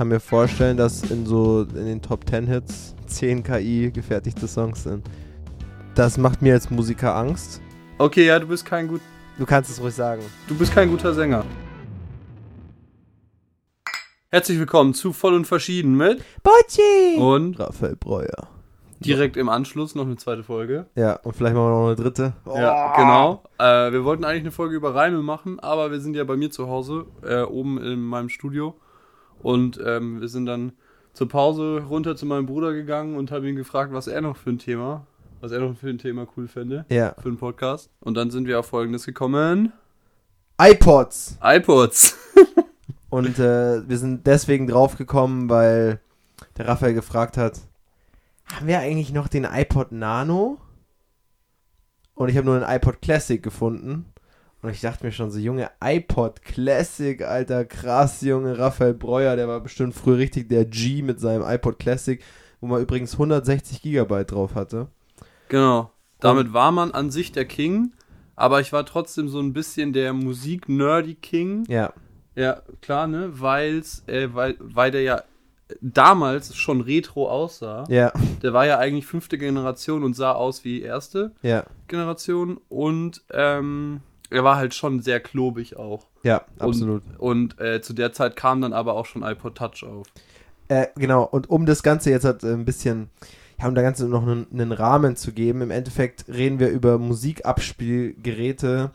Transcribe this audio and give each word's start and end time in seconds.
kann 0.00 0.08
mir 0.08 0.18
vorstellen, 0.18 0.78
dass 0.78 1.02
in 1.10 1.26
so 1.26 1.60
in 1.60 1.84
den 1.84 2.00
Top 2.00 2.26
10 2.26 2.46
Hits 2.46 2.94
10 3.04 3.42
KI 3.42 3.90
gefertigte 3.92 4.48
Songs 4.48 4.84
sind. 4.84 5.04
Das 5.94 6.16
macht 6.16 6.40
mir 6.40 6.54
als 6.54 6.70
Musiker 6.70 7.14
Angst. 7.14 7.60
Okay, 7.98 8.24
ja, 8.24 8.38
du 8.38 8.46
bist 8.46 8.64
kein 8.64 8.88
gut. 8.88 9.02
Du 9.36 9.44
kannst 9.44 9.68
es 9.68 9.78
ruhig 9.78 9.92
sagen. 9.92 10.22
Du 10.48 10.56
bist 10.56 10.72
kein 10.72 10.88
guter 10.88 11.12
Sänger. 11.12 11.44
Herzlich 14.30 14.58
willkommen 14.58 14.94
zu 14.94 15.12
Voll 15.12 15.34
und 15.34 15.46
Verschieden 15.46 15.94
mit 15.98 16.24
Bocci! 16.42 17.18
und 17.18 17.60
Raphael 17.60 17.96
Breuer. 17.96 18.48
direkt 19.00 19.36
im 19.36 19.50
Anschluss 19.50 19.94
noch 19.94 20.06
eine 20.06 20.16
zweite 20.16 20.44
Folge. 20.44 20.86
Ja, 20.94 21.16
und 21.16 21.36
vielleicht 21.36 21.54
machen 21.54 21.66
wir 21.66 21.78
noch 21.78 21.86
eine 21.88 21.96
dritte. 21.96 22.32
Ja, 22.46 22.96
genau. 22.96 23.42
Äh, 23.58 23.92
wir 23.92 24.02
wollten 24.06 24.24
eigentlich 24.24 24.44
eine 24.44 24.50
Folge 24.50 24.76
über 24.76 24.94
Reime 24.94 25.20
machen, 25.20 25.60
aber 25.60 25.90
wir 25.90 26.00
sind 26.00 26.16
ja 26.16 26.24
bei 26.24 26.38
mir 26.38 26.50
zu 26.50 26.68
Hause, 26.68 27.04
äh, 27.22 27.42
oben 27.42 27.76
in 27.76 28.00
meinem 28.00 28.30
Studio. 28.30 28.76
Und 29.42 29.80
ähm, 29.84 30.20
wir 30.20 30.28
sind 30.28 30.46
dann 30.46 30.72
zur 31.12 31.28
Pause 31.28 31.82
runter 31.88 32.14
zu 32.16 32.26
meinem 32.26 32.46
Bruder 32.46 32.72
gegangen 32.72 33.16
und 33.16 33.30
haben 33.30 33.44
ihn 33.46 33.56
gefragt, 33.56 33.92
was 33.92 34.06
er 34.06 34.20
noch 34.20 34.36
für 34.36 34.50
ein 34.50 34.58
Thema, 34.58 35.06
was 35.40 35.50
er 35.52 35.60
noch 35.60 35.76
für 35.76 35.88
ein 35.88 35.98
Thema 35.98 36.26
cool 36.36 36.46
fände 36.48 36.84
Ja. 36.88 37.14
für 37.20 37.28
einen 37.28 37.38
Podcast. 37.38 37.90
Und 38.00 38.14
dann 38.16 38.30
sind 38.30 38.46
wir 38.46 38.58
auf 38.60 38.66
Folgendes 38.66 39.04
gekommen. 39.06 39.72
iPods. 40.60 41.38
iPods. 41.42 42.16
Und 43.10 43.38
äh, 43.40 43.88
wir 43.88 43.98
sind 43.98 44.26
deswegen 44.26 44.66
draufgekommen, 44.68 45.48
weil 45.48 46.00
der 46.56 46.68
Raphael 46.68 46.94
gefragt 46.94 47.36
hat, 47.36 47.60
haben 48.54 48.66
wir 48.66 48.78
eigentlich 48.78 49.12
noch 49.12 49.26
den 49.28 49.44
iPod 49.44 49.90
Nano? 49.92 50.58
Und 52.14 52.28
ich 52.28 52.36
habe 52.36 52.46
nur 52.46 52.56
einen 52.62 52.76
iPod 52.76 53.00
Classic 53.02 53.42
gefunden. 53.42 54.04
Und 54.62 54.70
ich 54.70 54.80
dachte 54.80 55.06
mir 55.06 55.12
schon 55.12 55.30
so, 55.30 55.38
Junge, 55.38 55.70
iPod 55.82 56.42
Classic, 56.42 57.22
alter, 57.22 57.64
krass, 57.64 58.20
Junge, 58.20 58.58
Raphael 58.58 58.94
Breuer, 58.94 59.36
der 59.36 59.48
war 59.48 59.60
bestimmt 59.60 59.94
früher 59.94 60.18
richtig 60.18 60.48
der 60.48 60.66
G 60.66 61.02
mit 61.02 61.18
seinem 61.18 61.42
iPod 61.42 61.78
Classic, 61.78 62.22
wo 62.60 62.66
man 62.66 62.82
übrigens 62.82 63.14
160 63.14 63.80
Gigabyte 63.80 64.32
drauf 64.32 64.54
hatte. 64.54 64.88
Genau. 65.48 65.90
Damit 66.20 66.52
war 66.52 66.72
man 66.72 66.92
an 66.92 67.10
sich 67.10 67.32
der 67.32 67.46
King, 67.46 67.92
aber 68.36 68.60
ich 68.60 68.72
war 68.72 68.84
trotzdem 68.84 69.30
so 69.30 69.40
ein 69.40 69.54
bisschen 69.54 69.94
der 69.94 70.12
Musik-Nerdy 70.12 71.14
King. 71.14 71.64
Ja, 71.68 71.94
Ja, 72.34 72.60
klar, 72.82 73.06
ne? 73.06 73.40
Weil's, 73.40 74.02
äh, 74.06 74.28
weil, 74.34 74.56
weil 74.58 74.90
der 74.90 75.02
ja 75.02 75.22
damals 75.80 76.56
schon 76.56 76.80
retro 76.80 77.28
aussah. 77.28 77.84
ja, 77.88 78.12
Der 78.42 78.52
war 78.52 78.66
ja 78.66 78.78
eigentlich 78.78 79.06
fünfte 79.06 79.38
Generation 79.38 80.04
und 80.04 80.14
sah 80.14 80.32
aus 80.32 80.64
wie 80.64 80.82
erste 80.82 81.32
ja, 81.42 81.64
Generation 81.88 82.58
und 82.68 83.22
ähm, 83.32 84.00
er 84.30 84.44
war 84.44 84.56
halt 84.56 84.74
schon 84.74 85.00
sehr 85.00 85.20
klobig 85.20 85.76
auch. 85.76 86.06
ja, 86.22 86.42
absolut. 86.58 87.02
Und, 87.18 87.56
und 87.56 87.60
äh, 87.60 87.82
zu 87.82 87.92
der 87.92 88.12
Zeit 88.12 88.36
kam 88.36 88.60
dann 88.60 88.72
aber 88.72 88.94
auch 88.94 89.06
schon 89.06 89.22
iPod 89.22 89.56
Touch 89.56 89.84
auf. 89.84 90.06
Äh, 90.68 90.86
genau, 90.96 91.24
und 91.24 91.50
um 91.50 91.66
das 91.66 91.82
Ganze 91.82 92.10
jetzt 92.10 92.24
halt 92.24 92.44
äh, 92.44 92.52
ein 92.52 92.64
bisschen, 92.64 93.10
ja, 93.60 93.66
um 93.66 93.74
da 93.74 93.82
Ganze 93.82 94.06
noch 94.06 94.22
einen, 94.22 94.46
einen 94.52 94.72
Rahmen 94.72 95.16
zu 95.16 95.32
geben, 95.32 95.62
im 95.62 95.70
Endeffekt 95.70 96.26
reden 96.28 96.60
wir 96.60 96.68
über 96.68 96.98
Musikabspielgeräte 96.98 98.92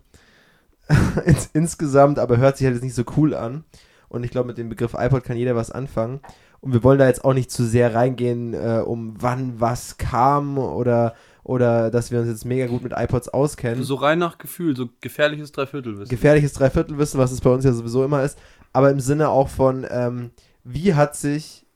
ins, 1.26 1.50
insgesamt, 1.54 2.18
aber 2.18 2.38
hört 2.38 2.58
sich 2.58 2.66
halt 2.66 2.76
jetzt 2.76 2.84
nicht 2.84 2.96
so 2.96 3.04
cool 3.18 3.34
an. 3.34 3.66
Und 4.08 4.24
ich 4.24 4.32
glaube, 4.32 4.48
mit 4.48 4.58
dem 4.58 4.70
Begriff 4.70 4.96
iPod 4.98 5.24
kann 5.26 5.36
jeder 5.36 5.56
was 5.56 5.72
anfangen. 5.72 6.22
Und 6.62 6.72
wir 6.74 6.84
wollen 6.84 7.00
da 7.00 7.08
jetzt 7.08 7.26
auch 7.26 7.34
nicht 7.34 7.52
zu 7.52 7.66
sehr 7.66 7.94
reingehen, 7.94 8.54
äh, 8.54 8.82
um 8.86 9.16
wann 9.20 9.60
was 9.60 9.98
kam 9.98 10.58
oder, 10.58 11.14
oder 11.46 11.92
dass 11.92 12.10
wir 12.10 12.20
uns 12.20 12.28
jetzt 12.28 12.44
mega 12.44 12.66
gut 12.66 12.82
mit 12.82 12.92
iPods 12.96 13.30
auskennen. 13.30 13.84
So 13.84 13.96
rein 13.96 14.18
nach 14.18 14.40
Gefühl, 14.40 14.76
so 14.76 14.90
gefährliches 15.00 15.52
Dreiviertelwissen. 15.52 16.10
gefährliches 16.10 16.54
Dreiviertelwissen, 16.54 17.20
was 17.20 17.32
es 17.32 17.40
bei 17.40 17.52
uns 17.52 17.64
ja 17.64 17.72
sowieso 17.72 18.04
immer 18.04 18.24
ist, 18.24 18.40
aber 18.74 18.90
im 18.90 19.00
Sinne 19.00 19.30
auch 19.30 19.48
von, 19.48 19.86
ähm, 19.90 20.32
wie 20.64 20.96
hat 20.96 21.16
sich 21.16 21.68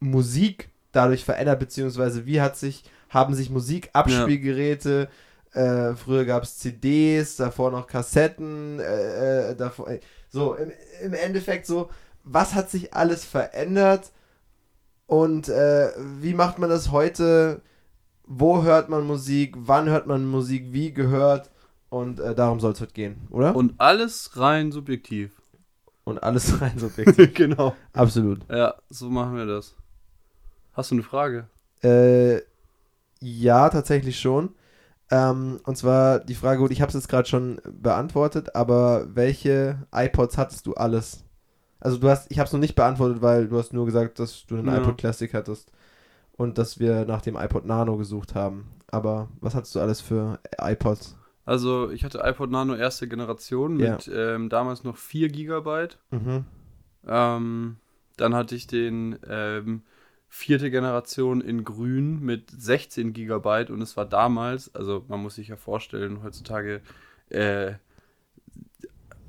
Musik 0.00 0.70
dadurch 0.90 1.24
verändert, 1.24 1.60
beziehungsweise 1.60 2.26
wie 2.26 2.40
hat 2.40 2.56
sich, 2.56 2.82
haben 3.10 3.34
sich 3.34 3.48
Musikabspielgeräte, 3.48 5.08
äh, 5.52 5.94
früher 5.94 6.24
gab 6.24 6.42
es 6.42 6.58
CDs, 6.58 7.36
davor 7.36 7.70
noch 7.70 7.86
Kassetten, 7.86 8.80
äh, 8.80 9.50
äh, 9.50 9.56
davor, 9.56 9.88
so, 10.28 10.56
im, 10.56 10.72
im 11.00 11.14
Endeffekt 11.14 11.66
so, 11.66 11.90
was 12.24 12.54
hat 12.54 12.70
sich 12.70 12.92
alles 12.92 13.24
verändert 13.24 14.10
und 15.06 15.48
äh, 15.48 15.92
wie 16.20 16.34
macht 16.34 16.58
man 16.58 16.70
das 16.70 16.90
heute, 16.90 17.62
wo 18.26 18.62
hört 18.62 18.88
man 18.88 19.06
Musik, 19.06 19.54
wann 19.58 19.88
hört 19.88 20.06
man 20.06 20.26
Musik, 20.26 20.72
wie 20.72 20.92
gehört 20.92 21.50
und 21.90 22.20
äh, 22.20 22.34
darum 22.34 22.60
soll 22.60 22.72
es 22.72 22.80
heute 22.80 22.92
gehen, 22.92 23.26
oder? 23.30 23.54
Und, 23.54 23.70
Und 23.72 23.80
alles 23.80 24.30
rein 24.36 24.72
subjektiv. 24.72 25.32
alles 26.20 26.60
rein 26.60 26.78
subjektiv. 26.78 27.34
genau. 27.34 27.74
Absolut. 27.92 28.40
Ja, 28.50 28.74
so 28.90 29.10
machen 29.10 29.36
wir 29.36 29.46
das. 29.46 29.74
Hast 30.72 30.90
du 30.90 30.96
eine 30.96 31.02
Frage? 31.02 31.48
Äh, 31.82 32.40
ja, 33.20 33.68
tatsächlich 33.68 34.18
schon. 34.18 34.50
Ähm, 35.10 35.60
und 35.64 35.76
zwar 35.76 36.18
die 36.18 36.34
Frage, 36.34 36.58
gut, 36.60 36.70
ich 36.72 36.80
habe 36.80 36.88
es 36.88 36.94
jetzt 36.94 37.08
gerade 37.08 37.28
schon 37.28 37.60
beantwortet, 37.70 38.56
aber 38.56 39.06
welche 39.14 39.86
iPods 39.92 40.38
hattest 40.38 40.66
du 40.66 40.74
alles? 40.74 41.24
Also 41.78 41.98
du 41.98 42.08
hast, 42.08 42.30
ich 42.30 42.38
habe 42.38 42.46
es 42.46 42.52
noch 42.52 42.60
nicht 42.60 42.74
beantwortet, 42.74 43.20
weil 43.20 43.46
du 43.48 43.58
hast 43.58 43.72
nur 43.74 43.84
gesagt, 43.84 44.18
dass 44.18 44.46
du 44.46 44.56
einen 44.56 44.68
Ja. 44.68 44.78
iPod 44.78 44.96
Classic 44.98 45.32
hattest 45.34 45.70
und 46.36 46.58
dass 46.58 46.78
wir 46.78 47.04
nach 47.04 47.22
dem 47.22 47.36
iPod 47.36 47.64
Nano 47.64 47.96
gesucht 47.96 48.34
haben. 48.34 48.70
Aber 48.88 49.28
was 49.40 49.54
hattest 49.54 49.74
du 49.74 49.80
alles 49.80 50.00
für 50.00 50.38
iPods? 50.58 51.16
Also, 51.44 51.90
ich 51.90 52.04
hatte 52.04 52.20
iPod 52.24 52.50
Nano 52.50 52.74
erste 52.74 53.06
Generation 53.08 53.78
Ja. 53.78 53.92
mit 53.92 54.10
ähm, 54.12 54.48
damals 54.48 54.84
noch 54.84 54.96
4 54.96 55.28
Gigabyte. 55.28 55.98
Mhm. 56.10 56.44
Ähm, 57.06 57.76
dann 58.16 58.34
hatte 58.34 58.54
ich 58.54 58.66
den 58.66 59.18
ähm, 59.28 59.82
vierte 60.28 60.70
Generation 60.70 61.40
in 61.40 61.64
grün 61.64 62.20
mit 62.20 62.50
16 62.50 63.12
Gigabyte 63.12 63.70
und 63.70 63.82
es 63.82 63.96
war 63.96 64.06
damals, 64.06 64.74
also 64.74 65.04
man 65.08 65.20
muss 65.20 65.34
sich 65.36 65.48
ja 65.48 65.56
vorstellen, 65.56 66.22
heutzutage, 66.22 66.80
äh, 67.28 67.74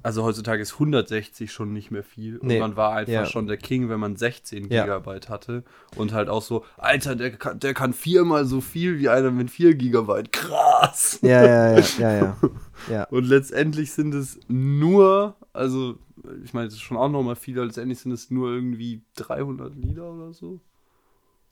also 0.06 0.24
heutzutage 0.24 0.62
ist 0.62 0.74
160 0.74 1.52
schon 1.52 1.74
nicht 1.74 1.92
mehr 1.92 2.04
viel 2.04 2.38
und 2.38 2.48
Nee. 2.48 2.60
man 2.60 2.76
war 2.76 2.94
einfach 2.94 3.12
Ja. 3.14 3.26
schon 3.26 3.48
der 3.48 3.58
King, 3.58 3.90
wenn 3.90 4.00
man 4.00 4.16
16 4.16 4.70
Ja. 4.70 4.84
Gigabyte 4.84 5.30
hatte 5.30 5.64
und 5.98 6.14
halt 6.14 6.30
auch 6.30 6.42
so, 6.42 6.64
Alter, 6.78 7.16
der 7.16 7.32
kann, 7.32 7.60
der 7.60 7.74
kann 7.74 7.94
viermal 7.94 8.46
so 8.46 8.62
viel 8.62 9.00
wie 9.00 9.10
einer 9.10 9.32
mit 9.32 9.52
4 9.52 9.76
Gigabyte, 9.76 10.32
krass! 10.32 11.20
Ja, 11.22 11.44
ja, 11.46 11.78
ja, 11.80 11.86
ja, 12.00 12.12
ja. 12.18 12.38
ja. 12.90 13.04
Und 13.06 13.26
letztendlich 13.26 13.92
sind 13.92 14.14
es 14.14 14.40
nur, 14.48 15.36
also 15.54 15.98
ich 16.44 16.54
meine, 16.54 16.66
das 16.68 16.76
ist 16.76 16.82
schon 16.82 16.98
auch 16.98 17.10
nochmal 17.10 17.36
viel, 17.36 17.58
aber 17.58 17.66
letztendlich 17.66 18.00
sind 18.00 18.12
es 18.12 18.32
nur 18.32 18.50
irgendwie 18.52 19.02
300 19.16 19.76
Lieder 19.76 20.12
oder 20.12 20.34
so. 20.34 20.60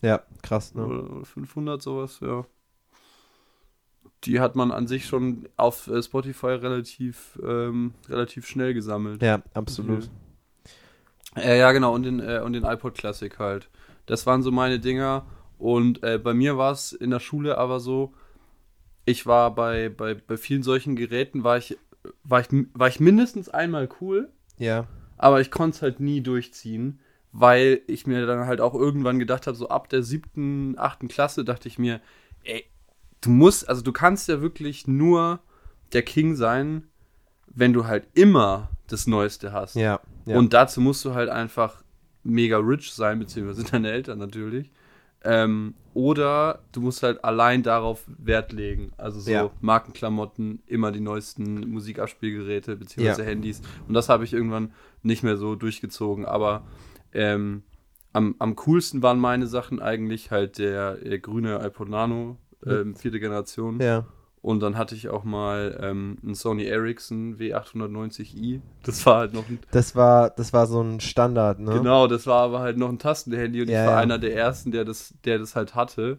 Ja, 0.02 0.22
krass, 0.42 0.74
ne? 0.76 0.86
Oder, 0.86 1.12
oder 1.12 1.26
500 1.26 1.82
sowas, 1.82 2.20
ja. 2.22 2.46
Die 4.24 4.40
hat 4.40 4.56
man 4.56 4.72
an 4.72 4.88
sich 4.88 5.06
schon 5.06 5.50
auf 5.58 5.88
äh, 5.88 6.02
Spotify 6.02 6.48
relativ, 6.48 7.40
ähm, 7.44 7.94
relativ 8.08 8.48
schnell 8.48 8.74
gesammelt. 8.74 9.22
Ja, 9.22 9.42
absolut. 9.54 10.10
Äh, 11.36 11.60
ja, 11.60 11.72
genau, 11.72 11.94
und 11.94 12.04
den, 12.04 12.20
äh, 12.20 12.42
und 12.44 12.54
den 12.54 12.64
iPod 12.64 12.96
Classic 12.96 13.38
halt. 13.40 13.70
Das 14.06 14.26
waren 14.26 14.44
so 14.44 14.52
meine 14.52 14.80
Dinger. 14.80 15.26
Und 15.58 16.04
äh, 16.04 16.18
bei 16.18 16.34
mir 16.34 16.58
war 16.58 16.72
es 16.72 16.94
in 16.94 17.10
der 17.10 17.20
Schule 17.20 17.58
aber 17.58 17.80
so, 17.80 18.14
ich 19.06 19.26
war 19.26 19.54
bei, 19.54 19.90
bei, 19.90 20.14
bei 20.14 20.38
vielen 20.38 20.64
solchen 20.64 20.96
Geräten, 20.96 21.44
war 21.44 21.58
ich, 21.58 21.78
war, 22.24 22.42
ich, 22.42 22.48
war 22.74 22.88
ich 22.88 23.00
mindestens 23.00 23.50
einmal 23.50 23.90
cool, 24.02 24.30
Ja, 24.58 24.88
aber 25.18 25.42
ich 25.42 25.52
konnte 25.52 25.76
es 25.76 25.82
halt 25.82 26.00
nie 26.00 26.22
durchziehen, 26.22 27.00
weil 27.32 27.82
ich 27.88 28.08
mir 28.08 28.26
dann 28.26 28.46
halt 28.46 28.62
auch 28.62 28.74
irgendwann 28.74 29.20
gedacht 29.20 29.48
habe, 29.48 29.56
so 29.56 29.70
ab 29.70 29.90
der 29.90 30.04
siebten, 30.04 30.76
achten 30.78 31.08
Klasse 31.08 31.44
dachte 31.46 31.68
ich 31.68 31.80
mir, 31.80 32.02
ey, 32.44 32.66
du 33.24 33.30
musst, 33.30 33.68
also 33.68 33.82
du 33.82 33.92
kannst 33.92 34.28
ja 34.28 34.42
wirklich 34.42 34.88
nur 34.88 35.40
der 35.94 36.04
King 36.04 36.36
sein, 36.36 36.84
wenn 37.48 37.74
du 37.74 37.86
halt 37.88 38.08
immer 38.14 38.70
das 38.88 39.08
Neueste 39.08 39.52
hast. 39.52 39.76
ja, 39.76 40.00
ja. 40.26 40.38
Und 40.38 40.54
dazu 40.54 40.80
musst 40.82 41.04
du 41.06 41.14
halt 41.14 41.30
einfach 41.30 41.84
mega 42.24 42.58
rich 42.58 42.94
sein, 42.94 43.20
beziehungsweise 43.20 43.64
deine 43.72 43.92
Eltern 43.92 44.20
natürlich. 44.20 44.72
Ähm, 45.26 45.76
oder 45.94 46.64
du 46.72 46.82
musst 46.82 47.04
halt 47.04 47.24
allein 47.24 47.64
darauf 47.64 48.04
Wert 48.08 48.52
legen. 48.52 48.92
Also 48.98 49.20
so 49.20 49.32
Ja. 49.32 49.52
Markenklamotten, 49.62 50.62
immer 50.66 50.92
die 50.92 51.00
neuesten 51.00 51.70
Musikabspielgeräte, 51.70 52.76
beziehungsweise 52.76 53.22
Ja. 53.22 53.28
Handys. 53.28 53.62
Und 53.88 53.94
das 53.94 54.10
habe 54.10 54.24
ich 54.26 54.34
irgendwann 54.34 54.74
nicht 55.02 55.24
mehr 55.24 55.38
so 55.38 55.56
durchgezogen. 55.56 56.26
Aber 56.26 56.66
ähm, 57.14 57.64
am, 58.12 58.36
am 58.40 58.56
coolsten 58.56 59.02
waren 59.02 59.20
meine 59.20 59.48
Sachen 59.48 59.82
eigentlich 59.82 60.32
halt 60.32 60.58
der, 60.58 61.06
äh, 61.06 61.20
grüne 61.20 61.60
iPod 61.66 61.90
Nano, 61.90 62.38
ähm, 62.68 62.96
vierte 62.96 63.20
Generation. 63.20 63.80
ja. 63.82 64.06
Und 64.42 64.60
dann 64.60 64.78
hatte 64.78 64.94
ich 64.94 65.08
auch 65.08 65.24
mal 65.24 65.80
ähm, 65.82 66.18
einen 66.22 66.36
Sony 66.36 66.66
Ericsson 66.66 67.38
W890i. 67.38 68.60
Das 68.84 69.06
war 69.06 69.20
halt 69.20 69.34
noch 69.34 69.48
ein 69.48 69.58
Das 69.72 69.96
war, 69.96 70.32
das 70.32 70.52
war 70.52 70.68
so 70.68 70.82
ein 70.82 71.00
Standard, 71.00 71.60
ne? 71.62 71.72
Genau, 71.76 72.08
das 72.08 72.28
war 72.28 72.42
aber 72.44 72.60
halt 72.60 72.78
noch 72.78 72.90
ein 72.90 73.00
Tastenhandy 73.00 73.62
und 73.62 73.70
Ja, 73.70 73.84
ich 73.84 73.88
war 73.88 73.96
ja. 73.96 74.00
einer 74.02 74.20
der 74.20 74.36
ersten, 74.36 74.72
der 74.74 74.84
das, 74.84 75.14
der 75.24 75.40
das 75.40 75.56
halt 75.56 75.76
hatte. 75.76 76.18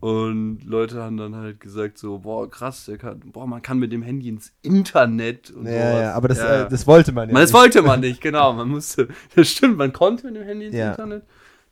Und 0.00 0.60
Leute 0.64 1.02
haben 1.02 1.16
dann 1.16 1.34
halt 1.34 1.58
gesagt 1.58 1.98
so, 1.98 2.18
boah, 2.18 2.48
krass, 2.48 2.88
kann, 2.98 3.18
boah, 3.32 3.46
man 3.46 3.62
kann 3.62 3.78
mit 3.78 3.92
dem 3.92 4.02
Handy 4.02 4.28
ins 4.28 4.52
Internet 4.62 5.50
und 5.50 5.64
Ja, 5.66 5.72
sowas. 5.72 6.00
ja, 6.02 6.14
aber 6.14 6.28
das, 6.28 6.38
Ja. 6.38 6.62
Äh, 6.64 6.68
das 6.68 6.86
wollte 6.86 7.12
man 7.12 7.28
ja. 7.28 7.32
Man, 7.32 7.42
das 7.42 7.50
nicht. 7.50 7.60
wollte 7.60 7.82
man 7.82 8.00
nicht, 8.00 8.20
genau. 8.20 8.52
Man 8.52 8.68
musste, 8.68 9.08
das 9.34 9.48
stimmt, 9.48 9.76
man 9.78 9.92
konnte 9.92 10.26
mit 10.26 10.36
dem 10.36 10.44
Handy 10.44 10.66
ins 10.66 10.76
Ja. 10.76 10.90
Internet. 10.90 11.24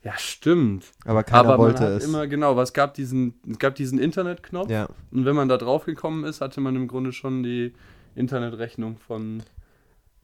Ja, 0.03 0.13
stimmt. 0.17 0.85
aber 1.05 1.23
keiner 1.23 1.49
aber 1.49 1.57
wollte 1.57 1.85
es. 1.85 2.05
immer, 2.05 2.27
genau, 2.27 2.55
was 2.55 2.73
gab 2.73 2.93
diesen, 2.93 3.33
es 3.49 3.59
gab 3.59 3.75
diesen 3.75 3.99
Internetknopf. 3.99 4.69
ja. 4.69 4.87
Und 5.11 5.25
wenn 5.25 5.35
man 5.35 5.49
da 5.49 5.57
drauf 5.57 5.85
gekommen 5.85 6.23
ist, 6.23 6.39
hatte 6.41 6.61
man 6.61 6.75
im 6.75 6.87
Grunde 6.87 7.11
schon 7.11 7.43
die 7.43 7.73
Internetrechnung 8.15 8.97
von 8.97 9.43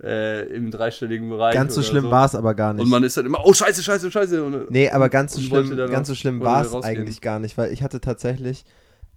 äh, 0.02 0.48
im 0.48 0.72
dreistelligen 0.72 1.30
Bereich. 1.30 1.54
Ganz 1.54 1.76
so 1.76 1.82
schlimm 1.82 2.10
war 2.12 2.26
es 2.26 2.36
aber 2.36 2.54
gar 2.54 2.74
nicht. 2.74 2.84
Und 2.84 2.90
man 2.90 3.04
ist 3.04 3.18
dann 3.18 3.26
immer, 3.26 3.46
oh 3.46 3.54
scheiße, 3.54 3.84
scheiße, 3.84 4.12
scheiße. 4.12 4.44
Und, 4.44 4.72
Nee, 4.72 4.90
aber 4.90 5.10
ganz 5.10 5.34
so 5.34 5.42
schlimm, 5.42 5.76
ganz 5.76 6.08
so 6.08 6.16
schlimm 6.16 6.42
war 6.42 6.62
es 6.62 6.74
eigentlich 6.74 7.22
gar 7.22 7.40
nicht, 7.40 7.58
weil 7.58 7.72
ich 7.72 7.84
hatte 7.84 8.02
tatsächlich, 8.02 8.66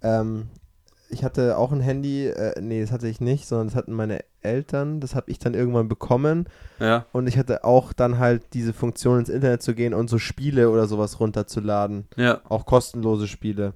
ähm, 0.01 0.47
ich 1.09 1.23
hatte 1.23 1.57
auch 1.57 1.71
ein 1.71 1.81
Handy, 1.81 2.27
äh, 2.27 2.59
nee, 2.61 2.81
das 2.81 2.91
hatte 2.91 3.07
ich 3.07 3.21
nicht, 3.21 3.47
sondern 3.47 3.67
das 3.67 3.75
hatten 3.75 3.93
meine 3.93 4.19
Eltern, 4.41 4.99
das 4.99 5.15
habe 5.15 5.31
ich 5.31 5.39
dann 5.39 5.53
irgendwann 5.53 5.87
bekommen. 5.87 6.47
Ja, 6.79 7.05
und 7.13 7.27
ich 7.27 7.37
hatte 7.37 7.63
auch 7.63 7.93
dann 7.93 8.19
halt 8.19 8.53
diese 8.53 8.73
Funktion 8.73 9.19
ins 9.19 9.29
Internet 9.29 9.61
zu 9.61 9.73
gehen 9.73 9.93
und 9.93 10.09
so 10.09 10.19
Spiele 10.19 10.69
oder 10.69 10.87
sowas 10.87 11.19
runterzuladen, 11.19 12.07
ja. 12.15 12.41
auch 12.47 12.65
kostenlose 12.65 13.27
Spiele. 13.27 13.73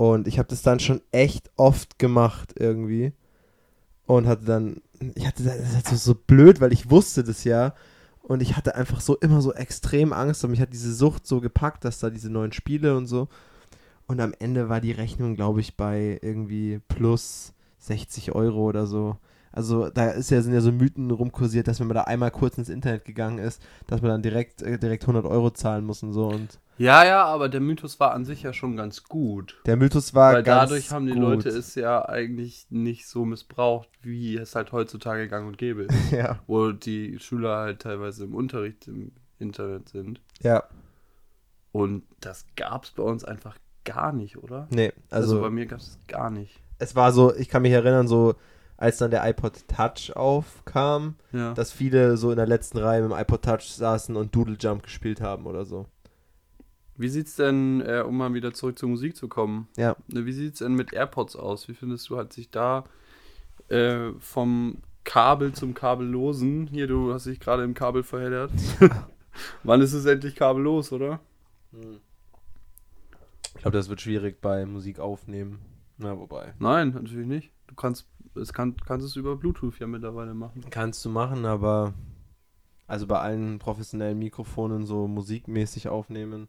Und 0.00 0.26
ich 0.26 0.38
habe 0.38 0.48
das 0.48 0.62
dann 0.62 0.80
schon 0.80 1.02
echt 1.12 1.50
oft 1.56 1.98
gemacht 1.98 2.54
irgendwie. 2.58 3.12
Und 4.06 4.26
hatte 4.26 4.46
dann, 4.46 4.80
ich 5.14 5.26
hatte 5.26 5.42
das 5.44 5.56
ist 5.74 5.88
so, 5.88 6.14
so 6.14 6.14
blöd, 6.14 6.58
weil 6.58 6.72
ich 6.72 6.88
wusste 6.88 7.22
das 7.22 7.44
ja. 7.44 7.74
Und 8.22 8.40
ich 8.40 8.56
hatte 8.56 8.76
einfach 8.76 9.02
so 9.02 9.18
immer 9.18 9.42
so 9.42 9.52
extrem 9.52 10.14
Angst. 10.14 10.42
Und 10.42 10.52
mich 10.52 10.62
hat 10.62 10.72
diese 10.72 10.94
Sucht 10.94 11.26
so 11.26 11.42
gepackt, 11.42 11.84
dass 11.84 11.98
da 11.98 12.08
diese 12.08 12.30
neuen 12.30 12.52
Spiele 12.52 12.96
und 12.96 13.08
so. 13.08 13.28
Und 14.10 14.20
am 14.20 14.34
Ende 14.40 14.68
war 14.68 14.80
die 14.80 14.90
Rechnung, 14.92 15.36
glaube 15.36 15.60
ich, 15.60 15.76
bei 15.76 16.18
irgendwie 16.20 16.80
plus 16.88 17.52
60 17.78 18.32
Euro 18.34 18.64
oder 18.64 18.86
so. 18.86 19.16
Also 19.52 19.88
da 19.88 20.10
ist 20.10 20.30
ja, 20.30 20.42
sind 20.42 20.52
ja 20.52 20.60
so 20.60 20.72
Mythen 20.72 21.10
rumkursiert, 21.10 21.68
dass 21.68 21.78
wenn 21.80 21.86
man 21.88 21.94
da 21.94 22.02
einmal 22.02 22.30
kurz 22.30 22.58
ins 22.58 22.68
Internet 22.68 23.04
gegangen 23.04 23.38
ist, 23.38 23.62
dass 23.86 24.00
man 24.02 24.10
dann 24.10 24.22
direkt, 24.22 24.62
äh, 24.62 24.78
direkt 24.78 25.04
100 25.04 25.24
Euro 25.26 25.50
zahlen 25.50 25.84
muss 25.84 26.02
und 26.02 26.12
so. 26.12 26.26
Und 26.28 26.58
Ja, 26.76 27.04
ja, 27.04 27.24
aber 27.24 27.48
der 27.48 27.60
Mythos 27.60 28.00
war 28.00 28.12
an 28.12 28.24
sich 28.24 28.42
ja 28.42 28.52
schon 28.52 28.76
ganz 28.76 29.04
gut. 29.04 29.60
der 29.66 29.76
Mythos 29.76 30.12
war 30.14 30.34
Weil 30.34 30.42
ganz 30.42 30.70
dadurch 30.70 30.90
haben 30.90 31.06
die 31.06 31.14
gut. 31.14 31.20
Leute 31.22 31.48
es 31.48 31.74
ja 31.76 32.08
eigentlich 32.08 32.66
nicht 32.70 33.06
so 33.06 33.24
missbraucht, 33.24 33.88
wie 34.02 34.36
es 34.36 34.54
halt 34.56 34.72
heutzutage 34.72 35.28
gang 35.28 35.46
und 35.46 35.56
gäbe 35.58 35.82
ist. 35.84 35.94
Ja, 36.12 36.38
wo 36.48 36.72
die 36.72 37.18
Schüler 37.20 37.56
halt 37.58 37.82
teilweise 37.82 38.24
im 38.24 38.34
Unterricht 38.34 38.88
im 38.88 39.12
Internet 39.38 39.88
sind. 39.88 40.20
ja, 40.42 40.64
Und 41.72 42.02
das 42.20 42.46
gab 42.56 42.84
es 42.84 42.90
bei 42.90 43.02
uns 43.02 43.24
einfach 43.24 43.56
gar 43.84 44.12
nicht, 44.12 44.36
oder? 44.38 44.66
nee, 44.70 44.92
Also, 45.10 45.32
also, 45.34 45.40
bei 45.42 45.50
mir 45.50 45.66
gab 45.66 45.78
es 45.78 45.98
gar 46.08 46.30
nicht. 46.30 46.60
es 46.78 46.94
war 46.96 47.12
so, 47.12 47.34
ich 47.34 47.48
kann 47.48 47.62
mich 47.62 47.72
erinnern, 47.72 48.08
so 48.08 48.34
als 48.76 48.96
dann 48.98 49.10
der 49.10 49.28
iPod 49.28 49.68
Touch 49.68 50.16
aufkam, 50.16 51.16
Ja. 51.32 51.52
dass 51.54 51.70
viele 51.70 52.16
so 52.16 52.30
in 52.30 52.36
der 52.36 52.46
letzten 52.46 52.78
Reihe 52.78 53.02
mit 53.02 53.10
dem 53.10 53.18
iPod 53.18 53.42
Touch 53.42 53.72
saßen 53.74 54.16
und 54.16 54.34
Doodle 54.34 54.56
Jump 54.58 54.82
gespielt 54.84 55.20
haben 55.20 55.44
oder 55.46 55.64
so. 55.66 55.86
Wie 56.96 57.08
sieht's 57.08 57.36
denn, 57.36 57.80
äh, 57.82 58.02
um 58.06 58.16
mal 58.16 58.32
wieder 58.34 58.52
zurück 58.52 58.78
zur 58.78 58.88
Musik 58.90 59.16
zu 59.16 59.28
kommen, 59.28 59.68
Ja. 59.76 59.96
ne, 60.08 60.24
wie 60.26 60.32
sieht's 60.32 60.58
denn 60.60 60.74
mit 60.74 60.92
AirPods 60.92 61.36
aus? 61.36 61.68
Wie 61.68 61.74
findest 61.74 62.08
du, 62.08 62.16
hat 62.16 62.32
sich 62.32 62.50
da 62.50 62.84
äh, 63.68 64.10
vom 64.18 64.78
Kabel 65.04 65.52
zum 65.52 65.74
Kabellosen, 65.74 66.66
hier, 66.66 66.86
du 66.86 67.12
hast 67.12 67.26
dich 67.26 67.40
gerade 67.40 67.64
im 67.64 67.72
Kabel 67.74 68.02
verheddert. 68.02 68.50
Wann 69.62 69.80
ist 69.80 69.92
es 69.94 70.04
endlich 70.06 70.36
kabellos, 70.36 70.92
oder? 70.92 71.20
Ich 73.56 73.62
glaube, 73.62 73.76
das 73.76 73.88
wird 73.88 74.00
schwierig 74.00 74.40
bei 74.40 74.64
Musik 74.66 74.98
aufnehmen. 74.98 75.58
Na, 75.98 76.18
wobei. 76.18 76.54
Nein, 76.58 76.90
natürlich 76.90 77.26
nicht. 77.26 77.50
Du 77.66 77.74
kannst 77.74 78.08
es 78.34 78.52
kann, 78.52 78.76
kannst 78.86 79.04
es 79.04 79.16
über 79.16 79.36
Bluetooth 79.36 79.78
ja 79.80 79.86
mittlerweile 79.86 80.34
machen. 80.34 80.64
Kannst 80.70 81.04
du 81.04 81.10
machen, 81.10 81.44
aber 81.44 81.94
also 82.86 83.06
bei 83.06 83.18
allen 83.18 83.58
professionellen 83.58 84.18
Mikrofonen 84.18 84.86
so 84.86 85.06
musikmäßig 85.08 85.88
aufnehmen. 85.88 86.48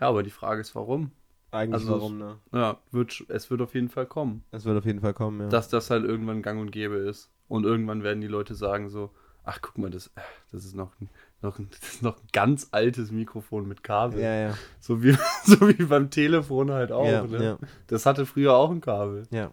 Ja, 0.00 0.08
aber 0.08 0.22
die 0.22 0.30
Frage 0.30 0.60
ist, 0.60 0.74
warum? 0.74 1.12
Eigentlich 1.50 1.74
Also 1.88 1.92
warum, 1.94 2.18
ne? 2.18 2.38
Ja, 2.52 2.78
wird, 2.90 3.24
es 3.28 3.50
wird 3.50 3.62
auf 3.62 3.74
jeden 3.74 3.88
Fall 3.88 4.06
kommen, 4.06 4.42
Es 4.50 4.64
wird 4.64 4.76
auf 4.76 4.84
jeden 4.84 5.00
Fall 5.00 5.14
kommen, 5.14 5.40
ja. 5.40 5.48
dass 5.48 5.68
das 5.68 5.90
halt 5.90 6.04
irgendwann 6.04 6.42
gang 6.42 6.60
und 6.60 6.70
gäbe 6.72 6.96
ist. 6.96 7.30
Und 7.48 7.64
irgendwann 7.64 8.02
werden 8.02 8.20
die 8.20 8.26
Leute 8.26 8.54
sagen 8.54 8.88
so, 8.88 9.10
ach 9.44 9.60
guck 9.62 9.78
mal, 9.78 9.90
das, 9.90 10.08
äh, 10.08 10.20
das 10.50 10.64
ist 10.64 10.74
noch, 10.74 10.92
ein- 11.00 11.08
noch, 11.42 11.58
ein- 11.58 11.68
das 11.70 11.80
ist 11.94 12.02
noch 12.02 12.16
ein 12.18 12.26
ganz 12.32 12.68
altes 12.72 13.10
Mikrofon 13.10 13.66
mit 13.68 13.82
Kabel. 13.82 14.20
ja, 14.20 14.34
ja. 14.34 14.54
So, 14.80 15.02
wie, 15.02 15.16
so 15.44 15.60
wie 15.68 15.84
beim 15.84 16.10
Telefon 16.10 16.70
halt 16.70 16.92
auch. 16.92 17.06
ja, 17.06 17.24
ne? 17.26 17.44
ja, 17.44 17.58
Das 17.86 18.06
hatte 18.06 18.26
früher 18.26 18.54
auch 18.54 18.70
ein 18.70 18.80
Kabel. 18.80 19.24
ja. 19.30 19.52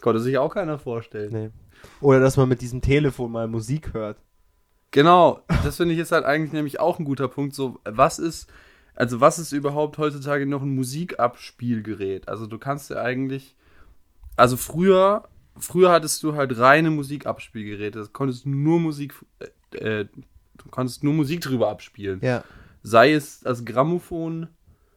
Konnte 0.00 0.20
sich 0.20 0.38
auch 0.38 0.54
keiner 0.54 0.78
vorstellen. 0.78 1.32
Nee. 1.32 1.50
Oder 2.00 2.20
dass 2.20 2.36
man 2.36 2.48
mit 2.48 2.60
diesem 2.60 2.80
Telefon 2.80 3.32
mal 3.32 3.48
Musik 3.48 3.94
hört. 3.94 4.16
Genau, 4.92 5.40
das 5.64 5.76
finde 5.76 5.92
ich 5.92 5.98
jetzt 5.98 6.12
halt 6.12 6.24
eigentlich 6.24 6.52
nämlich 6.52 6.78
auch 6.78 7.00
ein 7.00 7.04
guter 7.04 7.26
Punkt. 7.26 7.52
So, 7.54 7.80
was 7.84 8.20
ist, 8.20 8.48
also 8.94 9.20
was 9.20 9.40
ist 9.40 9.50
überhaupt 9.50 9.98
heutzutage 9.98 10.46
noch 10.46 10.62
ein 10.62 10.72
Musikabspielgerät? 10.74 12.28
Also 12.28 12.46
du 12.46 12.58
kannst 12.58 12.90
ja 12.90 13.02
eigentlich, 13.02 13.56
also 14.36 14.56
früher, 14.56 15.28
früher 15.58 15.90
hattest 15.90 16.22
du 16.22 16.34
halt 16.36 16.56
reine 16.58 16.90
Musikabspielgeräte. 16.90 17.98
Das 17.98 18.12
konntest 18.12 18.44
du 18.44 18.50
nur 18.50 18.78
Musik, 18.78 19.14
äh, 19.72 20.00
äh, 20.02 20.08
du 20.58 20.68
konntest 20.70 21.02
nur 21.04 21.14
Musik 21.14 21.40
drüber 21.40 21.68
abspielen. 21.70 22.20
Ja. 22.22 22.44
Sei 22.82 23.12
es 23.12 23.40
das 23.40 23.64
Grammophon, 23.64 24.48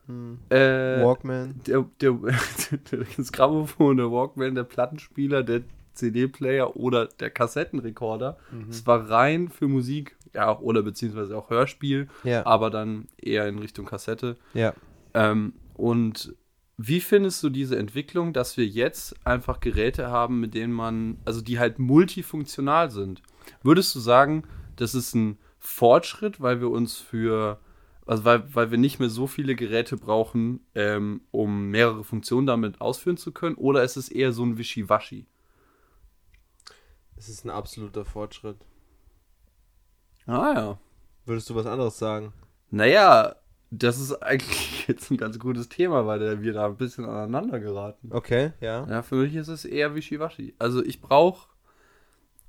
Hm. 0.07 0.39
äh, 0.49 1.03
Walkman. 1.03 1.61
der, 1.67 1.85
der, 2.01 2.17
das 3.17 3.31
Grammophon, 3.31 3.97
der 3.97 4.11
Walkman, 4.11 4.55
der 4.55 4.63
Plattenspieler, 4.63 5.43
der 5.43 5.61
CD-Player 5.93 6.75
oder 6.75 7.05
der 7.07 7.29
Kassettenrekorder. 7.29 8.37
Mhm. 8.51 8.69
Es 8.69 8.87
war 8.87 9.09
rein 9.09 9.49
für 9.49 9.67
Musik, 9.67 10.15
ja, 10.33 10.57
oder 10.57 10.81
beziehungsweise 10.83 11.37
auch 11.37 11.49
Hörspiel, 11.49 12.07
Ja. 12.23 12.45
aber 12.45 12.69
dann 12.69 13.07
eher 13.17 13.47
in 13.47 13.59
Richtung 13.59 13.85
Kassette. 13.85 14.37
Ja. 14.53 14.73
Ähm, 15.13 15.53
und 15.75 16.33
wie 16.77 16.99
findest 17.01 17.43
du 17.43 17.49
diese 17.49 17.77
Entwicklung, 17.77 18.33
dass 18.33 18.57
wir 18.57 18.65
jetzt 18.65 19.15
einfach 19.25 19.59
Geräte 19.59 20.07
haben, 20.09 20.39
mit 20.39 20.55
denen 20.55 20.73
man, 20.73 21.17
also 21.25 21.41
die 21.41 21.59
halt 21.59 21.77
multifunktional 21.77 22.89
sind? 22.89 23.21
Würdest 23.61 23.93
du 23.93 23.99
sagen, 23.99 24.43
das 24.77 24.95
ist 24.95 25.13
ein 25.13 25.37
Fortschritt, 25.61 26.41
weil 26.41 26.59
wir 26.59 26.69
uns 26.69 26.97
für, 26.97 27.59
also 28.05 28.25
weil, 28.25 28.43
weil 28.53 28.71
wir 28.71 28.79
nicht 28.79 28.99
mehr 28.99 29.09
so 29.09 29.27
viele 29.27 29.55
Geräte 29.55 29.95
brauchen, 29.95 30.65
ähm, 30.75 31.21
um 31.29 31.69
mehrere 31.69 32.03
Funktionen 32.03 32.47
damit 32.47 32.81
ausführen 32.81 33.15
zu 33.15 33.31
können? 33.31 33.55
Oder 33.55 33.83
ist 33.83 33.95
es 33.95 34.09
eher 34.09 34.33
so 34.33 34.43
ein 34.43 34.57
Wischiwaschi? 34.57 35.27
Es 37.15 37.29
ist 37.29 37.45
ein 37.45 37.51
absoluter 37.51 38.03
Fortschritt. 38.03 38.57
Ah 40.25 40.53
ja. 40.55 40.79
Würdest 41.25 41.49
du 41.51 41.55
was 41.55 41.67
anderes 41.67 41.99
sagen? 41.99 42.33
Naja, 42.71 43.35
das 43.69 43.99
ist 43.99 44.13
eigentlich 44.23 44.85
jetzt 44.87 45.11
ein 45.11 45.17
ganz 45.17 45.37
gutes 45.37 45.69
Thema, 45.69 46.07
weil 46.07 46.41
wir 46.41 46.53
da 46.53 46.65
ein 46.65 46.77
bisschen 46.77 47.05
aneinander 47.05 47.59
geraten. 47.59 48.09
Okay, 48.11 48.53
ja. 48.61 48.87
Ja, 48.89 49.03
für 49.03 49.15
mich 49.15 49.35
ist 49.35 49.47
es 49.47 49.63
eher 49.63 49.93
Wischiwaschi. 49.93 50.55
Also 50.57 50.83
ich 50.83 51.01
brauche, 51.01 51.49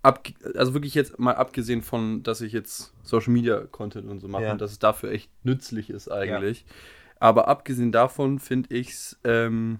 also 0.02 0.74
wirklich 0.74 0.94
jetzt 0.94 1.18
mal 1.18 1.34
abgesehen 1.34 1.82
von, 1.82 2.22
dass 2.22 2.40
ich 2.40 2.52
jetzt 2.52 2.92
Social 3.02 3.32
Media 3.32 3.60
Content 3.60 4.08
und 4.08 4.20
so 4.20 4.28
mache 4.28 4.44
Ja. 4.44 4.52
und 4.52 4.60
dass 4.60 4.72
es 4.72 4.78
dafür 4.78 5.10
echt 5.12 5.30
nützlich 5.44 5.90
ist 5.90 6.08
eigentlich. 6.10 6.64
Aber 7.20 7.46
abgesehen 7.46 7.92
davon 7.92 8.40
finde 8.40 8.74
ich 8.74 8.90
es 8.90 9.20
ähm, 9.22 9.78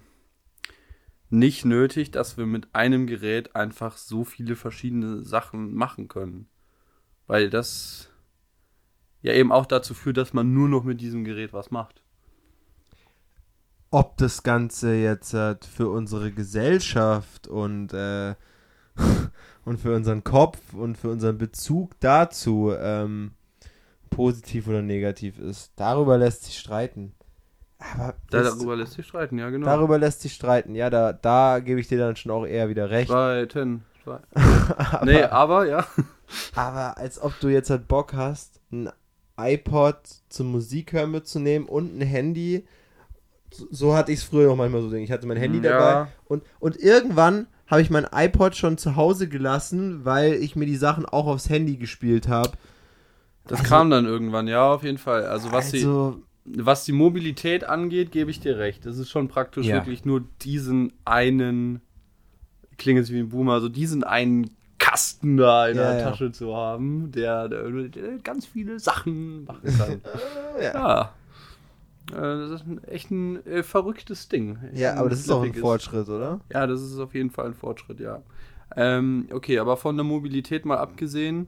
nicht 1.29 1.65
nötig, 1.65 2.11
dass 2.11 2.37
wir 2.37 2.45
mit 2.45 2.73
einem 2.73 3.05
Gerät 3.05 3.55
einfach 3.55 3.97
so 3.97 4.23
viele 4.23 4.55
verschiedene 4.55 5.23
Sachen 5.25 5.73
machen 5.73 6.07
können. 6.07 6.47
Weil 7.27 7.49
das 7.49 8.09
ja 9.21 9.33
eben 9.33 9.51
auch 9.51 9.65
dazu 9.65 9.93
führt, 9.93 10.17
dass 10.17 10.33
man 10.33 10.53
nur 10.53 10.69
noch 10.69 10.83
mit 10.83 11.01
diesem 11.01 11.23
Gerät 11.25 11.51
was 11.51 11.69
macht. 11.71 12.01
Ob 13.89 14.17
das 14.17 14.43
Ganze 14.43 14.95
jetzt 14.95 15.33
äh, 15.33 15.55
für 15.75 15.89
unsere 15.89 16.31
Gesellschaft 16.31 17.47
und, 17.47 17.93
äh, 17.93 18.35
und 19.65 19.79
für 19.79 19.95
unseren 19.95 20.23
Kopf 20.23 20.59
und 20.73 20.97
für 20.97 21.09
unseren 21.09 21.37
Bezug 21.37 21.91
dazu 21.99 22.73
ähm, 22.77 23.31
positiv 24.09 24.67
oder 24.67 24.81
negativ 24.81 25.39
ist, 25.39 25.71
darüber 25.75 26.17
lässt 26.17 26.43
sich 26.45 26.57
streiten. 26.59 27.13
Aber 27.95 28.15
Da, 28.29 28.43
darüber 28.43 28.75
lässt 28.77 28.93
sich 28.93 29.05
streiten, 29.05 29.37
ja 29.37 29.49
genau. 29.49 29.65
darüber 29.65 29.97
lässt 29.97 30.21
sich 30.21 30.33
streiten. 30.33 30.73
Ja, 30.75 30.89
da, 30.89 31.11
da 31.13 31.59
gebe 31.59 31.79
ich 31.79 31.87
dir 31.87 31.97
dann 31.97 32.15
schon 32.15 32.31
auch 32.31 32.45
eher 32.45 32.69
wieder 32.69 32.89
recht. 32.89 33.09
Streiten. 33.09 33.83
Streiten. 34.01 34.25
aber, 34.77 35.05
Nee, 35.05 35.23
aber 35.23 35.67
ja. 35.67 35.85
aber 36.55 36.97
als 36.97 37.21
ob 37.21 37.37
du 37.39 37.49
jetzt 37.49 37.69
halt 37.69 37.87
Bock 37.87 38.13
hast, 38.13 38.61
ein 38.71 38.89
iPod 39.37 39.97
zum 40.29 40.51
Musikhören 40.51 41.11
mitzunehmen 41.11 41.67
und 41.67 41.97
ein 41.97 42.01
Handy. 42.01 42.65
So, 43.51 43.67
so 43.71 43.95
hatte 43.95 44.11
ich 44.11 44.19
es 44.19 44.23
früher 44.25 44.47
noch 44.47 44.55
manchmal 44.55 44.81
so. 44.81 44.91
Ich 44.93 45.11
hatte 45.11 45.27
mein 45.27 45.37
Handy 45.37 45.57
Ja. 45.59 45.77
dabei 45.77 46.11
und, 46.25 46.43
und 46.59 46.77
irgendwann 46.77 47.47
habe 47.67 47.81
ich 47.81 47.89
mein 47.89 48.05
iPod 48.13 48.55
schon 48.55 48.77
zu 48.77 48.95
Hause 48.95 49.27
gelassen, 49.27 50.05
weil 50.05 50.33
ich 50.33 50.55
mir 50.55 50.65
die 50.65 50.75
Sachen 50.75 51.05
auch 51.05 51.27
aufs 51.27 51.49
Handy 51.49 51.77
gespielt 51.77 52.27
habe. 52.27 52.51
Das 53.47 53.59
Also- 53.59 53.69
kam 53.69 53.89
dann 53.89 54.05
irgendwann, 54.05 54.47
ja, 54.47 54.71
auf 54.73 54.83
jeden 54.83 54.97
Fall. 54.97 55.25
Also 55.25 55.51
was 55.51 55.71
sie. 55.71 55.77
also, 55.79 56.21
was 56.45 56.83
die 56.85 56.91
Mobilität 56.91 57.63
angeht, 57.63 58.11
gebe 58.11 58.29
ich 58.29 58.39
dir 58.41 58.57
recht. 58.57 58.85
Es 58.85 58.97
ist 58.97 59.09
schon 59.09 59.27
praktisch 59.29 59.65
Ja. 59.65 59.75
wirklich 59.75 60.03
nur 60.05 60.23
diesen 60.41 60.91
einen, 61.05 61.81
klingt 62.77 62.99
jetzt 62.99 63.11
wie 63.11 63.19
ein 63.19 63.29
Boomer, 63.29 63.61
so 63.61 63.69
diesen 63.69 64.03
einen 64.03 64.49
Kasten 64.77 65.37
da 65.37 65.67
in 65.69 65.77
Ja, 65.77 65.91
der 65.93 65.99
ja. 66.01 66.09
Tasche 66.09 66.31
zu 66.33 66.53
haben, 66.55 67.11
der, 67.13 67.47
der, 67.47 67.69
der 67.69 68.17
ganz 68.23 68.45
viele 68.45 68.79
Sachen 68.79 69.45
machen 69.45 69.77
kann. 69.77 70.01
ja. 70.61 71.13
Äh, 72.11 72.15
Das 72.15 72.51
ist 72.51 72.67
ein, 72.67 72.83
echt 72.85 73.11
ein 73.11 73.45
äh, 73.45 73.63
verrücktes 73.63 74.29
Ding. 74.29 74.57
Echt 74.71 74.79
ja, 74.79 74.95
aber 74.95 75.09
das 75.09 75.19
ist 75.19 75.29
doch 75.29 75.43
ein. 75.43 75.53
Fortschritt, 75.53 76.09
oder? 76.09 76.41
Ja, 76.51 76.67
das 76.67 76.81
ist 76.81 76.97
auf 76.99 77.13
jeden 77.13 77.29
Fall 77.29 77.47
ein 77.47 77.53
Fortschritt, 77.53 77.99
ja. 77.99 78.21
Ähm, 78.75 79.27
okay, 79.31 79.59
aber 79.59 79.77
von 79.77 79.95
der 79.95 80.03
Mobilität 80.03 80.65
mal 80.65 80.77
abgesehen, 80.77 81.47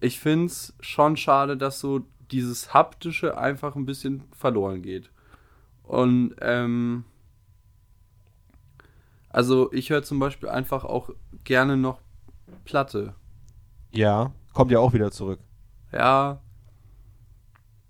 ich 0.00 0.18
finde 0.18 0.46
es 0.46 0.74
schon 0.80 1.16
schade, 1.16 1.56
dass 1.56 1.78
so 1.78 2.04
dieses 2.30 2.74
Haptische 2.74 3.38
einfach 3.38 3.76
ein 3.76 3.86
bisschen 3.86 4.24
verloren 4.32 4.82
geht. 4.82 5.10
Und, 5.84 6.34
ähm, 6.40 7.04
also 9.28 9.72
ich 9.72 9.90
höre 9.90 10.02
zum 10.02 10.18
Beispiel 10.18 10.48
einfach 10.48 10.84
auch 10.84 11.10
gerne 11.44 11.76
noch 11.76 12.00
Platte. 12.64 13.14
Ja, 13.90 14.32
kommt 14.52 14.70
ja 14.70 14.78
auch 14.78 14.92
wieder 14.92 15.10
zurück. 15.10 15.40
Ja, 15.92 16.40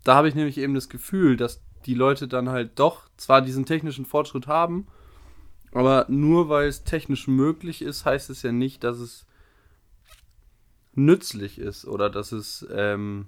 da 0.05 0.15
habe 0.15 0.29
ich 0.29 0.35
nämlich 0.35 0.59
eben 0.59 0.75
das 0.75 0.89
Gefühl, 0.89 1.37
dass 1.37 1.63
die 1.87 1.95
Leute 1.95 2.29
dann 2.29 2.49
halt 2.49 2.79
doch 2.79 3.09
zwar 3.17 3.43
diesen 3.43 3.67
technischen 3.67 4.05
Fortschritt 4.05 4.47
haben, 4.47 4.87
aber 5.73 6.07
nur 6.09 6.49
weil 6.49 6.69
es 6.69 6.85
technisch 6.85 7.29
möglich 7.29 7.83
ist, 7.83 8.05
heißt 8.05 8.31
es 8.31 8.43
ja 8.43 8.53
nicht, 8.53 8.85
dass 8.85 8.99
es 8.99 9.27
nützlich 10.95 11.59
ist 11.59 11.87
oder 11.87 12.11
dass 12.11 12.33
es 12.33 12.67
ähm, 12.71 13.27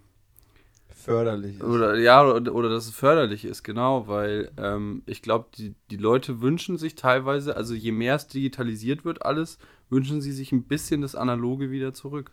Förderlich. 1.04 1.56
Ist. 1.56 1.62
oder 1.62 1.98
ja 1.98 2.24
oder, 2.24 2.54
oder 2.54 2.68
dass 2.70 2.86
es 2.86 2.94
förderlich 2.94 3.44
ist, 3.44 3.62
genau, 3.62 4.08
weil 4.08 4.50
ähm, 4.56 5.02
ich 5.04 5.20
glaube, 5.20 5.48
die, 5.56 5.74
die 5.90 5.98
Leute 5.98 6.40
wünschen 6.40 6.78
sich 6.78 6.94
teilweise, 6.94 7.56
also 7.56 7.74
je 7.74 7.92
mehr 7.92 8.14
es 8.14 8.28
digitalisiert 8.28 9.04
wird 9.04 9.22
alles, 9.22 9.58
wünschen 9.90 10.22
sie 10.22 10.32
sich 10.32 10.52
ein 10.52 10.64
bisschen 10.64 11.02
das 11.02 11.14
Analoge 11.14 11.70
wieder 11.70 11.92
zurück. 11.92 12.30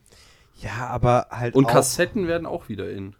Ja, 0.62 0.88
aber 0.88 1.28
halt 1.32 1.56
Und 1.56 1.68
Kassetten 1.68 2.28
werden 2.28 2.46
auch 2.46 2.70
wieder 2.70 2.90
in. 2.90 3.16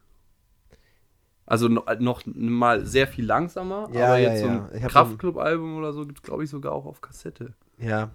Also 1.52 1.68
no, 1.68 1.84
noch 2.00 2.24
mal 2.28 2.86
sehr 2.86 3.08
viel 3.08 3.26
langsamer, 3.26 3.90
Ja, 3.92 4.06
aber 4.06 4.20
ja, 4.20 4.30
jetzt 4.30 4.40
so 4.40 4.48
ja. 4.48 4.70
ein 4.72 4.78
Ich 4.78 4.84
hab 4.84 4.92
Kraftclub-Album 4.92 5.76
oder 5.76 5.92
so 5.92 6.06
gibt 6.06 6.20
es, 6.20 6.24
glaube 6.24 6.46
ich, 6.46 6.50
sogar 6.50 6.72
auch 6.72 6.86
auf 6.86 7.02
Kassette. 7.02 7.56
Ja. 7.78 8.10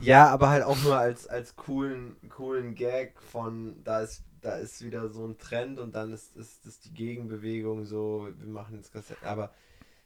ja, 0.00 0.28
aber 0.28 0.48
halt 0.48 0.64
auch 0.64 0.82
nur 0.84 0.96
als, 0.96 1.26
als 1.26 1.54
coolen, 1.54 2.16
coolen 2.30 2.74
Gag 2.74 3.20
von, 3.20 3.76
da 3.84 4.00
ist, 4.00 4.24
da 4.40 4.54
ist 4.54 4.82
wieder 4.82 5.10
so 5.10 5.26
ein 5.26 5.36
Trend 5.36 5.78
und 5.78 5.94
dann 5.94 6.14
ist, 6.14 6.34
ist, 6.34 6.64
ist 6.64 6.86
die 6.86 6.94
Gegenbewegung 6.94 7.84
so, 7.84 8.26
wir 8.38 8.48
machen 8.48 8.76
jetzt 8.76 8.94
Kassetten, 8.94 9.28
aber, 9.28 9.50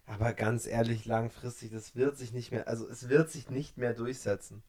aber 0.09 0.33
ganz 0.33 0.67
ehrlich, 0.67 1.07
langfristig, 1.07 1.71
das 1.71 1.95
wird 1.95 2.19
sich 2.19 2.33
nicht 2.33 2.51
mehr, 2.51 2.67
also 2.67 2.89
es 2.89 3.09
wird 3.09 3.31
sich 3.31 3.49
nicht 3.49 3.79
mehr 3.79 3.95
durchsetzen. 3.95 4.65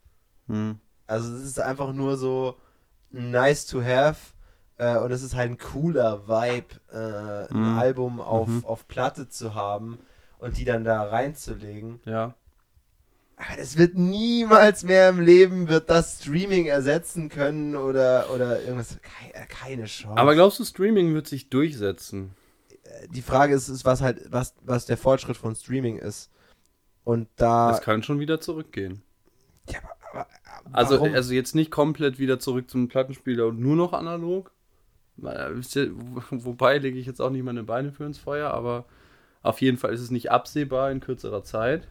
Hm. 0.45 0.79
Also 1.07 1.33
es 1.33 1.41
ist 1.41 1.59
einfach 1.59 1.93
nur 1.93 2.15
so 2.15 2.59
nice 3.09 3.65
to 3.65 3.81
have 3.81 4.33
äh, 4.79 4.97
und 4.97 5.11
es 5.11 5.21
ist 5.21 5.35
halt 5.35 5.51
ein 5.51 5.57
cooler 5.59 6.27
Vibe, 6.27 6.75
äh, 6.91 7.53
ein 7.53 7.73
Mhm. 7.73 7.77
Album 7.77 8.19
auf, 8.21 8.47
Mhm. 8.47 8.65
auf 8.65 8.87
Platte 8.87 9.29
zu 9.29 9.53
haben 9.53 9.99
und 10.39 10.57
die 10.57 10.65
dann 10.65 10.83
da 10.83 11.03
reinzulegen. 11.03 11.99
Ja. 12.05 12.33
Aber 13.37 13.55
das 13.57 13.77
wird 13.77 13.95
niemals 13.95 14.83
mehr 14.83 15.09
im 15.09 15.21
Leben, 15.21 15.69
wird 15.69 15.89
das 15.89 16.19
Streaming 16.21 16.65
ersetzen 16.65 17.29
können 17.29 17.75
oder, 17.77 18.29
oder 18.33 18.59
irgendwas. 18.61 18.97
Äh, 19.33 19.45
Keine 19.47 19.85
Chance. 19.85 20.17
Aber 20.17 20.33
glaubst 20.35 20.59
du, 20.59 20.65
Streaming 20.65 21.13
wird 21.13 21.27
sich 21.27 21.49
durchsetzen? 21.49 22.31
die 23.11 23.21
Frage 23.21 23.53
ist, 23.53 23.69
ist 23.69 23.85
was 23.85 24.01
halt, 24.01 24.19
was, 24.31 24.55
was 24.63 24.85
der 24.87 24.97
Fortschritt 24.97 25.37
von 25.37 25.55
Streaming 25.55 25.97
ist. 25.99 26.31
Und 27.05 27.29
da. 27.37 27.69
Das 27.71 27.81
kann 27.81 28.01
schon 28.03 28.19
wieder 28.19 28.41
zurückgehen. 28.41 29.03
ja, 29.69 29.79
aber, 30.11 30.27
aber, 30.65 30.75
Also, 30.75 31.01
also 31.03 31.33
jetzt 31.33 31.53
nicht 31.55 31.69
komplett 31.71 32.17
wieder 32.19 32.39
zurück 32.39 32.69
zum 32.69 32.89
Plattenspieler 32.89 33.45
und 33.47 33.59
nur 33.59 33.75
noch 33.75 33.93
analog. 33.93 34.51
Weil, 34.51 34.51
wisst 34.51 34.97
ihr, 34.97 35.08
wo- 35.08 35.08
Wobei 35.21 36.77
lege 36.77 36.99
ich 36.99 37.05
jetzt 37.05 37.21
auch 37.21 37.29
nicht 37.29 37.43
meine 37.43 37.63
Beine 37.63 37.91
für 37.91 38.05
ins 38.05 38.17
Feuer, 38.17 38.51
aber 38.51 38.85
auf 39.41 39.61
jeden 39.61 39.77
Fall 39.77 39.93
ist 39.93 40.01
es 40.01 40.11
nicht 40.11 40.31
absehbar 40.31 40.91
in 40.91 40.99
kürzerer 40.99 41.43
Zeit. 41.43 41.87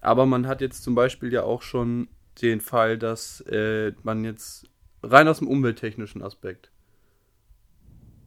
Aber 0.00 0.26
man 0.26 0.46
hat 0.46 0.60
jetzt 0.60 0.82
zum 0.82 0.94
Beispiel 0.94 1.32
ja 1.32 1.42
auch 1.42 1.62
schon 1.62 2.08
den 2.40 2.60
Fall, 2.60 2.96
dass 2.96 3.40
äh, 3.42 3.92
man 4.02 4.24
jetzt 4.24 4.66
rein 5.02 5.28
aus 5.28 5.38
dem 5.38 5.48
umwelttechnischen 5.48 6.22
Aspekt, 6.22 6.70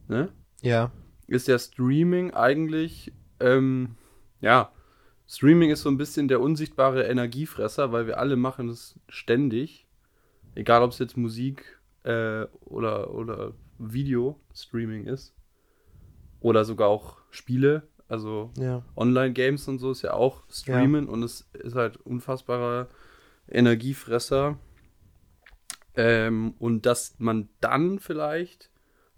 ne, 0.08 0.28
ja. 0.60 0.92
ist 1.26 1.48
ja 1.48 1.58
Streaming 1.58 2.32
eigentlich, 2.32 3.12
ähm, 3.40 3.96
ja, 4.40 4.70
Streaming 5.26 5.70
ist 5.70 5.82
so 5.82 5.88
ein 5.88 5.96
bisschen 5.96 6.28
der 6.28 6.40
unsichtbare 6.40 7.04
Energiefresser, 7.04 7.92
weil 7.92 8.06
wir 8.06 8.18
alle 8.18 8.36
machen 8.36 8.68
es 8.68 8.98
ständig. 9.08 9.86
Egal, 10.54 10.82
ob 10.82 10.92
es 10.92 10.98
jetzt 10.98 11.16
Musik 11.16 11.80
äh, 12.04 12.44
oder, 12.60 13.12
oder 13.14 13.54
Video-Streaming 13.78 15.06
ist. 15.06 15.34
Oder 16.40 16.64
sogar 16.64 16.88
auch 16.88 17.18
Spiele. 17.30 17.88
Also 18.08 18.50
Ja. 18.58 18.84
Online-Games 18.96 19.66
und 19.68 19.78
so 19.78 19.90
ist 19.90 20.02
ja 20.02 20.12
auch 20.12 20.44
Streamen 20.50 21.08
und 21.08 21.22
es 21.22 21.48
ist 21.52 21.74
halt 21.74 21.96
unfassbarer 21.98 22.88
Energiefresser. 23.48 24.58
Ähm, 25.96 26.54
und 26.58 26.86
dass 26.86 27.16
man 27.18 27.48
dann 27.60 27.98
vielleicht 27.98 28.70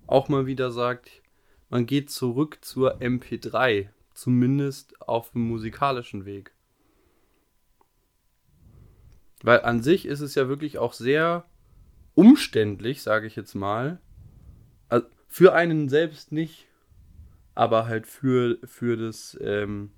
auch 0.07 0.29
mal 0.29 0.47
wieder 0.47 0.71
sagt, 0.71 1.23
man 1.69 1.87
geht 1.87 2.11
zurück 2.11 2.59
zur 2.61 3.01
MP3, 3.01 3.89
zumindest 4.15 5.01
auf 5.01 5.33
dem 5.33 5.43
musikalischen 5.43 6.25
Weg. 6.25 6.53
Weil 9.43 9.63
an 9.63 9.83
sich 9.83 10.07
ist 10.07 10.21
es 10.21 10.35
ja 10.35 10.49
wirklich 10.49 10.79
auch 10.79 10.93
sehr 10.93 11.45
umständlich, 12.15 13.03
sage 13.03 13.27
ich 13.27 13.37
jetzt 13.37 13.55
mal. 13.55 14.01
Für 15.37 15.53
einen 15.53 15.91
selbst 15.91 16.33
nicht, 16.33 16.67
aber 17.55 17.85
halt 17.85 18.07
für, 18.07 18.57
für 18.65 18.97
das, 18.97 19.37
ähm, 19.43 19.91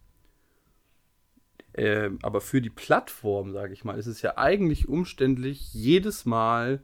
ähm, 1.75 2.18
aber 2.23 2.40
für 2.40 2.61
die 2.61 2.71
Plattform, 2.71 3.52
sage 3.52 3.73
ich 3.73 3.85
mal, 3.85 3.97
ist 3.97 4.09
es 4.09 4.21
ja 4.21 4.37
eigentlich 4.37 4.88
umständlich, 4.88 5.73
jedes 5.73 6.25
Mal 6.26 6.83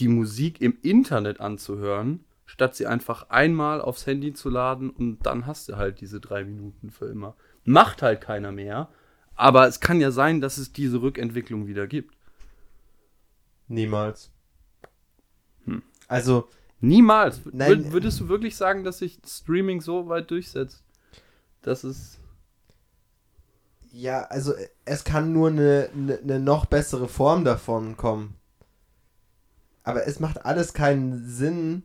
die 0.00 0.08
Musik 0.08 0.60
im 0.60 0.78
Internet 0.82 1.38
anzuhören, 1.38 2.24
statt 2.44 2.74
sie 2.74 2.88
einfach 2.88 3.30
einmal 3.30 3.80
aufs 3.80 4.04
Handy 4.04 4.32
zu 4.32 4.50
laden 4.50 4.90
und 4.90 5.24
dann 5.26 5.46
hast 5.46 5.68
du 5.68 5.76
halt 5.76 6.00
diese 6.00 6.18
drei 6.18 6.42
Minuten 6.42 6.90
für 6.90 7.06
immer. 7.06 7.36
Macht 7.62 8.02
halt 8.02 8.20
keiner 8.20 8.50
mehr, 8.50 8.88
aber 9.36 9.68
es 9.68 9.78
kann 9.78 10.00
ja 10.00 10.10
sein, 10.10 10.40
dass 10.40 10.58
es 10.58 10.72
diese 10.72 11.00
Rückentwicklung 11.00 11.68
wieder 11.68 11.86
gibt. 11.86 12.16
Niemals. 13.68 14.32
Hm. 15.66 15.84
Also, 16.08 16.48
Niemals. 16.80 17.40
Nein. 17.52 17.86
Wür- 17.86 17.92
würdest 17.92 18.20
du 18.20 18.28
wirklich 18.28 18.56
sagen, 18.56 18.84
dass 18.84 18.98
sich 18.98 19.18
Streaming 19.26 19.80
so 19.80 20.08
weit 20.08 20.30
durchsetzt? 20.30 20.84
Das 21.62 21.84
ist. 21.84 22.18
ja, 23.92 24.22
also 24.24 24.52
es 24.84 25.04
kann 25.04 25.32
nur 25.32 25.48
eine, 25.48 25.88
eine, 25.94 26.18
eine 26.18 26.40
noch 26.40 26.66
bessere 26.66 27.08
Form 27.08 27.44
davon 27.44 27.96
kommen. 27.96 28.34
Aber 29.84 30.06
es 30.06 30.20
macht 30.20 30.44
alles 30.44 30.74
keinen 30.74 31.26
Sinn, 31.28 31.84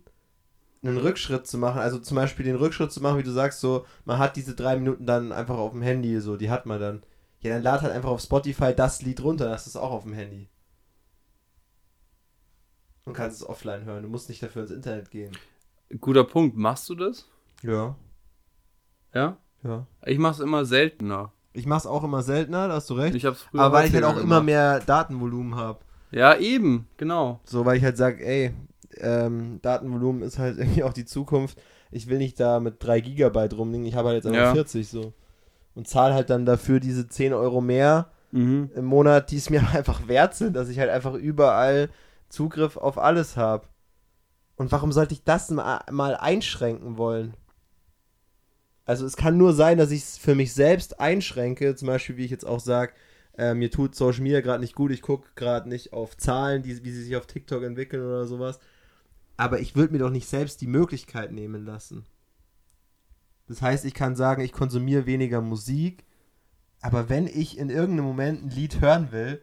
einen 0.84 0.98
Rückschritt 0.98 1.48
zu 1.48 1.58
machen. 1.58 1.80
Also 1.80 2.00
zum 2.00 2.16
Beispiel 2.16 2.46
den 2.46 2.56
Rückschritt 2.56 2.92
zu 2.92 3.02
machen, 3.02 3.18
wie 3.20 3.24
du 3.24 3.32
sagst, 3.32 3.60
so, 3.62 3.86
man 4.06 4.18
hat 4.18 4.36
diese 4.36 4.56
drei 4.56 4.76
Minuten 4.76 5.06
dann 5.06 5.32
einfach 5.32 5.58
auf 5.58 5.72
dem 5.72 5.84
Handy, 5.84 6.20
so, 6.20 6.36
die 6.36 6.50
hat 6.50 6.66
man 6.66 6.80
dann. 6.82 7.04
Ja, 7.42 7.54
dann 7.54 7.64
lad 7.64 7.82
halt 7.82 7.94
einfach 7.94 8.10
auf 8.10 8.22
Spotify 8.22 8.74
das 8.76 9.02
Lied 9.02 9.24
runter, 9.24 9.50
das 9.50 9.68
ist 9.68 9.76
auch 9.78 9.92
auf 9.92 10.04
dem 10.04 10.14
Handy. 10.14 10.48
Und 13.06 13.14
kannst 13.14 13.42
es 13.42 13.48
offline 13.48 13.86
hören. 13.86 14.04
Du 14.04 14.10
musst 14.10 14.30
nicht 14.30 14.42
dafür 14.44 14.62
ins 14.64 14.72
Internet 14.72 15.10
gehen. 15.12 15.32
Guter 16.00 16.24
Punkt. 16.24 16.56
Machst 16.56 16.88
du 16.90 16.96
das? 16.96 17.28
Ja. 17.64 17.96
Ja? 19.14 19.38
Ja. 19.64 19.86
Ich 20.06 20.18
mach's 20.18 20.40
immer 20.40 20.66
seltener. 20.66 21.32
Ich 21.54 21.66
mach's 21.66 21.86
auch 21.86 22.04
immer 22.04 22.22
seltener, 22.24 22.68
da 22.70 22.76
hast 22.76 22.90
du 22.90 22.94
recht. 22.94 23.14
Ich 23.16 23.26
hab's 23.26 23.42
früher 23.42 23.62
aber 23.62 23.78
weil 23.78 23.88
ich 23.88 23.94
halt 23.94 24.06
auch 24.06 24.12
immer 24.16 24.22
gemacht. 24.42 24.46
mehr 24.46 24.80
Datenvolumen 24.80 25.56
habe. 25.56 25.80
Ja, 26.12 26.36
eben, 26.38 26.88
genau. 26.98 27.42
So, 27.44 27.66
weil 27.66 27.78
ich 27.78 27.84
halt 27.84 27.98
sage, 27.98 28.24
ey, 28.26 28.54
ähm, 28.98 29.60
Datenvolumen 29.62 30.22
ist 30.22 30.40
halt 30.40 30.58
irgendwie 30.60 30.84
auch 30.84 30.94
die 30.94 31.06
Zukunft. 31.06 31.62
Ich 31.92 32.08
will 32.08 32.20
nicht 32.20 32.40
da 32.40 32.60
mit 32.62 32.76
3 32.84 33.02
Gigabyte 33.02 33.58
rumliegen, 33.58 33.86
ich 33.86 33.96
habe 33.96 34.10
halt 34.10 34.16
jetzt 34.24 34.28
einfach 34.28 34.48
Ja. 34.48 34.54
40 34.54 34.88
so. 34.88 35.14
Und 35.76 35.88
zahle 35.88 36.14
halt 36.14 36.30
dann 36.30 36.46
dafür 36.46 36.80
diese 36.80 37.08
10 37.08 37.34
Euro 37.34 37.60
mehr 37.62 38.12
Mhm. 38.34 38.70
im 38.76 38.86
Monat, 38.86 39.30
die 39.32 39.36
es 39.38 39.50
mir 39.50 39.60
einfach 39.74 40.08
wert 40.08 40.36
sind, 40.36 40.54
dass 40.56 40.70
ich 40.70 40.80
halt 40.80 40.90
einfach 40.90 41.14
überall 41.16 41.90
Zugriff 42.32 42.78
auf 42.78 42.98
alles 42.98 43.38
habe. 43.38 43.68
Und 44.56 44.72
warum 44.72 44.92
sollte 44.92 45.14
ich 45.14 45.24
das 45.24 45.50
ma- 45.52 45.86
mal 45.92 46.16
einschränken 46.16 46.98
wollen? 46.98 47.36
Also 48.86 49.06
es 49.06 49.16
kann 49.16 49.38
nur 49.38 49.54
sein, 49.54 49.78
dass 49.78 49.92
ich 49.92 50.04
es 50.04 50.18
für 50.18 50.36
mich 50.36 50.54
selbst 50.54 51.00
einschränke, 51.00 51.76
zum 51.76 51.88
Beispiel, 51.88 52.18
wie 52.18 52.26
ich 52.26 52.32
jetzt 52.32 52.46
auch 52.46 52.60
sage, 52.60 52.94
äh, 53.38 53.54
mir 53.54 53.72
tut 53.72 53.96
Social 53.96 54.22
Media 54.22 54.42
gerade 54.42 54.62
nicht 54.62 54.76
gut, 54.76 54.92
ich 54.92 55.02
gucke 55.02 55.30
gerade 55.36 55.70
nicht 55.70 55.94
auf 55.94 56.18
Zahlen, 56.18 56.64
die, 56.64 56.84
wie 56.84 56.92
sie 56.92 57.04
sich 57.04 57.16
auf 57.16 57.28
TikTok 57.28 57.64
entwickeln 57.64 58.04
oder 58.06 58.26
sowas. 58.26 58.60
Aber 59.38 59.60
ich 59.60 59.76
würde 59.76 59.94
mir 59.94 60.00
doch 60.00 60.10
nicht 60.10 60.28
selbst 60.28 60.62
die 60.62 60.68
Möglichkeit 60.68 61.32
nehmen 61.32 61.66
lassen. 61.66 62.06
Das 63.48 63.62
heißt, 63.62 63.86
ich 63.86 63.94
kann 63.94 64.16
sagen, 64.16 64.42
ich 64.42 64.52
konsumiere 64.52 65.06
weniger 65.06 65.42
Musik, 65.42 66.06
aber 66.82 67.10
wenn 67.10 67.28
ich 67.28 67.58
in 67.58 67.70
irgendeinem 67.70 68.06
Moment 68.06 68.44
ein 68.44 68.50
Lied 68.50 68.82
hören 68.82 69.12
will, 69.12 69.42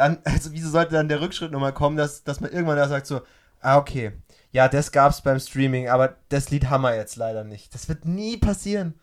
dann, 0.00 0.18
also 0.24 0.52
wieso 0.52 0.70
sollte 0.70 0.94
dann 0.94 1.08
der 1.08 1.20
Rückschritt 1.20 1.52
nochmal 1.52 1.74
kommen, 1.74 1.96
dass, 1.96 2.24
dass 2.24 2.40
man 2.40 2.50
irgendwann 2.50 2.76
da 2.76 2.88
sagt 2.88 3.06
so, 3.06 3.20
ah, 3.60 3.78
okay, 3.78 4.12
ja, 4.52 4.68
das 4.68 4.90
gab's 4.90 5.22
beim 5.22 5.38
Streaming, 5.38 5.88
aber 5.88 6.16
das 6.28 6.50
Lied 6.50 6.70
haben 6.70 6.82
wir 6.82 6.96
jetzt 6.96 7.16
leider 7.16 7.44
nicht. 7.44 7.74
Das 7.74 7.88
wird 7.88 8.04
nie 8.04 8.36
passieren. 8.36 8.98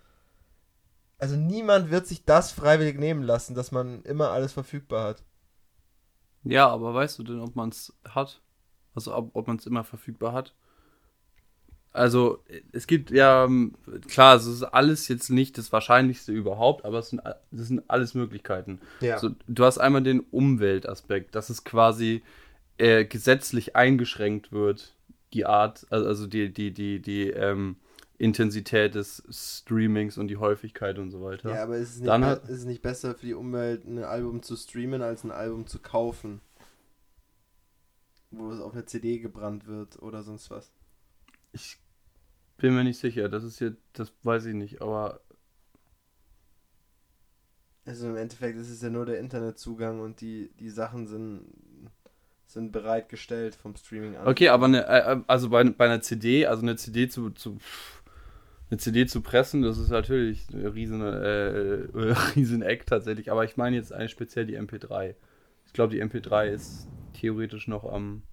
Also 1.19 1.35
niemand 1.35 1.89
wird 1.89 2.05
sich 2.05 2.25
das 2.25 2.51
freiwillig 2.51 2.99
nehmen 2.99 3.23
lassen, 3.23 3.55
dass 3.55 3.71
man 3.71 4.03
immer 4.03 4.31
alles 4.31 4.53
verfügbar 4.53 5.03
hat. 5.03 5.23
Ja, 6.43 6.67
aber 6.67 6.93
weißt 6.93 7.17
du 7.19 7.23
denn, 7.23 7.39
ob 7.39 7.55
man 7.55 7.69
es 7.69 7.93
hat? 8.07 8.41
Also 8.93 9.15
ob, 9.15 9.35
ob 9.35 9.47
man 9.47 9.57
es 9.57 9.65
immer 9.65 9.83
verfügbar 9.83 10.33
hat? 10.33 10.53
Also 11.97 12.43
es 12.71 12.87
gibt 12.87 13.11
ja, 13.11 13.45
ähm, 13.45 13.73
klar, 14.07 14.35
es 14.35 14.45
ist 14.45 14.63
alles 14.63 15.07
jetzt 15.07 15.29
nicht 15.29 15.57
das 15.57 15.71
Wahrscheinlichste 15.71 16.31
überhaupt, 16.31 16.85
aber 16.85 16.99
es 16.99 17.09
sind, 17.09 17.21
das 17.25 17.67
sind 17.67 17.83
alles 17.89 18.13
Möglichkeiten. 18.13 18.79
Ja. 19.01 19.19
So, 19.19 19.31
du 19.47 19.65
hast 19.65 19.77
einmal 19.77 20.03
den 20.03 20.19
Umweltaspekt, 20.19 21.35
dass 21.35 21.49
es 21.49 21.63
quasi 21.63 22.21
äh, 22.77 23.05
gesetzlich 23.05 23.75
eingeschränkt 23.75 24.51
wird, 24.51 24.95
die 25.33 25.45
Art, 25.45 25.87
also 25.89 26.27
die, 26.27 26.53
die, 26.53 26.71
die, 26.71 27.01
die, 27.01 27.29
ähm, 27.29 27.77
Intensität 28.19 28.95
des 28.95 29.23
Streamings 29.29 30.17
und 30.17 30.27
die 30.27 30.37
Häufigkeit 30.37 30.97
und 30.97 31.11
so 31.11 31.21
weiter. 31.21 31.53
Ja, 31.53 31.63
aber 31.63 31.77
ist 31.77 31.89
es, 31.91 31.99
nicht, 31.99 32.07
Dann 32.07 32.23
ist 32.23 32.49
es 32.49 32.65
nicht 32.65 32.81
besser 32.81 33.13
für 33.13 33.25
die 33.25 33.35
Umwelt, 33.35 33.85
ein 33.85 34.03
Album 34.03 34.41
zu 34.41 34.55
streamen, 34.55 35.03
als 35.03 35.23
ein 35.23 35.31
Album 35.31 35.67
zu 35.67 35.79
kaufen? 35.79 36.41
Wo 38.31 38.51
es 38.51 38.59
auf 38.59 38.73
eine 38.73 38.85
CD 38.85 39.19
gebrannt 39.19 39.67
wird 39.67 40.01
oder 40.01 40.23
sonst 40.23 40.49
was? 40.49 40.71
Ich 41.51 41.77
bin 42.57 42.75
mir 42.75 42.83
nicht 42.83 42.99
sicher, 42.99 43.29
das 43.29 43.43
ist 43.43 43.59
jetzt, 43.59 43.81
das 43.93 44.11
weiß 44.23 44.45
ich 44.45 44.55
nicht, 44.55 44.81
aber. 44.81 45.21
Also 47.85 48.07
im 48.07 48.17
Endeffekt 48.17 48.57
ist 48.57 48.69
es 48.69 48.81
ja 48.81 48.89
nur 48.89 49.05
der 49.05 49.19
Internetzugang 49.19 50.01
und 50.01 50.19
die, 50.19 50.51
die 50.59 50.69
Sachen 50.69 51.07
sind, 51.07 51.45
sind 52.45 52.73
bereitgestellt 52.73 53.55
vom 53.55 53.75
Streaming 53.77 54.17
an. 54.17 54.27
Okay, 54.27 54.49
aber 54.49 54.65
eine, 54.65 54.85
äh, 54.85 55.13
äh, 55.13 55.21
also 55.27 55.49
bei, 55.49 55.63
bei 55.63 55.85
einer 55.85 56.01
CD, 56.01 56.47
also 56.47 56.63
eine 56.63 56.75
CD 56.75 57.07
zu, 57.07 57.29
zu 57.29 57.59
eine 58.69 58.79
CD 58.79 59.05
zu 59.05 59.21
pressen, 59.21 59.61
das 59.61 59.77
ist 59.77 59.89
natürlich 59.89 60.49
ein 60.49 60.65
riesen, 60.65 61.01
äh, 61.01 61.87
riesen 62.35 62.61
Eck 62.61 62.85
tatsächlich. 62.85 63.31
Aber 63.31 63.45
ich 63.45 63.55
meine 63.55 63.77
jetzt 63.77 63.93
eigentlich 63.93 64.11
speziell 64.11 64.45
die 64.45 64.59
MP3. 64.59 65.15
Ich 65.65 65.73
glaube, 65.73 65.93
die 65.93 66.03
MP3 66.03 66.49
ist 66.49 66.87
theoretisch 67.13 67.67
noch 67.67 67.85
am 67.85 68.23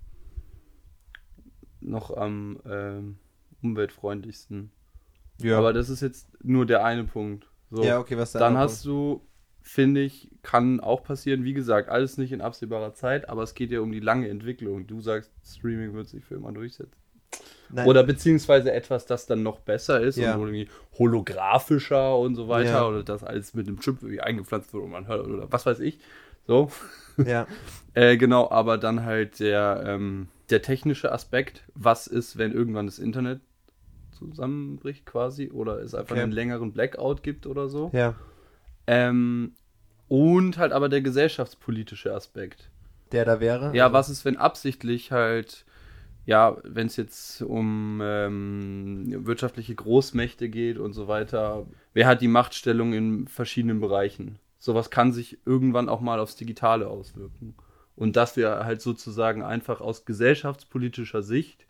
noch 1.81 2.17
am 2.17 2.61
ähm, 2.67 3.19
umweltfreundlichsten. 3.65 4.71
Ja. 5.43 5.59
Aber 5.59 5.73
das 5.73 5.89
ist 5.89 6.01
jetzt 6.01 6.29
nur 6.43 6.67
der 6.67 6.85
eine 6.85 7.05
Punkt. 7.05 7.49
So, 7.71 7.83
ja, 7.83 7.99
okay, 7.99 8.17
was 8.17 8.33
Dann 8.33 8.57
hast 8.57 8.85
Punkt? 8.85 9.23
du, 9.23 9.27
finde 9.63 10.03
ich, 10.03 10.31
kann 10.43 10.81
auch 10.81 11.03
passieren, 11.03 11.45
wie 11.45 11.55
gesagt, 11.55 11.89
alles 11.89 12.19
nicht 12.19 12.33
in 12.33 12.41
absehbarer 12.41 12.95
Zeit, 12.95 13.29
aber 13.29 13.43
es 13.43 13.55
geht 13.55 13.71
ja 13.71 13.81
um 13.81 13.91
die 13.91 14.01
lange 14.01 14.29
Entwicklung. 14.29 14.87
Du 14.87 15.01
sagst, 15.01 15.33
Streaming 15.45 15.95
wird 15.95 16.09
sich 16.09 16.25
für 16.25 16.35
immer 16.35 16.53
durchsetzen. 16.53 16.93
Nein. 17.71 17.87
Oder 17.89 18.05
beziehungsweise 18.05 18.73
etwas, 18.73 19.07
das 19.07 19.27
dann 19.27 19.43
noch 19.43 19.59
besser 19.59 20.01
ist 20.01 20.17
ja. 20.17 20.35
und 20.35 20.41
irgendwie 20.43 20.69
holographischer 20.99 22.17
und 22.17 22.37
so 22.37 22.47
weiter. 22.47 22.71
Ja. 22.71 22.87
Oder 22.87 23.03
das 23.03 23.25
alles 23.25 23.55
mit 23.55 23.67
einem 23.67 23.81
Chip 23.81 23.97
irgendwie 24.03 24.21
eingepflanzt 24.21 24.73
wird 24.73 24.85
und 24.85 24.91
man 24.91 25.09
hört 25.09 25.27
oder 25.27 25.51
was 25.51 25.67
weiß 25.67 25.81
ich. 25.81 25.99
So. 26.47 26.71
Ja. 27.25 27.47
äh, 27.95 28.17
genau, 28.17 28.51
aber 28.51 28.77
dann 28.77 29.05
halt 29.05 29.39
der, 29.39 29.85
ähm, 29.87 30.27
der 30.51 30.63
technische 30.63 31.13
Aspekt. 31.13 31.63
Was 31.77 32.09
ist, 32.09 32.39
wenn 32.39 32.51
irgendwann 32.51 32.87
das 32.87 32.99
Internet 32.99 33.41
zusammenbricht 34.15 35.07
quasi 35.07 35.51
oder 35.51 35.81
es 35.81 35.95
einfach 35.95 36.13
okay. 36.13 36.23
einen 36.23 36.33
längeren 36.33 36.73
Blackout 36.73 37.23
gibt 37.23 37.47
oder 37.47 37.69
so. 37.69 37.91
Ja. 37.93 38.15
Ähm, 38.87 39.53
und 40.09 40.59
halt 40.59 40.73
aber 40.73 40.89
der 40.89 41.01
gesellschaftspolitische 41.01 42.15
Aspekt. 42.15 42.71
Der 43.13 43.25
da 43.25 43.41
wäre? 43.41 43.75
Ja, 43.75 43.85
also 43.85 43.95
was 43.95 44.09
ist, 44.11 44.25
wenn 44.25 44.37
absichtlich 44.37 45.13
halt 45.13 45.65
ja, 46.27 46.57
wenn 46.65 46.87
es 46.87 46.97
jetzt 46.97 47.43
um 47.43 48.01
ähm, 48.03 49.27
wirtschaftliche 49.27 49.75
Großmächte 49.75 50.49
geht 50.49 50.79
und 50.79 50.95
so 50.95 51.07
weiter, 51.07 51.67
wer 51.93 52.07
hat 52.07 52.23
die 52.23 52.29
Machtstellung 52.29 52.95
in 52.95 53.29
verschiedenen 53.29 53.81
Bereichen? 53.81 54.39
Sowas 54.59 54.91
kann 54.91 55.13
sich 55.13 55.39
irgendwann 55.45 55.91
auch 55.91 56.01
mal 56.01 56.19
aufs 56.19 56.37
Digitale 56.37 56.89
auswirken. 56.89 57.55
Und 57.95 58.17
dass 58.17 58.37
wir 58.37 58.65
halt 58.65 58.81
sozusagen 58.81 59.43
einfach 59.43 59.81
aus 59.81 60.07
gesellschaftspolitischer 60.07 61.23
Sicht, 61.23 61.67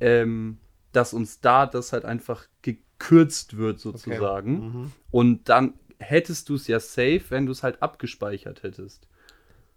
ähm, 0.00 0.56
dass 0.92 1.14
uns 1.14 1.40
da 1.40 1.66
das 1.66 1.92
halt 1.92 2.04
einfach 2.04 2.46
gekürzt 2.62 3.56
wird 3.56 3.80
sozusagen. 3.80 4.56
Okay. 4.56 4.78
Mhm. 4.78 4.92
Und 5.10 5.48
dann 5.48 5.74
hättest 5.98 6.48
du 6.48 6.54
es 6.54 6.66
ja 6.66 6.80
safe, 6.80 7.22
wenn 7.30 7.46
du 7.46 7.52
es 7.52 7.62
halt 7.62 7.82
abgespeichert 7.82 8.62
hättest. 8.62 9.08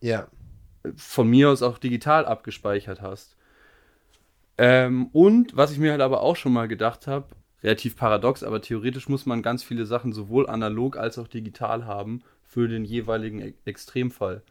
Ja. 0.01 0.28
Von 0.95 1.30
mir 1.30 1.49
aus 1.49 1.62
auch 1.62 1.78
digital 1.78 2.25
abgespeichert 2.25 3.01
hast. 3.01 3.36
Ähm, 4.58 5.08
und 5.08 5.56
was 5.56 5.71
ich 5.71 5.80
mir 5.80 5.91
halt 5.91 6.01
aber 6.01 6.21
auch 6.21 6.36
schon 6.36 6.54
mal 6.54 6.67
gedacht 6.67 7.08
habe, 7.08 7.28
relativ 7.63 7.97
paradox, 7.97 8.43
aber 8.43 8.62
theoretisch 8.62 9.10
muss 9.10 9.25
man 9.25 9.41
ganz 9.41 9.63
viele 9.63 9.86
Sachen 9.86 10.13
sowohl 10.13 10.47
analog 10.47 10.97
als 10.97 11.17
auch 11.17 11.28
digital 11.28 11.86
haben 11.86 12.21
für 12.43 12.67
den 12.67 12.86
jeweiligen 12.86 13.41
e 13.41 13.54
Extremfall. 13.65 14.43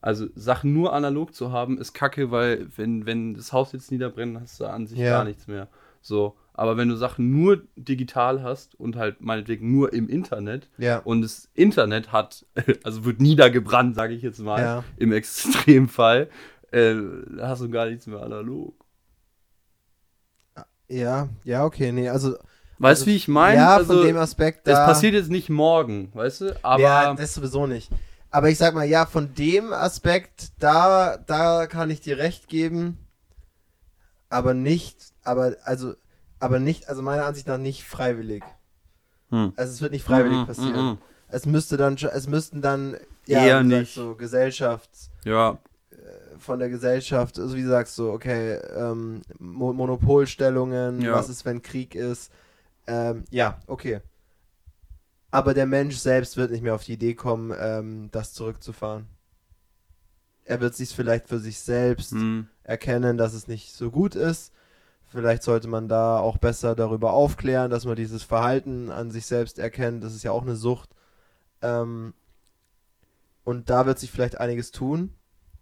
Also 0.00 0.26
Sachen 0.34 0.72
nur 0.72 0.92
analog 0.92 1.34
zu 1.34 1.52
haben, 1.52 1.78
ist 1.78 1.92
kacke, 1.92 2.30
weil 2.30 2.66
wenn, 2.76 3.06
wenn 3.06 3.34
das 3.34 3.52
Haus 3.52 3.72
jetzt 3.72 3.92
niederbrennt, 3.92 4.40
hast 4.40 4.60
du 4.60 4.66
an 4.66 4.86
sich 4.86 4.98
ja. 4.98 5.10
gar 5.10 5.24
nichts 5.24 5.46
mehr. 5.46 5.68
So. 6.02 6.36
Aber 6.54 6.76
wenn 6.76 6.88
du 6.88 6.96
Sachen 6.96 7.30
nur 7.30 7.62
digital 7.76 8.42
hast 8.42 8.78
und 8.78 8.96
halt 8.96 9.22
meinetwegen 9.22 9.72
nur 9.72 9.92
im 9.94 10.08
Internet 10.08 10.68
ja. 10.76 10.98
und 10.98 11.22
das 11.22 11.48
Internet 11.54 12.12
hat, 12.12 12.44
also 12.84 13.04
wird 13.04 13.20
niedergebrannt, 13.20 13.94
sage 13.94 14.14
ich 14.14 14.22
jetzt 14.22 14.40
mal, 14.40 14.60
ja. 14.60 14.84
im 14.98 15.12
Extremfall, 15.12 16.28
äh, 16.72 16.94
hast 17.40 17.62
du 17.62 17.70
gar 17.70 17.86
nichts 17.86 18.06
mehr 18.06 18.20
analog. 18.20 18.74
Ja, 20.88 21.28
ja, 21.44 21.64
okay, 21.64 21.90
nee, 21.90 22.10
also. 22.10 22.36
Weißt 22.78 23.02
du, 23.02 23.04
also, 23.04 23.06
wie 23.06 23.16
ich 23.16 23.28
meine? 23.28 23.56
Ja, 23.56 23.76
also, 23.76 23.94
von 23.94 24.06
dem 24.06 24.16
Aspekt. 24.18 24.66
Da, 24.66 24.72
das 24.72 24.86
passiert 24.86 25.14
jetzt 25.14 25.30
nicht 25.30 25.48
morgen, 25.48 26.10
weißt 26.12 26.40
du? 26.42 26.64
Aber. 26.64 26.82
Ja, 26.82 27.14
das 27.14 27.34
sowieso 27.34 27.66
nicht. 27.66 27.90
Aber 28.30 28.50
ich 28.50 28.58
sag 28.58 28.74
mal, 28.74 28.84
ja, 28.84 29.06
von 29.06 29.34
dem 29.34 29.72
Aspekt, 29.72 30.52
da, 30.58 31.16
da 31.18 31.66
kann 31.66 31.90
ich 31.90 32.00
dir 32.00 32.18
recht 32.18 32.48
geben. 32.48 32.98
Aber 34.32 34.54
nicht, 34.54 35.12
aber, 35.22 35.56
also, 35.64 35.94
aber 36.40 36.58
nicht, 36.58 36.88
also 36.88 37.02
meiner 37.02 37.26
Ansicht 37.26 37.46
nach 37.46 37.58
nicht 37.58 37.84
freiwillig. 37.84 38.42
Hm. 39.30 39.52
Also 39.56 39.72
es 39.72 39.80
wird 39.80 39.92
nicht 39.92 40.04
freiwillig 40.04 40.38
hm, 40.38 40.46
passieren. 40.46 40.74
Hm, 40.74 40.90
hm. 40.90 40.98
es 41.28 41.46
müsste 41.46 41.76
dann, 41.76 41.96
es 41.96 42.26
müssten 42.26 42.62
dann, 42.62 42.96
ja, 43.26 43.44
Eher 43.44 43.62
nicht. 43.62 43.94
so 43.94 44.14
Gesellschafts. 44.14 45.10
Ja 45.24 45.58
von 46.42 46.58
der 46.58 46.68
Gesellschaft, 46.68 47.38
also 47.38 47.56
wie 47.56 47.62
sagst 47.62 47.96
du, 47.96 48.10
okay, 48.10 48.54
ähm, 48.76 49.22
Mo 49.38 49.72
Monopolstellungen, 49.72 51.00
ja. 51.00 51.12
was 51.12 51.28
ist, 51.28 51.44
wenn 51.44 51.62
Krieg 51.62 51.94
ist. 51.94 52.32
Ähm, 52.86 53.24
ja, 53.30 53.60
okay. 53.66 54.00
Aber 55.30 55.54
der 55.54 55.66
Mensch 55.66 55.96
selbst 55.96 56.36
wird 56.36 56.50
nicht 56.50 56.62
mehr 56.62 56.74
auf 56.74 56.84
die 56.84 56.94
Idee 56.94 57.14
kommen, 57.14 57.54
ähm, 57.58 58.08
das 58.10 58.34
zurückzufahren. 58.34 59.06
Er 60.44 60.60
wird 60.60 60.74
sich 60.74 60.90
vielleicht 60.90 61.28
für 61.28 61.38
sich 61.38 61.58
selbst 61.60 62.12
mhm. 62.12 62.48
Erkennen, 62.64 63.16
dass 63.16 63.34
es 63.34 63.48
nicht 63.48 63.74
so 63.74 63.90
gut 63.90 64.14
ist. 64.14 64.52
Vielleicht 65.06 65.42
sollte 65.42 65.68
man 65.68 65.88
da 65.88 66.18
auch 66.18 66.38
besser 66.38 66.74
darüber 66.74 67.12
aufklären, 67.12 67.70
dass 67.70 67.84
man 67.84 67.96
dieses 67.96 68.22
Verhalten 68.22 68.90
an 68.90 69.10
sich 69.10 69.26
selbst 69.26 69.58
erkennt. 69.58 70.02
Das 70.02 70.14
ist 70.14 70.22
ja 70.22 70.32
auch 70.32 70.42
eine 70.42 70.56
Sucht. 70.56 70.90
Ähm, 71.60 72.14
und 73.44 73.68
da 73.68 73.84
wird 73.86 73.98
sich 73.98 74.10
vielleicht 74.10 74.38
einiges 74.38 74.70
tun. 74.70 75.12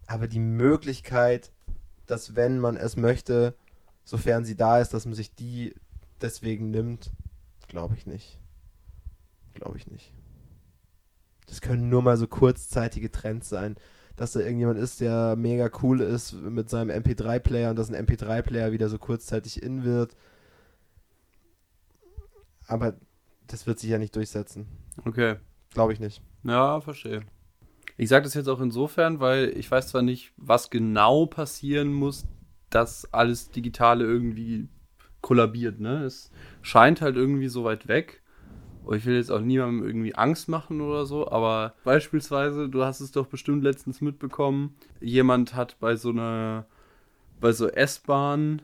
Aber 0.07 0.27
die 0.27 0.39
Möglichkeit, 0.39 1.51
dass 2.05 2.35
wenn 2.35 2.59
man 2.59 2.77
es 2.77 2.95
möchte, 2.95 3.55
sofern 4.03 4.45
sie 4.45 4.55
da 4.55 4.79
ist, 4.79 4.93
dass 4.93 5.05
man 5.05 5.15
sich 5.15 5.35
die 5.35 5.75
deswegen 6.21 6.71
nimmt, 6.71 7.11
glaube 7.67 7.95
ich 7.95 8.05
nicht. 8.05 8.39
Glaube 9.53 9.77
ich 9.77 9.87
nicht. 9.87 10.13
Das 11.47 11.61
können 11.61 11.89
nur 11.89 12.01
mal 12.01 12.17
so 12.17 12.27
kurzzeitige 12.27 13.11
Trends 13.11 13.49
sein, 13.49 13.75
dass 14.21 14.33
da 14.33 14.39
irgendjemand 14.39 14.77
ist, 14.77 15.01
der 15.01 15.35
mega 15.35 15.71
cool 15.81 15.99
ist 15.99 16.33
mit 16.33 16.69
seinem 16.69 16.91
MP3-Player 16.91 17.71
und 17.71 17.75
dass 17.75 17.91
ein 17.91 18.05
MP3-Player 18.05 18.71
wieder 18.71 18.87
so 18.87 18.99
kurzzeitig 18.99 19.63
in 19.63 19.83
wird. 19.83 20.15
Aber 22.67 22.93
das 23.47 23.65
wird 23.65 23.79
sich 23.79 23.89
ja 23.89 23.97
nicht 23.97 24.15
durchsetzen. 24.15 24.67
Okay. 25.05 25.37
Glaube 25.73 25.93
ich 25.93 25.99
nicht. 25.99 26.21
Ja, 26.43 26.81
verstehe. 26.81 27.21
Ich 27.97 28.09
sage 28.09 28.25
das 28.25 28.35
jetzt 28.35 28.47
auch 28.47 28.61
insofern, 28.61 29.19
weil 29.19 29.57
ich 29.57 29.71
weiß 29.71 29.87
zwar 29.87 30.03
nicht, 30.03 30.33
was 30.37 30.69
genau 30.69 31.25
passieren 31.25 31.91
muss, 31.91 32.27
dass 32.69 33.11
alles 33.11 33.49
Digitale 33.49 34.05
irgendwie 34.05 34.69
kollabiert. 35.21 35.79
Ne? 35.79 36.03
Es 36.03 36.29
scheint 36.61 37.01
halt 37.01 37.15
irgendwie 37.15 37.47
so 37.47 37.63
weit 37.63 37.87
weg. 37.87 38.20
Ich 38.93 39.05
will 39.05 39.15
jetzt 39.15 39.31
auch 39.31 39.41
niemandem 39.41 39.85
irgendwie 39.85 40.15
Angst 40.15 40.49
machen 40.49 40.81
oder 40.81 41.05
so, 41.05 41.29
aber 41.29 41.73
beispielsweise, 41.83 42.67
du 42.67 42.83
hast 42.83 42.99
es 42.99 43.11
doch 43.11 43.27
bestimmt 43.27 43.63
letztens 43.63 44.01
mitbekommen, 44.01 44.75
jemand 44.99 45.55
hat 45.55 45.79
bei 45.79 45.95
so 45.95 46.09
einer, 46.09 46.65
bei 47.39 47.51
so 47.51 47.67
S-Bahn 47.67 48.61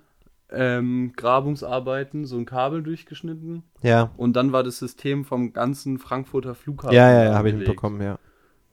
ähm, 0.49 1.13
Grabungsarbeiten 1.15 2.25
so 2.25 2.37
ein 2.37 2.45
Kabel 2.45 2.83
durchgeschnitten. 2.83 3.63
Ja. 3.81 4.11
Und 4.17 4.35
dann 4.35 4.51
war 4.51 4.63
das 4.63 4.79
System 4.79 5.25
vom 5.25 5.53
ganzen 5.53 5.97
Frankfurter 5.97 6.55
Flughafen. 6.55 6.95
Ja, 6.95 7.11
ja, 7.11 7.23
ja, 7.25 7.33
habe 7.35 7.49
ich 7.49 7.55
mitbekommen, 7.55 8.01
ja. 8.01 8.17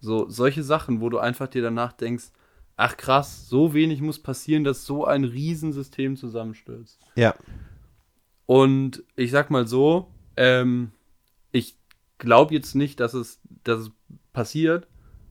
So, 0.01 0.29
solche 0.29 0.63
Sachen, 0.63 1.01
wo 1.01 1.09
du 1.09 1.19
einfach 1.19 1.49
dir 1.49 1.63
danach 1.63 1.93
denkst, 1.93 2.27
ach 2.77 2.97
krass, 2.97 3.49
so 3.49 3.75
wenig 3.75 4.01
muss 4.01 4.19
passieren, 4.19 4.65
dass 4.65 4.85
so 4.85 5.05
ein 5.05 5.25
Riesensystem 5.25 6.17
zusammenstürzt. 6.17 7.01
Ja. 7.17 7.35
Und 8.47 9.03
ich 9.17 9.31
sag 9.31 9.51
mal 9.51 9.67
so, 9.67 10.09
ähm, 10.37 10.91
glaube 12.25 12.55
jetzt 12.55 12.75
nicht, 12.75 13.01
dass 13.01 13.15
es, 13.15 13.41
dass 13.63 13.81
es 13.81 13.91
passiert, 14.33 14.87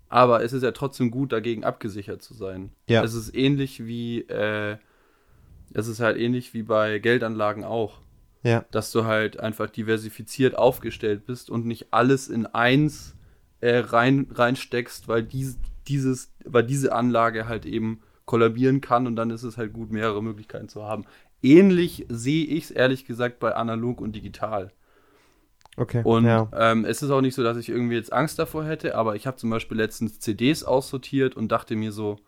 aber 0.10 0.44
es 0.44 0.54
ist 0.54 0.64
ja 0.64 0.72
trotzdem 0.72 1.12
gut, 1.12 1.32
dagegen 1.32 1.64
abgesichert 1.64 2.22
zu 2.22 2.34
sein. 2.34 2.72
Ja. 2.88 3.04
Es 3.04 3.14
ist 3.14 3.36
ähnlich 3.36 3.86
wie, 3.86 4.22
äh, 4.22 4.78
es 5.74 5.88
ist 5.88 6.00
halt 6.00 6.18
ähnlich 6.18 6.54
wie 6.54 6.64
bei 6.64 7.00
Geldanlagen 7.00 7.64
auch. 7.64 8.00
Ja. 8.44 8.66
Dass 8.72 8.92
du 8.92 9.06
halt 9.06 9.40
einfach 9.40 9.70
diversifiziert 9.70 10.58
aufgestellt 10.58 11.26
bist 11.26 11.50
und 11.50 11.66
nicht 11.66 11.88
alles 11.92 12.28
in 12.28 12.46
eins 12.46 13.16
äh, 13.62 13.78
rein, 13.78 14.28
reinsteckst, 14.30 15.08
weil 15.08 15.24
dies, 15.24 15.58
dieses, 15.88 16.34
weil 16.44 16.64
diese 16.64 16.94
Anlage 16.94 17.48
halt 17.48 17.66
eben 17.66 18.02
kollabieren 18.26 18.82
kann 18.82 19.08
und 19.08 19.16
dann 19.16 19.30
ist 19.30 19.44
es 19.44 19.58
halt 19.58 19.74
gut, 19.74 19.92
mehrere 19.92 20.22
Möglichkeiten 20.22 20.70
zu 20.70 20.84
haben. 20.84 21.06
Ähnlich 21.42 22.06
sehe 22.10 22.46
ich 22.46 22.66
es 22.66 22.72
ehrlich 22.72 23.06
gesagt 23.06 23.40
bei 23.40 23.56
analog 23.56 24.00
und 24.00 24.16
digital. 24.16 24.72
Okay. 25.76 26.02
Und 26.04 26.26
ja. 26.26 26.50
ähm, 26.56 26.86
es 26.86 27.02
ist 27.02 27.10
auch 27.10 27.22
nicht 27.22 27.36
so, 27.36 27.44
dass 27.44 27.58
ich 27.58 27.70
irgendwie 27.70 27.96
jetzt 27.96 28.14
Angst 28.14 28.38
davor 28.38 28.66
hätte, 28.66 28.96
aber 28.96 29.16
ich 29.16 29.26
habe 29.26 29.38
zum 29.38 29.50
Beispiel 29.50 29.78
letztens 29.78 30.20
CDs 30.20 30.64
aussortiert 30.64 31.36
und 31.36 31.52
dachte 31.52 31.76
mir 31.76 31.92
so, 31.92 32.20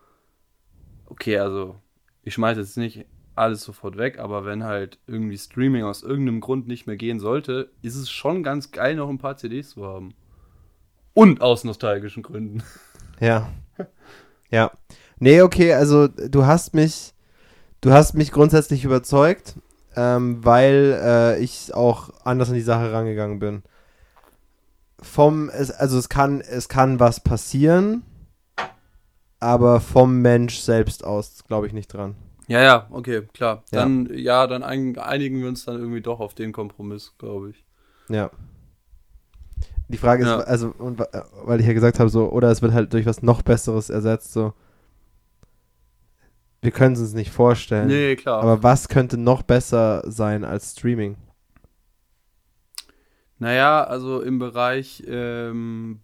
okay, 1.06 1.38
also 1.38 1.76
ich 2.24 2.34
schmeiße 2.34 2.60
jetzt 2.60 2.78
nicht 2.78 3.06
alles 3.36 3.62
sofort 3.64 3.98
weg, 3.98 4.18
aber 4.18 4.46
wenn 4.46 4.64
halt 4.64 4.98
irgendwie 5.08 5.38
Streaming 5.38 5.84
aus 5.84 6.02
irgendeinem 6.04 6.42
Grund 6.42 6.68
nicht 6.68 6.88
mehr 6.88 6.96
gehen 6.96 7.20
sollte, 7.20 7.70
ist 7.82 7.96
es 7.96 8.10
schon 8.10 8.44
ganz 8.44 8.72
geil, 8.72 8.96
noch 8.96 9.10
ein 9.10 9.18
paar 9.18 9.38
CDs 9.38 9.72
zu 9.72 9.86
haben. 9.86 10.16
Und 11.14 11.42
aus 11.42 11.64
nostalgischen 11.64 12.24
Gründen. 12.24 12.64
Ja. 13.22 13.50
Ja. 14.50 14.72
Nee, 15.20 15.42
okay, 15.42 15.74
also 15.74 16.10
du 16.10 16.46
hast 16.46 16.74
mich, 16.74 17.14
du 17.80 17.94
hast 17.94 18.14
mich 18.14 18.34
grundsätzlich 18.34 18.84
überzeugt, 18.84 19.56
ähm, 19.96 20.44
weil 20.44 21.00
äh, 21.02 21.40
ich 21.40 21.74
auch 21.74 22.10
anders 22.24 22.50
an 22.50 22.56
die 22.56 22.62
Sache 22.62 22.92
rangegangen 22.92 23.40
bin. 23.40 23.64
Vom, 25.02 25.50
es, 25.50 25.72
also 25.72 25.98
es 25.98 26.10
kann, 26.10 26.42
es 26.42 26.68
kann 26.70 27.00
was 27.00 27.20
passieren, 27.20 28.04
aber 29.40 29.80
vom 29.82 30.22
Mensch 30.22 30.58
selbst 30.60 31.04
aus 31.04 31.44
glaube 31.48 31.68
ich 31.68 31.74
nicht 31.74 31.88
dran. 31.94 32.16
Ja, 32.48 32.62
ja, 32.62 32.88
okay, 32.92 33.24
klar. 33.34 33.64
Ja. 33.72 33.82
Dann, 33.82 34.10
ja, 34.14 34.48
dann 34.48 34.64
ein- 34.64 34.98
einigen 34.98 35.42
wir 35.42 35.48
uns 35.50 35.66
dann 35.66 35.78
irgendwie 35.80 36.02
doch 36.02 36.20
auf 36.20 36.34
den 36.36 36.52
Kompromiss, 36.52 37.14
glaube 37.18 37.50
ich. 37.52 37.64
Ja. 38.08 38.30
Die 39.88 39.98
Frage 39.98 40.24
ist, 40.24 40.30
Ja. 40.30 40.40
also, 40.40 40.74
und, 40.78 41.00
wa- 41.00 41.08
weil 41.44 41.60
ich 41.60 41.68
ja 41.68 41.74
gesagt 41.74 42.00
habe, 42.00 42.10
so, 42.10 42.30
oder 42.32 42.50
es 42.52 42.62
wird 42.62 42.74
halt 42.74 42.94
durch 42.94 43.06
was 43.06 43.22
noch 43.22 43.42
Besseres 43.42 43.90
ersetzt, 43.90 44.34
so. 44.34 44.54
Wir 46.66 46.72
können 46.72 46.96
es 46.96 47.00
uns 47.00 47.14
nicht 47.14 47.30
vorstellen. 47.30 47.88
Nee, 47.88 48.16
klar. 48.16 48.42
Aber 48.42 48.64
was 48.64 48.90
könnte 48.90 49.18
noch 49.18 49.44
besser 49.44 50.02
sein 50.08 50.44
als 50.44 50.72
Streaming? 50.72 51.16
Naja, 53.38 53.84
also 53.84 54.22
im 54.22 54.40
Bereich, 54.40 55.04
ähm, 55.06 56.00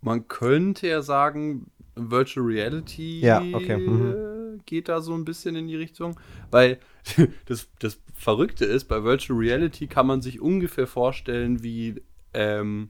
man 0.00 0.26
könnte 0.26 0.86
ja 0.86 1.02
sagen, 1.02 1.70
Virtual 1.96 2.46
Reality 2.46 3.20
Ja, 3.20 3.42
okay, 3.52 3.76
mhm. 3.76 4.56
äh, 4.56 4.58
geht 4.64 4.88
da 4.88 5.02
so 5.02 5.12
ein 5.12 5.26
bisschen 5.26 5.54
in 5.54 5.68
die 5.68 5.76
Richtung. 5.76 6.18
Weil 6.50 6.78
das, 7.44 7.68
das 7.78 8.00
Verrückte 8.14 8.64
ist, 8.64 8.84
bei 8.86 9.04
Virtual 9.04 9.38
Reality 9.38 9.86
kann 9.86 10.06
man 10.06 10.22
sich 10.22 10.40
ungefähr 10.40 10.86
vorstellen, 10.86 11.62
wie 11.62 12.02
ähm, 12.32 12.88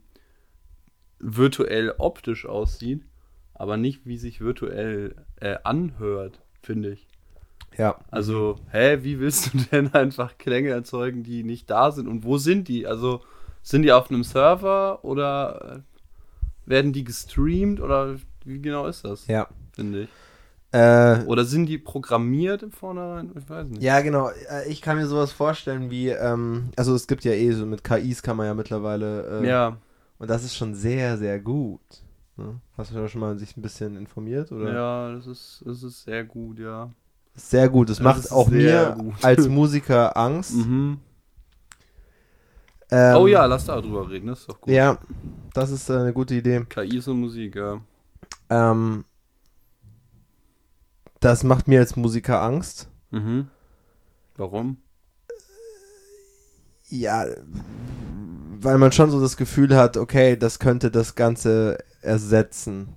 virtuell 1.18 1.92
optisch 1.98 2.46
aussieht, 2.46 3.02
aber 3.52 3.76
nicht, 3.76 4.07
wie 4.07 4.16
sich 4.16 4.40
virtuell 4.40 5.16
äh, 5.40 5.57
anhört, 5.64 6.43
finde 6.64 6.90
ich. 6.92 7.07
Ja. 7.77 7.96
Also, 8.11 8.57
hä, 8.70 8.98
wie 9.03 9.18
willst 9.18 9.53
du 9.53 9.59
denn 9.72 9.92
einfach 9.94 10.38
Klänge 10.38 10.70
erzeugen, 10.70 11.22
die 11.22 11.42
nicht 11.44 11.68
da 11.70 11.90
sind? 11.90 12.07
Und 12.09 12.24
wo 12.24 12.38
sind 12.38 12.68
die? 12.68 12.87
Also, 12.87 13.20
sind 13.62 13.83
die 13.83 13.92
auf 13.92 14.11
einem 14.11 14.24
Server 14.24 15.05
oder 15.05 15.83
äh, 16.66 16.70
werden 16.70 16.92
die 16.92 17.05
gestreamt 17.05 17.81
oder 17.81 18.16
wie 18.44 18.61
genau 18.61 18.87
ist 18.87 19.05
das? 19.05 19.27
Ja. 19.27 19.48
Finde 19.74 20.03
ich. 20.03 20.09
Äh, 20.72 21.22
Oder 21.27 21.44
sind 21.44 21.66
die 21.66 21.79
programmiert 21.79 22.64
im 22.64 22.72
Vornherein? 22.72 23.31
Ich 23.38 23.48
weiß 23.48 23.68
nicht. 23.68 23.83
ja, 23.83 24.00
genau. 24.00 24.31
Äh, 24.50 24.68
Ich 24.68 24.83
kann 24.83 24.96
mir 24.96 25.07
sowas 25.07 25.31
vorstellen 25.31 25.88
wie, 25.88 26.09
ähm, 26.09 26.70
also 26.77 26.94
es 26.96 27.07
gibt 27.07 27.22
ja 27.24 27.31
eh 27.33 27.53
so 27.53 27.64
mit 27.64 27.85
KIs 27.85 28.22
kann 28.22 28.37
man 28.37 28.46
ja 28.46 28.55
mittlerweile, 28.55 29.40
äh, 29.42 29.48
Ja, 29.48 29.77
und 30.18 30.29
das 30.31 30.42
ist 30.42 30.57
schon 30.57 30.74
sehr, 30.74 31.16
sehr 31.16 31.38
gut. 31.38 31.81
Ne? 32.36 32.60
Hast 32.76 32.90
du 32.90 32.96
da 32.96 33.08
schon 33.08 33.20
mal 33.20 33.38
sich 33.38 33.56
ein 33.56 33.62
bisschen 33.62 33.96
informiert? 33.96 34.50
Oder? 34.50 34.72
ja, 34.72 35.12
das 35.14 35.26
ist, 35.26 35.62
das 35.64 35.82
ist 35.82 36.04
sehr 36.04 36.24
gut, 36.24 36.58
ja. 36.58 36.90
Sehr 37.36 37.68
gut. 37.68 37.88
Das 37.90 37.98
Das 37.98 38.04
macht 38.04 38.18
ist 38.20 38.32
auch 38.32 38.48
mir 38.48 38.96
gut. 38.98 39.14
als 39.24 39.48
Musiker 39.48 40.16
Angst. 40.16 40.54
Mhm. 40.54 40.98
Ähm, 42.90 43.16
oh 43.16 43.26
ja, 43.26 43.46
lass 43.46 43.64
da 43.64 43.80
drüber 43.80 44.08
reden, 44.10 44.26
das 44.28 44.40
ist 44.40 44.48
doch 44.48 44.60
gut. 44.60 44.72
Ja, 44.72 44.98
das 45.54 45.70
ist 45.70 45.90
eine 45.90 46.12
gute 46.12 46.34
Idee. 46.34 46.64
KIs 46.68 47.08
und 47.08 47.20
Musik, 47.20 47.56
ja. 47.56 47.80
Ähm, 48.50 49.04
das 51.20 51.42
macht 51.44 51.66
mir 51.66 51.80
als 51.80 51.96
Musiker 51.96 52.42
Angst. 52.42 52.88
Mhm. 53.10 53.48
Warum? 54.36 54.76
Ja, 56.88 57.24
weil 58.64 58.79
man 58.79 58.92
schon 58.92 59.11
so 59.11 59.20
das 59.20 59.37
Gefühl 59.37 59.77
hat, 59.77 59.96
okay, 59.96 60.37
das 60.37 60.59
könnte 60.59 60.90
das 60.90 61.14
Ganze 61.14 61.79
ersetzen, 62.00 62.88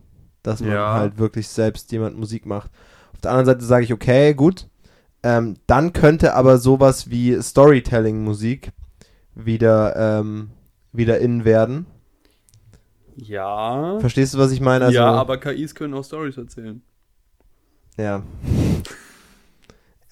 dass 0.43 0.61
man 0.61 0.71
Ja. 0.71 0.93
halt 0.95 1.17
wirklich 1.17 1.47
selbst 1.47 1.91
jemand 1.91 2.17
Musik 2.17 2.45
macht. 2.45 2.71
Auf 3.13 3.21
der 3.21 3.31
anderen 3.31 3.45
Seite 3.45 3.65
sage 3.65 3.83
ich, 3.83 3.93
okay, 3.93 4.33
gut. 4.33 4.67
Ähm, 5.23 5.55
dann 5.67 5.93
könnte 5.93 6.35
aber 6.35 6.57
sowas 6.57 7.09
wie 7.09 7.41
Storytelling-Musik 7.41 8.71
wieder, 9.35 9.95
ähm, 10.19 10.51
wieder 10.93 11.19
in 11.19 11.43
werden. 11.43 11.85
Ja. 13.15 13.99
Verstehst 13.99 14.35
du, 14.35 14.37
was 14.37 14.51
ich 14.51 14.61
meine? 14.61 14.85
Also, 14.85 14.95
ja, 14.97 15.11
aber 15.11 15.37
KIs 15.37 15.73
können 15.73 15.93
auch 15.95 16.05
Stories 16.05 16.37
erzählen. 16.37 16.81
Ja. 17.97 18.21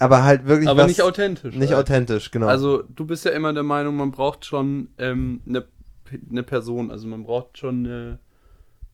Aber 0.05 0.23
halt 0.23 0.45
wirklich 0.45 0.69
Aber 0.69 0.85
nicht 0.87 1.01
authentisch. 1.01 1.55
nicht 1.55 1.71
halt. 1.73 1.81
authentisch, 1.81 2.31
genau. 2.31 2.47
Also, 2.47 2.83
du 2.83 3.05
bist 3.05 3.25
ja 3.25 3.31
immer 3.31 3.53
der 3.53 3.63
Meinung, 3.63 3.95
man 3.95 4.11
braucht 4.11 4.45
schon 4.45 4.89
ähm, 4.97 5.41
eine 5.47 5.65
eine 6.29 6.43
Person, 6.43 6.91
also 6.91 7.07
man 7.07 7.23
braucht 7.23 7.57
schon 7.57 7.79
eine, 7.85 8.19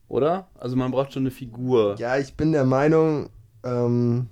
oder? 0.08 0.48
Also 0.58 0.76
man 0.76 0.90
braucht 0.90 1.12
schon 1.12 1.24
eine 1.24 1.30
Figur. 1.30 1.94
Ja, 1.98 2.16
ich 2.16 2.34
bin 2.36 2.52
der 2.52 2.64
Meinung, 2.64 3.28
ähm, 3.64 4.28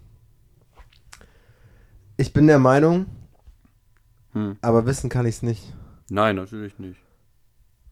ich 2.16 2.32
bin 2.32 2.46
der 2.46 2.58
Meinung, 2.58 3.06
Hm. 4.32 4.56
aber 4.62 4.86
wissen 4.86 5.10
kann 5.10 5.26
ich 5.26 5.36
es 5.36 5.42
nicht. 5.42 5.74
Nein, 6.08 6.36
natürlich 6.36 6.78
nicht. 6.78 7.00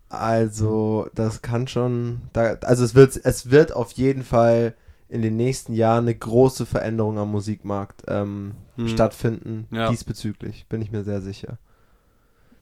Also, 0.08 1.08
das 1.14 1.42
kann 1.42 1.68
schon, 1.68 2.22
da, 2.32 2.54
also 2.62 2.82
es 2.84 2.94
wird, 2.94 3.20
es 3.24 3.50
wird 3.50 3.72
auf 3.74 3.92
jeden 3.92 4.22
Fall 4.24 4.74
in 5.08 5.22
den 5.22 5.36
nächsten 5.36 5.72
Jahren 5.72 6.04
eine 6.04 6.14
große 6.14 6.66
Veränderung 6.66 7.18
am 7.18 7.30
Musikmarkt 7.30 8.02
ähm, 8.08 8.52
Hm. 8.76 8.88
stattfinden, 8.88 9.66
Ja. 9.70 9.90
diesbezüglich, 9.90 10.66
bin 10.68 10.82
ich 10.82 10.90
mir 10.92 11.02
sehr 11.04 11.20
sicher. 11.22 11.58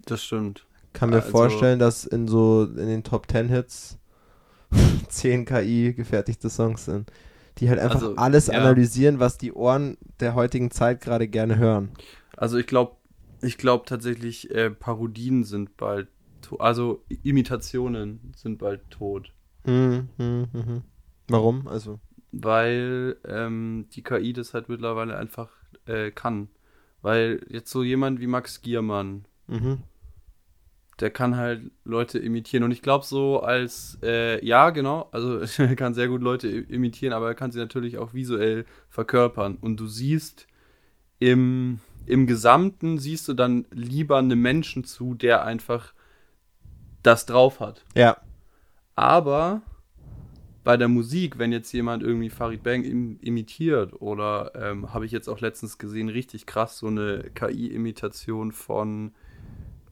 Das 0.05 0.23
stimmt. 0.23 0.67
Kann 0.93 1.11
mir 1.11 1.17
Also- 1.17 1.31
vorstellen, 1.31 1.79
dass 1.79 2.05
in 2.05 2.29
so, 2.29 2.65
in 2.65 2.87
den 2.87 3.03
Top 3.05 3.31
10 3.31 3.49
Hits 3.49 3.99
10 5.09 5.45
KI 5.45 5.93
gefertigte 5.95 6.49
Songs 6.51 6.85
sind, 6.85 7.11
die 7.59 7.69
halt 7.69 7.79
einfach 7.81 8.03
Also, 8.03 8.17
alles 8.17 8.47
ja. 8.49 8.55
analysieren, 8.55 9.19
was 9.19 9.39
die 9.39 9.53
Ohren 9.53 9.97
der 10.21 10.35
heutigen 10.35 10.71
Zeit 10.71 11.01
gerade 11.01 11.29
gerne 11.29 11.57
hören. 11.59 11.91
Also 12.37 12.57
ich 12.59 12.67
glaube, 12.67 12.97
ich 13.43 13.59
glaube 13.59 13.85
tatsächlich, 13.87 14.51
äh, 14.51 14.71
Parodien 14.71 15.45
sind 15.45 15.77
bald, 15.77 16.09
to- 16.43 16.59
also 16.59 17.03
Imitationen 17.23 18.33
sind 18.37 18.59
bald 18.59 18.89
tot. 18.91 19.33
Hm, 19.65 20.09
hm, 20.17 20.47
hm, 20.53 20.67
hm. 20.67 20.83
Warum? 21.29 21.67
Also, 21.69 21.99
weil 22.43 23.17
ähm, 23.27 23.87
die 23.93 24.03
KI 24.03 24.33
das 24.33 24.55
halt 24.55 24.69
mittlerweile 24.69 25.17
einfach 25.17 25.51
äh, 25.87 26.11
kann. 26.11 26.49
Weil 27.03 27.45
jetzt 27.49 27.71
so 27.71 27.83
jemand 27.83 28.21
wie 28.21 28.27
Max 28.27 28.63
Giermann, 28.63 29.27
mhm. 29.47 29.79
der 31.01 31.11
kann 31.11 31.37
halt 31.37 31.71
Leute 31.85 32.19
imitieren. 32.19 32.65
Und 32.65 32.73
ich 32.73 32.83
glaube 32.83 33.05
so 33.05 33.41
als, 33.41 33.99
äh, 34.03 34.45
ja 34.45 34.71
genau, 34.71 35.09
also 35.13 35.39
er 35.63 35.77
kann 35.77 35.95
sehr 35.95 36.09
gut 36.09 36.23
Leute 36.23 36.49
imitieren, 36.49 37.13
aber 37.13 37.29
er 37.29 37.35
kann 37.35 37.53
sie 37.53 37.59
natürlich 37.59 37.99
auch 37.99 38.15
visuell 38.15 38.65
verkörpern. 38.89 39.57
Und 39.61 39.79
du 39.79 39.87
siehst 39.87 40.47
im, 41.19 41.81
im 42.07 42.27
Gesamten, 42.27 42.99
siehst 42.99 43.29
du 43.29 43.35
dann 43.35 43.67
lieber 43.71 44.19
einem 44.19 44.41
Menschen 44.41 44.85
zu, 44.85 45.15
der 45.15 45.45
einfach 45.45 45.93
das 47.03 47.27
drauf 47.27 47.61
hat. 47.61 47.85
Ja. 47.95 48.17
Aber 48.97 49.63
bei 50.67 50.77
der 50.77 50.89
Musik, 50.89 51.39
wenn 51.39 51.53
jetzt 51.53 51.71
jemand 51.71 52.03
irgendwie 52.03 52.29
Farid 52.29 52.65
Bang 52.65 52.83
im, 52.83 53.21
imitiert 53.21 54.03
oder 54.03 54.51
ähm, 54.57 54.93
habe 54.93 55.07
ich 55.07 55.13
jetzt 55.13 55.29
auch 55.29 55.39
letztens 55.41 55.79
gesehen, 55.79 56.09
richtig 56.09 56.45
krass, 56.45 56.79
so 56.79 56.89
eine 56.89 57.31
KI-Imitation 57.37 58.51
von, 58.51 59.13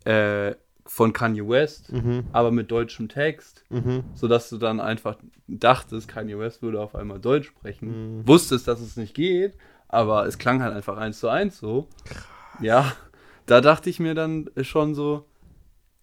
äh, 0.05 0.57
von 0.85 1.13
Kanye 1.13 1.49
West, 1.49 1.93
Mhm. 1.93 2.25
aber 2.33 2.51
mit 2.51 2.73
deutschem 2.73 3.09
Text, 3.09 3.65
Mhm. 3.71 4.03
sodass 4.15 4.51
du 4.51 4.59
dann 4.59 4.81
einfach 4.81 5.17
dachtest, 5.47 6.09
Kanye 6.09 6.41
West 6.41 6.61
würde 6.61 6.81
auf 6.81 6.97
einmal 6.97 7.21
Deutsch 7.21 7.47
sprechen. 7.47 8.19
Mhm. 8.19 8.27
Wusstest, 8.27 8.67
dass 8.67 8.81
es 8.81 8.97
nicht 8.97 9.15
geht, 9.15 9.55
aber 9.87 10.27
es 10.27 10.39
klang 10.39 10.61
halt 10.61 10.75
einfach 10.75 10.97
eins 10.97 11.21
zu 11.21 11.29
eins 11.29 11.57
so. 11.57 11.87
Ja, 12.61 12.93
da 13.47 13.61
dachte 13.61 13.91
ich 13.91 14.01
mir 14.01 14.17
dann 14.17 14.51
schon 14.63 14.97
so, 14.97 15.25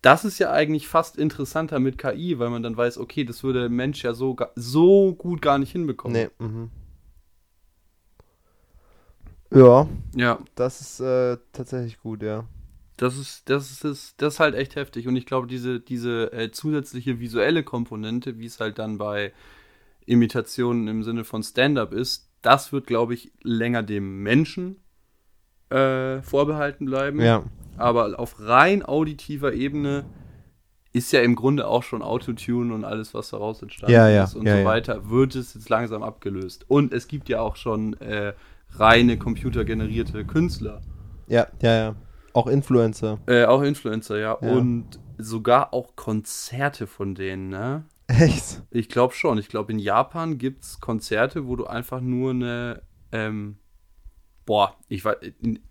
das 0.01 0.25
ist 0.25 0.39
ja 0.39 0.51
eigentlich 0.51 0.87
fast 0.87 1.17
interessanter 1.17 1.79
mit 1.79 1.97
KI, 1.97 2.39
weil 2.39 2.49
man 2.49 2.63
dann 2.63 2.75
weiß, 2.75 2.97
okay, 2.97 3.23
das 3.23 3.43
würde 3.43 3.61
der 3.61 3.69
Mensch 3.69 4.03
ja 4.03 4.13
so, 4.13 4.35
so 4.55 5.13
gut 5.13 5.41
gar 5.41 5.59
nicht 5.59 5.71
hinbekommen. 5.71 6.29
Nee. 6.39 6.45
Mhm. 6.45 6.69
Ja, 9.53 9.87
Ja, 10.15 10.39
das 10.55 10.81
ist 10.81 11.01
äh, 11.01 11.37
tatsächlich 11.51 11.99
gut, 11.99 12.23
ja. 12.23 12.45
das 12.97 13.17
ist, 13.17 13.49
das 13.49 13.83
ist, 13.83 14.21
das 14.21 14.35
ist 14.35 14.39
halt 14.39 14.55
echt 14.55 14.75
heftig. 14.75 15.07
Und 15.07 15.15
ich 15.17 15.25
glaube, 15.25 15.47
diese, 15.47 15.79
diese 15.79 16.31
äh, 16.31 16.51
zusätzliche 16.51 17.19
visuelle 17.19 17.63
Komponente, 17.63 18.39
wie 18.39 18.45
es 18.45 18.59
halt 18.59 18.79
dann 18.79 18.97
bei 18.97 19.33
Imitationen 20.05 20.87
im 20.87 21.03
Sinne 21.03 21.25
von 21.25 21.43
Stand-up 21.43 21.93
ist, 21.93 22.29
das 22.41 22.71
wird, 22.71 22.87
glaube 22.87 23.13
ich, 23.13 23.31
länger 23.43 23.83
dem 23.83 24.23
Menschen 24.23 24.77
äh, 25.69 26.21
vorbehalten 26.21 26.85
bleiben. 26.85 27.19
Ja. 27.19 27.43
Aber 27.81 28.19
auf 28.19 28.35
rein 28.39 28.83
auditiver 28.83 29.53
Ebene 29.53 30.05
ist 30.93 31.11
ja 31.13 31.21
im 31.21 31.35
Grunde 31.35 31.67
auch 31.67 31.83
schon 31.83 32.01
Autotune 32.01 32.73
und 32.73 32.83
alles, 32.83 33.13
was 33.13 33.29
daraus 33.29 33.61
entstanden 33.61 33.93
Ja, 33.93 34.09
ja, 34.09 34.25
ist 34.25 34.35
und 34.35 34.45
ja, 34.45 34.59
so 34.59 34.65
weiter, 34.65 35.09
wird 35.09 35.35
es 35.35 35.53
jetzt 35.53 35.69
langsam 35.69 36.03
abgelöst. 36.03 36.65
Und 36.67 36.91
es 36.93 37.07
gibt 37.07 37.29
ja 37.29 37.39
auch 37.39 37.55
schon 37.55 37.93
äh, 38.01 38.33
reine 38.71 39.17
computergenerierte 39.17 40.25
Künstler. 40.25 40.81
Ja, 41.27 41.47
ja, 41.61 41.75
ja. 41.75 41.95
Auch 42.33 42.47
Influencer. 42.47 43.19
Äh, 43.25 43.45
auch 43.45 43.61
Influencer, 43.61 44.17
ja. 44.17 44.37
Ja. 44.41 44.51
Und 44.51 44.99
sogar 45.17 45.73
auch 45.73 45.95
Konzerte 45.95 46.87
von 46.87 47.15
denen, 47.15 47.49
ne? 47.49 47.85
Echt? 48.07 48.63
Ich 48.71 48.89
glaube 48.89 49.13
schon. 49.13 49.37
Ich 49.37 49.47
glaube, 49.47 49.71
in 49.71 49.79
Japan 49.79 50.37
gibt 50.37 50.63
es 50.63 50.79
Konzerte, 50.81 51.47
wo 51.47 51.55
du 51.55 51.67
einfach 51.67 52.01
nur 52.01 52.31
eine, 52.31 52.81
ähm, 53.11 53.57
boah, 54.45 54.75
ich 54.89 55.05
weiß, 55.05 55.17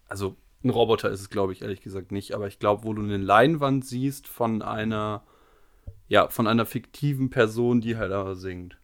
also 0.09 0.37
ein 0.63 0.71
Roboter 0.71 1.11
ist 1.11 1.21
es, 1.21 1.31
glaube 1.31 1.53
ich, 1.53 1.63
ehrlich 1.63 1.81
gesagt 1.81 2.13
nicht, 2.13 2.35
aber 2.35 2.47
ich 2.47 2.59
glaube, 2.59 2.85
wo 2.85 2.93
du 2.93 3.03
eine 3.03 3.17
Leinwand 3.17 3.85
siehst 3.85 4.29
von 4.29 4.63
einer, 4.63 5.23
ja, 6.09 6.29
von 6.29 6.47
einer 6.47 6.67
fiktiven 6.67 7.31
Person, 7.31 7.81
die 7.81 7.97
halt 7.97 8.13
aber 8.13 8.37
singt. 8.37 8.77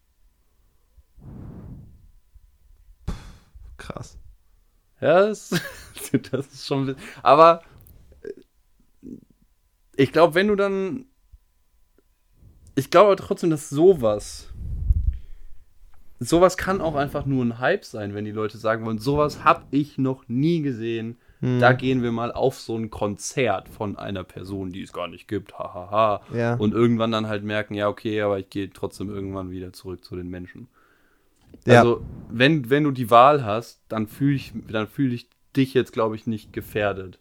Krass. 3.77 4.19
Ja, 5.01 5.27
das, 5.27 5.51
das 6.31 6.47
ist 6.47 6.67
schon. 6.67 6.97
Aber 7.23 7.63
äh, 8.23 9.11
ich 9.97 10.13
glaube, 10.13 10.35
wenn 10.35 10.49
du 10.49 10.57
dann. 10.57 11.07
Ich 12.75 12.91
glaube 12.91 13.09
aber 13.09 13.17
trotzdem, 13.17 13.51
dass 13.51 13.69
sowas. 13.69 14.49
Sowas 16.19 16.57
kann 16.57 16.81
auch 16.81 16.95
einfach 16.95 17.27
nur 17.27 17.45
ein 17.45 17.59
Hype 17.59 17.85
sein, 17.85 18.15
wenn 18.15 18.25
die 18.25 18.31
Leute 18.31 18.57
sagen 18.57 18.87
wollen, 18.87 18.99
sowas 18.99 19.45
habe 19.45 19.67
ich 19.71 19.99
noch 19.99 20.27
nie 20.29 20.63
gesehen. 20.63 21.19
Hm. 21.41 21.61
Da 21.61 21.73
gehen 21.73 22.03
wir 22.03 22.13
mal 22.13 22.33
auf 22.33 22.59
so 22.59 22.77
ein 22.77 22.91
Konzert 22.91 23.69
von 23.69 23.97
einer 23.97 24.25
Person, 24.25 24.73
die 24.73 24.83
es 24.83 24.93
gar 24.93 25.09
nicht 25.09 25.29
gibt. 25.29 25.59
Hahaha. 25.59 26.23
Ja. 26.33 26.55
Und 26.55 26.73
irgendwann 26.73 27.13
dann 27.13 27.29
halt 27.29 27.45
merken, 27.45 27.75
ja, 27.75 27.89
okay, 27.89 28.23
aber 28.23 28.39
ich 28.39 28.49
gehe 28.49 28.71
trotzdem 28.71 29.11
irgendwann 29.11 29.51
wieder 29.51 29.73
zurück 29.73 30.05
zu 30.05 30.17
den 30.17 30.29
Menschen. 30.29 30.69
Ja. 31.67 31.81
Also, 31.81 32.03
wenn, 32.31 32.71
wenn 32.71 32.85
du 32.85 32.91
die 32.91 33.11
Wahl 33.11 33.45
hast, 33.45 33.81
dann 33.89 34.07
fühle 34.07 34.37
ich, 34.37 34.53
dann 34.69 34.87
fühle 34.87 35.15
ich 35.15 35.29
dich 35.57 35.75
jetzt, 35.75 35.93
glaube 35.93 36.17
ich, 36.17 36.27
nicht 36.27 36.53
gefährdet. 36.53 37.19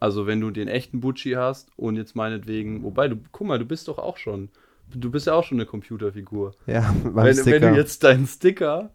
Also, 0.00 0.26
wenn 0.26 0.40
du 0.40 0.50
den 0.50 0.68
echten 0.68 1.00
Bucci 1.00 1.32
hast 1.32 1.70
und 1.76 1.96
jetzt 1.96 2.16
meinetwegen, 2.16 2.82
wobei, 2.82 3.08
du, 3.08 3.16
guck 3.30 3.46
mal, 3.46 3.58
du 3.58 3.64
bist 3.64 3.86
doch 3.88 3.98
auch 3.98 4.16
schon, 4.16 4.48
du 4.92 5.10
bist 5.10 5.26
ja 5.26 5.34
auch 5.34 5.44
schon 5.44 5.58
eine 5.58 5.66
Computerfigur. 5.66 6.54
Ja, 6.66 6.92
Wenn, 7.04 7.34
Sticker. 7.34 7.60
wenn 7.60 7.74
du 7.74 7.78
jetzt 7.78 8.02
deinen 8.02 8.26
Sticker, 8.26 8.90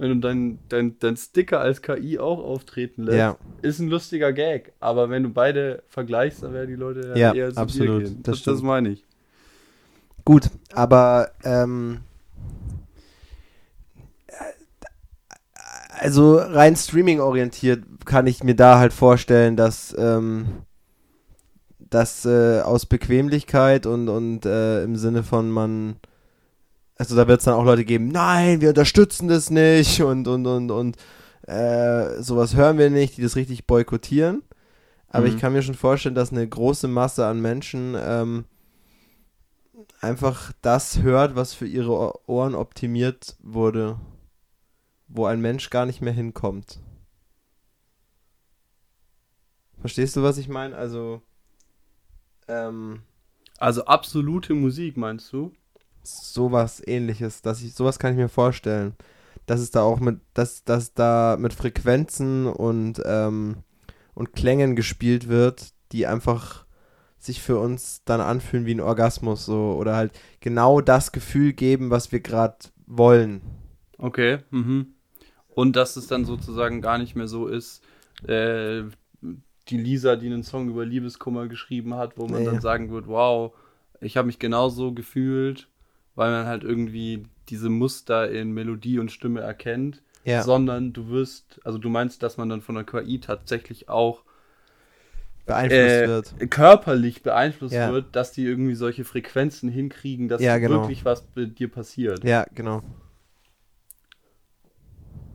wenn 0.00 0.08
du 0.10 0.16
deinen 0.16 0.58
dein, 0.70 0.98
dein 0.98 1.16
Sticker 1.16 1.60
als 1.60 1.82
KI 1.82 2.18
auch 2.18 2.38
auftreten 2.38 3.04
lässt, 3.04 3.18
Ja. 3.18 3.36
ist 3.62 3.78
ein 3.80 3.88
lustiger 3.88 4.32
Gag. 4.32 4.72
Aber 4.80 5.10
wenn 5.10 5.22
du 5.22 5.28
beide 5.28 5.82
vergleichst, 5.88 6.42
dann 6.42 6.54
werden 6.54 6.68
die 6.68 6.74
Leute 6.74 7.12
Ja, 7.16 7.34
eher 7.34 7.50
zu 7.50 7.56
dir 7.56 7.60
absolut, 7.62 8.02
gehen. 8.04 8.22
das 8.22 8.42
Das, 8.42 8.54
das 8.54 8.62
meine 8.62 8.88
ich. 8.90 9.04
Gut, 10.24 10.50
aber 10.72 11.30
ähm, 11.44 12.00
also 15.98 16.38
rein 16.38 16.76
Streaming-orientiert 16.76 17.84
kann 18.06 18.26
ich 18.26 18.42
mir 18.42 18.54
da 18.54 18.78
halt 18.78 18.92
vorstellen, 18.92 19.56
dass, 19.56 19.94
ähm, 19.98 20.46
dass 21.78 22.24
äh, 22.24 22.60
aus 22.60 22.86
Bequemlichkeit 22.86 23.86
und, 23.86 24.08
und 24.08 24.46
äh, 24.46 24.82
im 24.82 24.96
Sinne 24.96 25.22
von 25.22 25.50
man, 25.50 25.96
also 27.00 27.16
da 27.16 27.26
wird 27.28 27.40
es 27.40 27.44
dann 27.46 27.54
auch 27.54 27.64
Leute 27.64 27.84
geben, 27.84 28.08
nein, 28.08 28.60
wir 28.60 28.70
unterstützen 28.70 29.28
das 29.28 29.50
nicht 29.50 30.02
und 30.02 30.28
und 30.28 30.46
und 30.46 30.70
und 30.70 30.96
äh, 31.48 32.22
sowas 32.22 32.54
hören 32.54 32.78
wir 32.78 32.90
nicht, 32.90 33.16
die 33.16 33.22
das 33.22 33.36
richtig 33.36 33.66
boykottieren. 33.66 34.42
Aber 35.08 35.26
Mhm. 35.26 35.28
ich 35.28 35.38
kann 35.38 35.52
mir 35.54 35.62
schon 35.62 35.74
vorstellen, 35.76 36.14
dass 36.16 36.32
eine 36.32 36.48
große 36.48 36.88
Masse 36.88 37.26
an 37.26 37.40
Menschen 37.40 37.96
ähm, 37.98 38.46
einfach 40.00 40.52
das 40.62 41.02
hört, 41.02 41.36
was 41.36 41.54
für 41.54 41.66
ihre 41.66 41.92
Ohr- 41.92 42.20
Ohren 42.28 42.54
optimiert 42.54 43.36
wurde, 43.42 43.98
wo 45.08 45.26
ein 45.26 45.42
Mensch 45.42 45.68
gar 45.68 45.84
nicht 45.84 46.00
mehr 46.00 46.14
hinkommt. 46.14 46.80
Verstehst 49.80 50.14
du, 50.16 50.22
was 50.22 50.38
ich 50.38 50.48
meine? 50.48 50.76
Also, 50.76 51.22
ähm, 52.48 53.02
Also 53.58 53.84
absolute 53.84 54.54
Musik, 54.54 54.96
meinst 54.96 55.32
du? 55.32 55.52
Sowas 56.02 56.82
ähnliches, 56.86 57.42
dass 57.42 57.62
ich, 57.62 57.74
sowas 57.74 57.98
kann 57.98 58.12
ich 58.12 58.18
mir 58.18 58.28
vorstellen. 58.28 58.94
Dass 59.46 59.60
es 59.60 59.70
da 59.70 59.82
auch 59.82 60.00
mit, 60.00 60.20
dass, 60.34 60.64
dass 60.64 60.94
da 60.94 61.36
mit 61.38 61.52
Frequenzen 61.54 62.46
und, 62.46 63.02
ähm, 63.04 63.58
und 64.14 64.32
Klängen 64.32 64.76
gespielt 64.76 65.28
wird, 65.28 65.72
die 65.92 66.06
einfach 66.06 66.66
sich 67.18 67.42
für 67.42 67.58
uns 67.58 68.02
dann 68.04 68.20
anfühlen 68.20 68.64
wie 68.64 68.74
ein 68.74 68.80
Orgasmus, 68.80 69.44
so, 69.44 69.76
oder 69.78 69.94
halt 69.94 70.12
genau 70.40 70.80
das 70.80 71.12
Gefühl 71.12 71.52
geben, 71.52 71.90
was 71.90 72.12
wir 72.12 72.20
gerade 72.20 72.56
wollen. 72.86 73.42
Okay. 73.98 74.38
Mhm. 74.50 74.94
Und 75.48 75.76
dass 75.76 75.96
es 75.96 76.06
dann 76.06 76.24
sozusagen 76.24 76.80
gar 76.80 76.96
nicht 76.98 77.16
mehr 77.16 77.26
so 77.28 77.46
ist, 77.46 77.82
äh, 78.26 78.84
die 79.68 79.76
Lisa, 79.76 80.16
die 80.16 80.26
einen 80.26 80.42
Song 80.44 80.68
über 80.68 80.84
Liebeskummer 80.86 81.48
geschrieben 81.48 81.94
hat, 81.94 82.16
wo 82.16 82.26
man 82.26 82.40
Nee. 82.40 82.46
dann 82.46 82.60
sagen 82.60 82.90
wird, 82.90 83.06
wow, 83.06 83.52
ich 84.00 84.16
habe 84.16 84.26
mich 84.26 84.38
genauso 84.38 84.92
gefühlt, 84.92 85.68
weil 86.14 86.30
man 86.30 86.46
halt 86.46 86.64
irgendwie 86.64 87.24
diese 87.48 87.68
Muster 87.68 88.30
in 88.30 88.52
Melodie 88.52 88.98
und 88.98 89.10
Stimme 89.10 89.40
erkennt, 89.40 90.02
Ja, 90.24 90.42
sondern 90.42 90.92
du 90.92 91.08
wirst, 91.08 91.60
also 91.64 91.78
du 91.78 91.88
meinst, 91.88 92.22
dass 92.22 92.36
man 92.36 92.48
dann 92.48 92.60
von 92.62 92.74
der 92.74 92.84
KI 92.84 93.20
tatsächlich 93.20 93.88
auch 93.88 94.22
beeinflusst 95.46 95.82
äh, 95.82 96.06
wird. 96.06 96.50
körperlich 96.50 97.22
beeinflusst 97.22 97.74
Ja. 97.74 97.90
wird, 97.90 98.14
dass 98.14 98.32
die 98.32 98.44
irgendwie 98.44 98.74
solche 98.74 99.04
Frequenzen 99.04 99.68
hinkriegen, 99.68 100.28
dass 100.28 100.42
Ja, 100.42 100.58
genau. 100.58 100.82
wirklich 100.82 101.04
was 101.04 101.24
mit 101.34 101.58
dir 101.58 101.68
passiert. 101.70 102.22
Ja, 102.24 102.46
genau. 102.54 102.82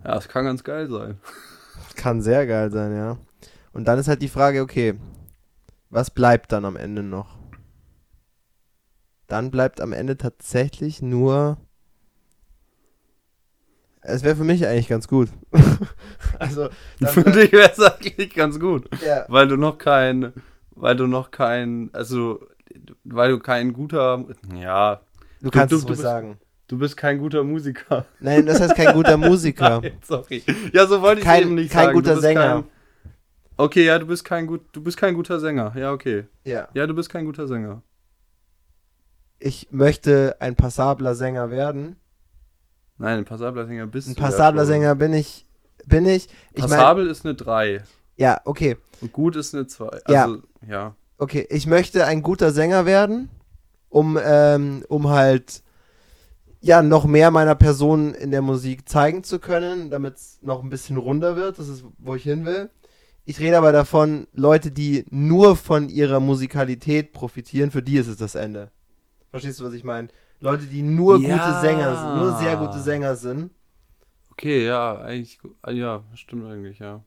Ja, 0.03 0.13
das 0.15 0.27
kann 0.29 0.45
ganz 0.45 0.63
geil 0.63 0.89
sein. 0.89 1.17
Kann 1.95 2.21
sehr 2.21 2.45
geil 2.45 2.71
sein, 2.71 2.95
ja. 2.95 3.17
Und 3.73 3.87
dann 3.87 3.99
ist 3.99 4.07
halt 4.07 4.21
die 4.21 4.27
Frage, 4.27 4.61
okay, 4.61 4.95
was 5.89 6.09
bleibt 6.09 6.51
dann 6.51 6.65
am 6.65 6.75
Ende 6.75 7.03
noch? 7.03 7.37
Dann 9.35 9.51
bleibt 9.51 9.81
am 9.81 9.91
Ende 9.91 10.15
tatsächlich 10.15 11.01
nur. 11.01 11.57
Es 13.99 14.23
wäre 14.23 14.37
für 14.37 14.45
mich 14.45 14.65
eigentlich 14.65 14.87
ganz 14.87 15.09
gut. 15.09 15.27
also, 16.39 16.69
Für 17.05 17.23
dich 17.25 17.51
wäre 17.51 17.69
es 17.69 17.79
eigentlich 17.81 18.33
ganz 18.33 18.61
gut. 18.61 18.87
ja, 19.05 19.25
Weil 19.27 19.49
du 19.49 19.57
noch 19.57 19.77
kein, 19.77 20.31
weil 20.71 20.95
du 20.95 21.05
noch 21.07 21.31
kein, 21.31 21.89
also, 21.91 22.47
weil 23.03 23.31
du 23.31 23.39
kein 23.39 23.73
guter, 23.73 24.23
ja, 24.57 25.01
du 25.41 25.51
kannst 25.51 25.73
du- 25.73 25.77
es 25.79 25.81
du 25.81 25.87
bist- 25.89 26.01
sagen. 26.01 26.37
du 26.69 26.77
bist 26.77 26.95
kein 26.95 27.17
guter 27.17 27.43
Musiker. 27.43 28.05
Nein, 28.21 28.45
das 28.45 28.61
heißt 28.61 28.75
kein 28.75 28.93
guter 28.93 29.17
Musiker. 29.17 29.81
Nein, 29.81 29.97
sorry. 30.01 30.43
Ja, 30.71 30.87
so 30.87 31.01
wollte 31.01 31.19
ich 31.19 31.25
Kein- 31.27 31.41
eben 31.41 31.55
nicht 31.55 31.73
kein 31.73 31.87
sagen. 31.87 31.97
Du 31.97 32.01
guter 32.09 32.21
Sänger. 32.21 32.41
Kein, 32.41 32.63
okay, 33.57 33.83
ja, 33.83 33.99
du 33.99 34.05
bist 34.05 34.23
kein 34.23 34.47
gut, 34.47 34.61
du 34.71 34.81
bist 34.81 34.95
kein 34.95 35.13
guter 35.13 35.41
Sänger. 35.41 35.73
Ja, 35.75 35.91
okay. 35.91 36.23
Ja. 36.45 36.69
Ja, 36.73 36.87
du 36.87 36.93
bist 36.93 37.09
kein 37.09 37.25
guter 37.25 37.49
Sänger. 37.49 37.81
Ich 39.39 39.67
möchte 39.71 40.37
ein 40.39 40.55
passabler 40.55 41.15
Sänger 41.15 41.51
werden. 41.51 41.97
Nein, 42.97 43.19
ein 43.19 43.25
passabler 43.25 43.65
Sänger 43.65 43.87
bist 43.87 44.07
Ein 44.07 44.15
du. 44.15 44.21
ja 44.21 44.27
passabler 44.27 44.61
schon. 44.61 44.67
Sänger 44.67 44.95
bin 44.95 45.13
ich. 45.13 45.45
Bin 45.85 46.05
ich. 46.05 46.27
Ich 46.53 46.61
Passabel 46.61 47.07
ist 47.07 47.25
eine 47.25 47.35
3 47.35 47.83
ja, 48.17 48.41
okay. 48.45 48.77
und 49.01 49.11
gut 49.11 49.35
ist 49.35 49.53
eine 49.53 49.67
2. 49.67 49.99
Ja. 50.07 50.23
Also, 50.25 50.41
ja. 50.67 50.95
Okay, 51.17 51.47
ich 51.49 51.67
möchte 51.67 52.05
ein 52.05 52.21
guter 52.21 52.51
Sänger 52.51 52.85
werden, 52.85 53.29
um, 53.89 54.19
ähm, 54.21 54.83
um 54.89 55.09
halt 55.09 55.63
ja, 56.61 56.81
noch 56.81 57.05
mehr 57.05 57.31
meiner 57.31 57.55
Person 57.55 58.13
in 58.13 58.31
der 58.31 58.41
Musik 58.41 58.89
zeigen 58.89 59.23
zu 59.23 59.39
können, 59.39 59.89
damit 59.91 60.15
es 60.15 60.39
noch 60.41 60.63
ein 60.63 60.69
bisschen 60.69 60.97
runder 60.97 61.35
wird. 61.35 61.59
Das 61.59 61.67
ist, 61.67 61.85
wo 61.99 62.15
ich 62.15 62.23
hin 62.23 62.45
will. 62.45 62.69
Ich 63.23 63.39
rede 63.39 63.57
aber 63.57 63.71
davon, 63.71 64.27
Leute, 64.33 64.71
die 64.71 65.05
nur 65.09 65.55
von 65.55 65.89
ihrer 65.89 66.19
Musikalität 66.19 67.13
profitieren, 67.13 67.71
für 67.71 67.81
die 67.83 67.97
ist 67.97 68.07
es 68.07 68.17
das 68.17 68.35
Ende. 68.35 68.71
Verstehst 69.35 69.59
du, 69.59 69.65
was 69.65 69.73
ich 69.73 69.83
meine? 69.83 70.07
Leute, 70.39 70.65
die 70.65 70.81
nur 70.81 71.19
Ja. 71.19 71.35
gute 71.35 71.59
Sänger 71.59 71.93
sind, 71.97 72.15
nur 72.15 72.37
sehr 72.37 72.55
gute 72.55 72.79
Sänger 72.79 73.17
sind. 73.17 73.51
Okay, 74.31 74.65
ja, 74.65 74.97
eigentlich, 75.01 75.39
ja, 75.71 76.05
stimmt 76.13 76.45
eigentlich, 76.45 76.79
ja. 76.79 77.03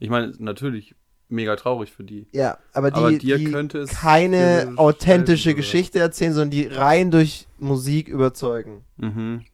Ich 0.00 0.10
meine, 0.10 0.32
natürlich 0.40 0.96
mega 1.28 1.54
traurig 1.54 1.92
für 1.92 2.02
die. 2.02 2.26
Ja, 2.32 2.58
aber 2.72 2.90
die, 2.90 2.96
Aber 2.96 3.12
die 3.12 3.52
keine 3.86 4.72
authentische? 4.74 5.54
Geschichte 5.54 6.00
erzählen, 6.00 6.32
sondern 6.32 6.50
die 6.50 6.66
rein 6.66 7.12
durch 7.12 7.46
Musik 7.58 8.08
überzeugen. 8.08 8.84
Mhm. 8.96 9.44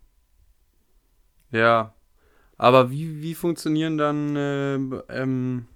Ja. 1.50 1.92
Aber 2.56 2.90
wie, 2.90 3.20
wie 3.20 3.34
funktionieren 3.34 3.98
dann, 3.98 4.34
ähm, 4.38 5.02
ähm, 5.10 5.66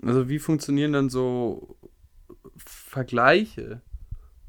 also 0.00 0.28
wie 0.28 0.38
funktionieren 0.38 0.92
dann 0.92 1.10
so 1.10 1.76
Vergleiche? 2.56 3.80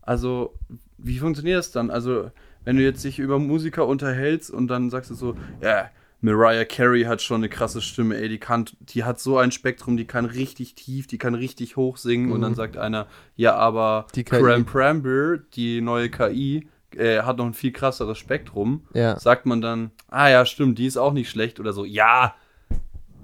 Also, 0.08 0.54
wie 0.98 1.20
funktioniert 1.20 1.60
das 1.60 1.72
dann? 1.72 1.92
Also, 1.92 2.32
wenn 2.64 2.78
du 2.78 2.84
jetzt 2.84 3.04
dich 3.04 3.20
über 3.20 3.40
Musiker 3.40 3.86
unterhältst 3.86 4.50
und 4.50 4.68
dann 4.68 4.90
sagst 4.90 5.12
du 5.12 5.16
so, 5.16 5.36
ja, 5.62 5.90
Mariah 6.22 6.66
Carey 6.66 7.04
hat 7.04 7.22
schon 7.22 7.42
eine 7.42 7.50
krasse 7.50 7.82
Stimme, 7.82 8.18
ey, 8.18 8.28
die 8.28 8.40
kann, 8.40 8.66
die 8.80 9.04
hat 9.04 9.20
so 9.20 9.38
ein 9.38 9.52
Spektrum, 9.52 9.98
die 9.98 10.06
kann 10.06 10.26
richtig 10.26 10.74
tief, 10.76 11.08
die 11.08 11.18
kann 11.18 11.36
richtig 11.36 11.76
hoch 11.76 11.98
singen 11.98 12.32
und 12.32 12.42
dann 12.42 12.56
sagt 12.56 12.78
einer, 12.78 13.08
ja, 13.36 13.56
aber 13.56 14.08
Die. 14.16 14.24
Cram 14.24 14.66
Pramber, 14.66 15.38
die 15.54 15.82
neue 15.82 16.10
KI, 16.10 16.68
äh, 16.96 17.22
hat 17.22 17.38
noch 17.38 17.46
ein 17.46 17.54
viel 17.54 17.72
krasseres 17.72 18.18
Spektrum. 18.18 18.88
Ja. 18.94 19.20
Sagt 19.20 19.46
man 19.46 19.62
dann, 19.62 19.92
ah 20.08 20.30
ja, 20.30 20.46
stimmt, 20.46 20.80
die 20.80 20.88
ist 20.88 20.98
auch 20.98 21.14
nicht 21.14 21.30
schlecht 21.30 21.60
oder 21.60 21.74
so, 21.74 21.86
ja, 21.86 22.34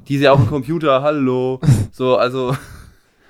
die 0.08 0.16
ist 0.16 0.22
ja 0.22 0.34
auch 0.34 0.40
ein 0.40 0.48
Computer, 0.48 1.02
hallo. 1.02 1.60
So, 1.92 2.18
also, 2.18 2.56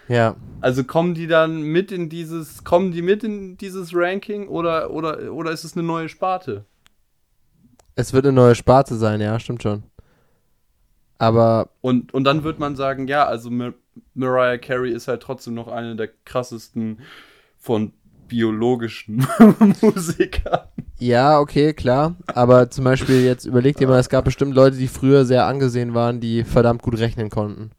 Ja. 0.07 0.35
also 0.61 0.83
kommen 0.83 1.13
die 1.13 1.27
dann 1.27 1.61
mit 1.61 1.91
in 1.91 2.09
dieses, 2.09 2.63
kommen 2.63 2.91
die 2.91 3.01
mit 3.01 3.23
in 3.23 3.57
dieses 3.57 3.91
Ranking 3.95 4.47
oder, 4.47 4.91
oder, 4.91 5.31
oder 5.33 5.51
ist 5.51 5.63
es 5.63 5.75
eine 5.77 5.83
neue 5.85 6.09
Sparte? 6.09 6.65
Es 7.95 8.13
wird 8.13 8.25
eine 8.25 8.33
neue 8.33 8.55
Sparte 8.55 8.95
sein, 8.95 9.21
ja, 9.21 9.39
stimmt 9.39 9.63
schon. 9.63 9.83
Aber 11.17 11.69
Und, 11.81 12.13
und 12.13 12.23
dann 12.25 12.43
wird 12.43 12.59
man 12.59 12.75
sagen, 12.75 13.07
ja, 13.07 13.25
also 13.25 13.49
Mar 13.49 13.73
Mariah 14.15 14.57
Carey 14.57 14.91
ist 14.91 15.07
halt 15.07 15.21
trotzdem 15.21 15.53
noch 15.53 15.67
eine 15.67 15.95
der 15.95 16.09
krassesten 16.25 16.99
von 17.59 17.93
biologischen 18.27 19.25
Musikern. 19.81 20.61
ja, 20.97 21.39
okay, 21.39 21.73
klar. 21.73 22.15
Aber 22.33 22.71
zum 22.71 22.85
Beispiel 22.85 23.23
jetzt 23.23 23.45
überleg 23.45 23.77
dir 23.77 23.87
mal, 23.87 23.99
es 23.99 24.09
gab 24.09 24.25
bestimmt 24.25 24.55
Leute, 24.55 24.77
die 24.77 24.87
früher 24.87 25.25
sehr 25.25 25.45
angesehen 25.45 25.93
waren, 25.93 26.19
die 26.19 26.43
verdammt 26.43 26.81
gut 26.81 26.97
rechnen 26.97 27.29
konnten. 27.29 27.71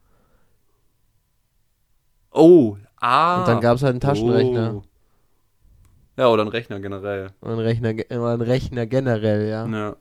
Oh, 2.34 2.76
ah. 3.00 3.40
Und 3.40 3.48
dann 3.48 3.60
gab 3.60 3.76
es 3.76 3.82
halt 3.82 3.92
einen 3.92 4.00
Taschenrechner. 4.00 4.74
Oh. 4.76 4.82
Ja, 6.16 6.28
oder 6.28 6.42
einen 6.42 6.50
Rechner 6.50 6.80
generell. 6.80 7.30
Und 7.40 7.52
einen 7.52 7.60
Rechner, 7.60 7.94
oder 8.10 8.32
einen 8.32 8.42
Rechner 8.42 8.86
generell, 8.86 9.48
ja. 9.48 9.66
Ja. 9.66 9.96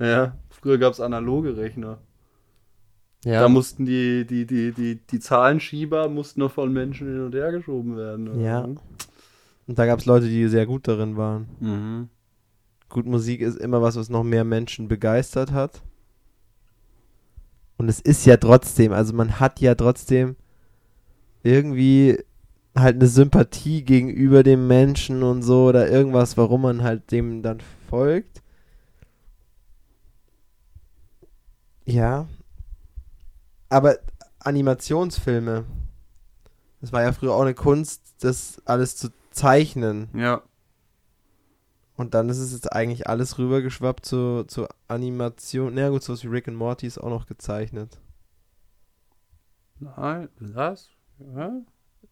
Ja, 0.00 0.36
früher 0.50 0.78
gab 0.78 0.92
es 0.92 1.00
analoge 1.00 1.56
Rechner. 1.56 1.98
Ja, 3.24 3.42
Da 3.42 3.48
mussten 3.48 3.84
die, 3.84 4.24
die, 4.26 4.46
die, 4.46 4.72
die, 4.72 4.96
die 4.96 5.20
Zahlenschieber 5.20 6.08
mussten 6.08 6.40
noch 6.40 6.52
von 6.52 6.72
Menschen 6.72 7.08
hin 7.08 7.24
und 7.24 7.34
her 7.34 7.50
geschoben 7.50 7.96
werden. 7.96 8.40
Ja. 8.40 8.62
und 8.62 8.78
da 9.66 9.86
gab 9.86 9.98
es 9.98 10.06
Leute, 10.06 10.28
die 10.28 10.46
sehr 10.48 10.66
gut 10.66 10.86
darin 10.86 11.16
waren. 11.16 11.48
Mhm. 11.58 12.08
Gut, 12.88 13.06
Musik 13.06 13.40
ist 13.40 13.58
immer 13.58 13.82
was, 13.82 13.96
was 13.96 14.08
noch 14.08 14.22
mehr 14.22 14.44
Menschen 14.44 14.88
begeistert 14.88 15.52
hat. 15.52 15.82
Und 17.76 17.88
es 17.88 18.00
ist 18.00 18.24
ja 18.24 18.36
trotzdem, 18.36 18.92
also 18.92 19.12
man 19.14 19.40
hat 19.40 19.60
ja 19.60 19.74
trotzdem 19.74 20.36
irgendwie 21.42 22.18
halt 22.74 22.96
eine 22.96 23.08
Sympathie 23.08 23.82
gegenüber 23.82 24.42
dem 24.42 24.66
Menschen 24.66 25.22
und 25.22 25.42
so 25.42 25.66
oder 25.66 25.90
irgendwas, 25.90 26.36
warum 26.36 26.62
man 26.62 26.82
halt 26.82 27.10
dem 27.10 27.42
dann 27.42 27.60
folgt. 27.88 28.42
Ja. 31.84 32.28
Aber 33.68 33.98
Animationsfilme, 34.40 35.64
das 36.80 36.92
war 36.92 37.02
ja 37.02 37.12
früher 37.12 37.34
auch 37.34 37.42
eine 37.42 37.54
Kunst, 37.54 38.14
das 38.20 38.62
alles 38.64 38.96
zu 38.96 39.08
zeichnen. 39.30 40.08
Ja. 40.14 40.42
Und 41.96 42.14
dann 42.14 42.28
ist 42.28 42.38
es 42.38 42.52
jetzt 42.52 42.72
eigentlich 42.72 43.08
alles 43.08 43.38
rübergeschwappt 43.38 44.06
zu, 44.06 44.44
zu 44.44 44.68
Animation. 44.86 45.74
Na 45.74 45.82
ja, 45.82 45.88
gut, 45.88 46.02
sowas 46.02 46.22
wie 46.22 46.28
Rick 46.28 46.46
and 46.46 46.56
Morty 46.56 46.86
ist 46.86 46.98
auch 46.98 47.08
noch 47.08 47.26
gezeichnet. 47.26 47.98
Nein, 49.80 50.28
was? 50.38 50.90
Ja? 51.34 51.52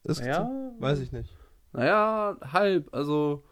Ist 0.04 0.24
Ja. 0.24 0.48
Weiß 0.78 1.00
ich 1.00 1.12
nicht. 1.12 1.34
Naja, 1.72 2.36
halb. 2.52 2.88
Also, 2.92 3.44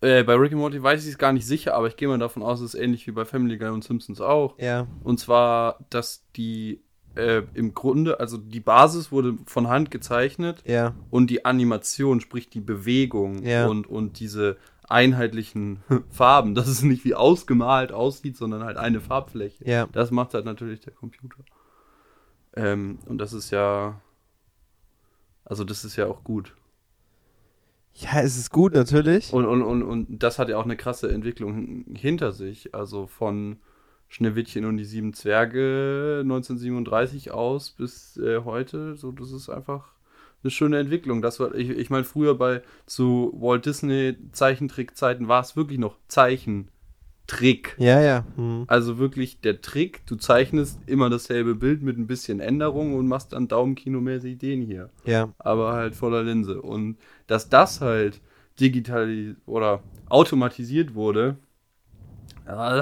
äh, 0.00 0.22
bei 0.24 0.34
Rick 0.34 0.52
and 0.52 0.60
Morty 0.60 0.82
weiß 0.82 1.04
ich 1.04 1.10
es 1.12 1.18
gar 1.18 1.32
nicht 1.32 1.46
sicher, 1.46 1.74
aber 1.74 1.86
ich 1.88 1.96
gehe 1.96 2.08
mal 2.08 2.18
davon 2.18 2.42
aus, 2.42 2.60
es 2.60 2.74
ist 2.74 2.80
ähnlich 2.80 3.06
wie 3.06 3.12
bei 3.12 3.24
Family 3.24 3.58
Guy 3.58 3.68
und 3.70 3.82
Simpsons 3.84 4.20
auch. 4.20 4.58
Ja. 4.58 4.86
Und 5.02 5.18
zwar, 5.18 5.78
dass 5.90 6.24
die 6.36 6.82
äh, 7.16 7.42
im 7.54 7.74
Grunde, 7.74 8.20
also 8.20 8.36
die 8.36 8.60
Basis 8.60 9.10
wurde 9.10 9.36
von 9.46 9.68
Hand 9.68 9.90
gezeichnet 9.90 10.62
Ja. 10.66 10.94
und 11.10 11.30
die 11.30 11.44
Animation, 11.44 12.20
sprich 12.20 12.48
die 12.48 12.60
Bewegung 12.60 13.42
Ja. 13.42 13.66
und, 13.66 13.88
und 13.88 14.20
diese 14.20 14.56
einheitlichen 14.86 15.82
Farben, 16.10 16.54
dass 16.54 16.68
es 16.68 16.82
nicht 16.82 17.04
wie 17.04 17.14
ausgemalt 17.16 17.90
aussieht, 17.90 18.36
sondern 18.36 18.62
halt 18.62 18.76
eine 18.76 19.00
Farbfläche. 19.00 19.68
Ja. 19.68 19.86
Das 19.92 20.10
macht 20.12 20.34
halt 20.34 20.44
natürlich 20.44 20.80
der 20.80 20.92
Computer. 20.92 21.42
Ähm, 22.54 22.98
und 23.06 23.18
das 23.18 23.32
ist 23.32 23.50
ja, 23.50 24.00
also 25.48 25.64
das 25.64 25.84
ist 25.84 25.96
ja 25.96 26.06
auch 26.06 26.24
gut. 26.24 26.54
Ja, 27.94 28.20
es 28.20 28.36
ist 28.36 28.52
gut, 28.52 28.74
natürlich. 28.74 29.32
Und, 29.32 29.46
und, 29.46 29.62
und, 29.62 29.82
und 29.82 30.22
das 30.22 30.38
hat 30.38 30.48
ja 30.48 30.56
auch 30.56 30.64
eine 30.64 30.76
krasse 30.76 31.10
Entwicklung 31.10 31.84
hinter 31.96 32.32
sich. 32.32 32.74
Also 32.74 33.06
von 33.06 33.56
Schneewittchen 34.08 34.64
und 34.64 34.76
die 34.76 34.84
sieben 34.84 35.14
Zwerge 35.14 36.20
1937 36.22 37.32
aus 37.32 37.70
bis 37.70 38.16
äh, 38.18 38.40
heute. 38.44 38.96
So, 38.96 39.10
das 39.10 39.32
ist 39.32 39.48
einfach 39.48 39.92
eine 40.42 40.50
schöne 40.50 40.78
Entwicklung. 40.78 41.22
Das 41.22 41.40
war, 41.40 41.54
ich, 41.54 41.70
ich 41.70 41.90
meine, 41.90 42.04
früher 42.04 42.36
bei 42.36 42.62
zu 42.86 43.32
Walt 43.34 43.66
Disney 43.66 44.16
Zeichentrickzeiten 44.32 45.26
war 45.26 45.40
es 45.40 45.56
wirklich 45.56 45.78
noch 45.78 45.96
Zeichentrick. 47.28 47.74
Ja, 47.78 48.00
ja. 48.00 48.24
Hm. 48.36 48.64
Also 48.66 48.98
wirklich 48.98 49.40
der 49.40 49.60
Trick, 49.60 50.04
du 50.06 50.16
zeichnest 50.16 50.80
immer 50.86 51.10
dasselbe 51.10 51.54
Bild 51.54 51.82
mit 51.82 51.98
ein 51.98 52.06
bisschen 52.06 52.40
Änderung 52.40 52.94
und 52.94 53.06
machst 53.06 53.32
dann 53.32 53.48
Daumenkinomäßig 53.48 54.38
den 54.38 54.62
hier 54.62 54.90
Ja. 55.04 55.28
aber 55.38 55.72
halt 55.72 55.94
voller 55.94 56.22
Linse. 56.22 56.60
Und 56.62 56.96
dass 57.26 57.48
das 57.48 57.80
halt 57.80 58.20
digital 58.60 59.36
oder 59.46 59.82
automatisiert 60.08 60.94
wurde, 60.94 61.36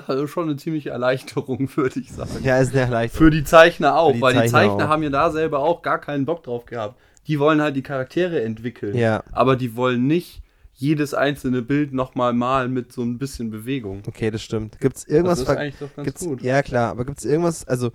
ist 0.09 0.30
schon 0.30 0.44
eine 0.48 0.56
ziemliche 0.56 0.90
Erleichterung, 0.90 1.68
würde 1.76 1.98
ich 2.00 2.12
sagen. 2.12 2.30
Ja, 2.44 2.59
ist 2.59 2.72
eine 2.72 2.82
Erleichterung. 2.82 3.26
Für 3.26 3.30
die 3.30 3.44
Zeichner 3.44 3.98
auch, 3.98 4.12
die 4.12 4.20
weil 4.20 4.32
die 4.32 4.38
Zeichner 4.40 4.52
Zeichner 4.70 4.85
auch. 4.85 4.88
haben 4.88 5.02
ja 5.02 5.11
da 5.11 5.30
selber 5.30 5.59
auch 5.59 5.82
gar 5.82 5.98
keinen 6.00 6.24
Bock 6.24 6.44
drauf 6.44 6.66
gehabt. 6.66 6.98
Die 7.26 7.40
wollen 7.40 7.61
halt 7.61 7.74
die 7.74 7.82
Charaktere 7.82 8.40
entwickeln, 8.42 8.96
Ja. 8.96 9.24
aber 9.32 9.56
die 9.56 9.74
wollen 9.74 10.06
nicht 10.06 10.42
jedes 10.79 11.15
einzelne 11.15 11.62
Bild 11.62 11.95
nochmal 11.95 12.35
malen 12.35 12.73
mit 12.73 12.93
so 12.93 13.03
ein 13.03 13.19
bisschen 13.19 13.51
Bewegung. 13.51 14.03
Okay, 14.07 14.31
das 14.31 14.43
stimmt. 14.43 14.79
Gibt's 14.79 15.05
irgendwas 15.05 15.41
das 15.41 15.49
ist 15.49 15.57
eigentlich 15.57 15.79
doch 15.81 15.95
ganz 15.95 16.05
gibt's, 16.07 16.25
gut. 16.25 16.43
Ja, 16.43 16.62
klar, 16.62 16.91
aber 16.91 17.07
gibt's 17.07 17.25
irgendwas, 17.25 17.67
also 17.67 17.93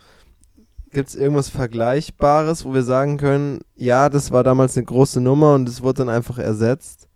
gibt's 0.90 1.14
irgendwas 1.14 1.50
Vergleichbares, 1.50 2.66
wo 2.66 2.74
wir 2.74 2.82
sagen 2.82 3.18
können, 3.18 3.62
ja, 3.76 4.10
das 4.10 4.32
war 4.32 4.44
damals 4.44 4.76
eine 4.76 4.86
große 4.86 5.22
Nummer 5.22 5.54
und 5.54 5.70
es 5.70 5.84
wurde 5.84 6.00
dann 6.00 6.10
einfach 6.10 6.40
ersetzt? 6.40 7.08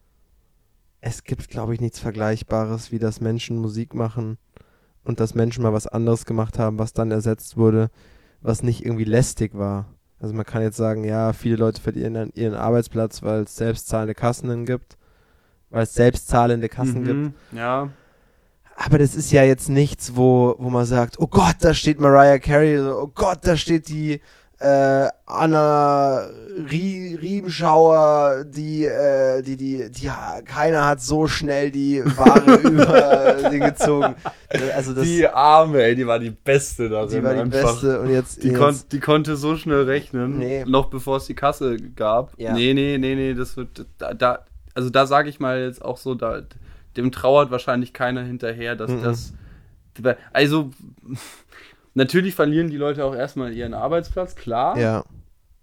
Es 1.01 1.23
gibt, 1.23 1.49
glaube 1.49 1.73
ich, 1.73 1.81
nichts 1.81 1.99
Vergleichbares, 1.99 2.91
wie 2.91 2.99
das 2.99 3.19
Menschen 3.19 3.57
Musik 3.57 3.95
machen 3.95 4.37
und 5.03 5.19
dass 5.19 5.33
Menschen 5.33 5.63
mal 5.63 5.73
was 5.73 5.87
anderes 5.87 6.25
gemacht 6.25 6.59
haben, 6.59 6.77
was 6.77 6.93
dann 6.93 7.09
ersetzt 7.09 7.57
wurde, 7.57 7.89
was 8.41 8.61
nicht 8.61 8.85
irgendwie 8.85 9.03
lästig 9.03 9.57
war. 9.57 9.87
Also 10.19 10.35
man 10.35 10.45
kann 10.45 10.61
jetzt 10.61 10.77
sagen, 10.77 11.03
ja, 11.03 11.33
viele 11.33 11.55
Leute 11.55 11.81
verlieren 11.81 12.31
ihren 12.35 12.53
Arbeitsplatz, 12.53 13.23
weil 13.23 13.43
es 13.43 13.55
selbstzahlende 13.55 14.13
Kassen 14.13 14.65
gibt, 14.65 14.97
weil 15.75 15.83
es 15.83 15.93
selbstzahlende 15.93 16.69
Kassen 16.69 17.03
gibt. 17.03 17.15
Mhm, 17.17 17.33
Ja, 17.51 17.89
Aber 18.77 18.97
das 18.97 19.13
ist 19.15 19.31
ja 19.31 19.43
jetzt 19.43 19.69
nichts, 19.69 20.15
wo, 20.15 20.55
wo 20.57 20.69
man 20.69 20.85
sagt, 20.85 21.19
oh 21.19 21.27
Gott, 21.27 21.55
da 21.61 21.73
steht 21.73 21.99
Mariah 21.99 22.39
Carey, 22.39 22.79
oh 22.79 23.11
Gott, 23.13 23.39
da 23.43 23.55
steht 23.57 23.89
die 23.89 24.21
äh, 24.59 25.07
Anna 25.25 26.27
Rie 26.71 27.15
Riebenschauer, 27.21 28.45
die, 28.45 28.85
äh, 28.85 29.41
die, 29.41 29.57
die, 29.57 29.91
die, 29.91 30.05
ja, 30.05 30.39
keiner 30.45 30.85
hat 30.87 31.01
so 31.01 31.27
schnell 31.27 31.71
die 31.71 32.01
Ware 32.05 32.55
über 32.63 33.49
sie 33.51 33.59
gezogen. 33.59 34.15
Also 34.73 34.93
das, 34.93 35.03
die 35.03 35.27
Arme, 35.27 35.83
ey, 35.83 35.95
die 35.95 36.07
war 36.07 36.19
die 36.19 36.29
Beste 36.31 36.87
darin. 36.87 37.09
die 37.09 37.21
war 37.23 37.33
die 37.33 37.39
einfach. 37.41 37.73
beste 37.73 37.99
und 37.99 38.09
jetzt, 38.09 38.43
Die, 38.43 38.47
jetzt 38.49 38.57
kon 38.59 38.75
die 38.93 38.99
konnte 39.01 39.35
so 39.35 39.57
schnell 39.57 39.83
rechnen, 39.83 40.37
Nee. 40.37 40.63
noch 40.65 40.85
bevor 40.89 41.17
es 41.17 41.25
die 41.25 41.35
Kasse 41.35 41.75
gab. 41.95 42.31
Ja. 42.37 42.53
Nee, 42.53 42.73
nee, 42.73 42.97
nee, 42.97 43.15
nee, 43.15 43.33
das 43.33 43.57
wird 43.57 43.85
da, 43.97 44.13
da 44.13 44.39
also 44.75 44.89
da 44.91 45.07
sage 45.07 45.29
ich 45.29 45.39
mal 45.39 45.61
jetzt 45.63 45.83
auch 45.83 45.97
so, 45.97 46.13
da 46.13 46.43
dem 46.95 47.11
trauert 47.11 47.49
wahrscheinlich 47.51 47.91
keiner 47.93 48.21
hinterher, 48.23 48.75
dass 48.75 48.91
Mhm. 48.91 49.01
das. 49.03 49.33
Also, 50.33 50.71
natürlich 51.93 52.35
verlieren 52.35 52.69
die 52.69 52.77
Leute 52.77 53.03
auch 53.05 53.15
erstmal 53.15 53.53
ihren 53.53 53.73
Arbeitsplatz, 53.73 54.35
klar. 54.35 54.77
Ja. 54.77 55.03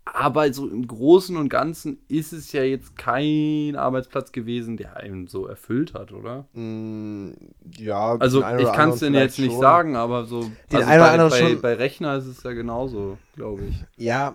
Aber 0.05 0.53
so 0.53 0.69
im 0.69 0.87
Großen 0.87 1.37
und 1.37 1.49
Ganzen 1.49 1.99
ist 2.09 2.33
es 2.33 2.51
ja 2.53 2.65
jetzt 2.65 2.99
kein 2.99 3.77
Arbeitsplatz 3.77 4.33
gewesen, 4.33 4.77
der 4.77 4.97
einen 4.97 5.29
so 5.29 5.47
erfüllt 5.47 5.95
hat, 5.95 6.11
oder? 6.13 6.45
Mm, 6.55 7.31
ja, 7.79 8.17
Also 8.19 8.45
ich 8.59 8.73
kann 8.73 8.91
es 8.91 8.99
dir 8.99 9.11
jetzt 9.11 9.39
nicht 9.39 9.53
schon. 9.53 9.61
sagen, 9.61 9.95
aber 9.97 10.25
so 10.25 10.51
Den 10.73 10.83
also 10.83 10.91
einen 10.91 10.91
oder 10.91 10.99
bei, 10.99 11.11
anderen 11.13 11.31
bei, 11.31 11.39
schon. 11.39 11.61
bei 11.63 11.75
Rechner 11.75 12.17
ist 12.17 12.27
es 12.27 12.43
ja 12.43 12.53
genauso, 12.53 13.17
glaube 13.37 13.63
ich. 13.67 13.85
Ja, 13.97 14.35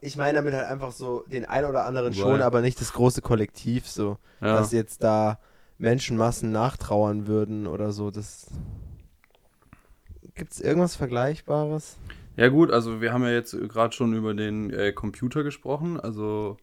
ich 0.00 0.16
meine 0.16 0.34
damit 0.38 0.54
halt 0.54 0.66
einfach 0.66 0.92
so 0.92 1.24
den 1.30 1.44
einen 1.44 1.68
oder 1.68 1.84
anderen 1.86 2.12
Right. 2.12 2.16
schon, 2.16 2.42
aber 2.42 2.60
nicht 2.60 2.80
das 2.80 2.92
große 2.92 3.22
Kollektiv 3.22 3.88
so, 3.88 4.18
Ja. 4.40 4.54
dass 4.56 4.72
jetzt 4.72 5.02
da 5.02 5.38
Menschenmassen 5.78 6.52
nachtrauern 6.52 7.26
würden 7.26 7.66
oder 7.66 7.92
so. 7.92 8.10
Das 8.10 8.46
Gibt's 10.34 10.60
irgendwas 10.60 10.96
Vergleichbares? 10.96 11.96
Ja 12.36 12.48
gut, 12.48 12.70
also 12.70 13.00
wir 13.00 13.12
haben 13.12 13.22
ja 13.22 13.30
jetzt 13.30 13.56
gerade 13.68 13.94
schon 13.94 14.12
über 14.14 14.34
den 14.34 14.70
äh, 14.70 14.92
Computer 14.92 15.42
gesprochen. 15.42 15.98
Also 15.98 16.58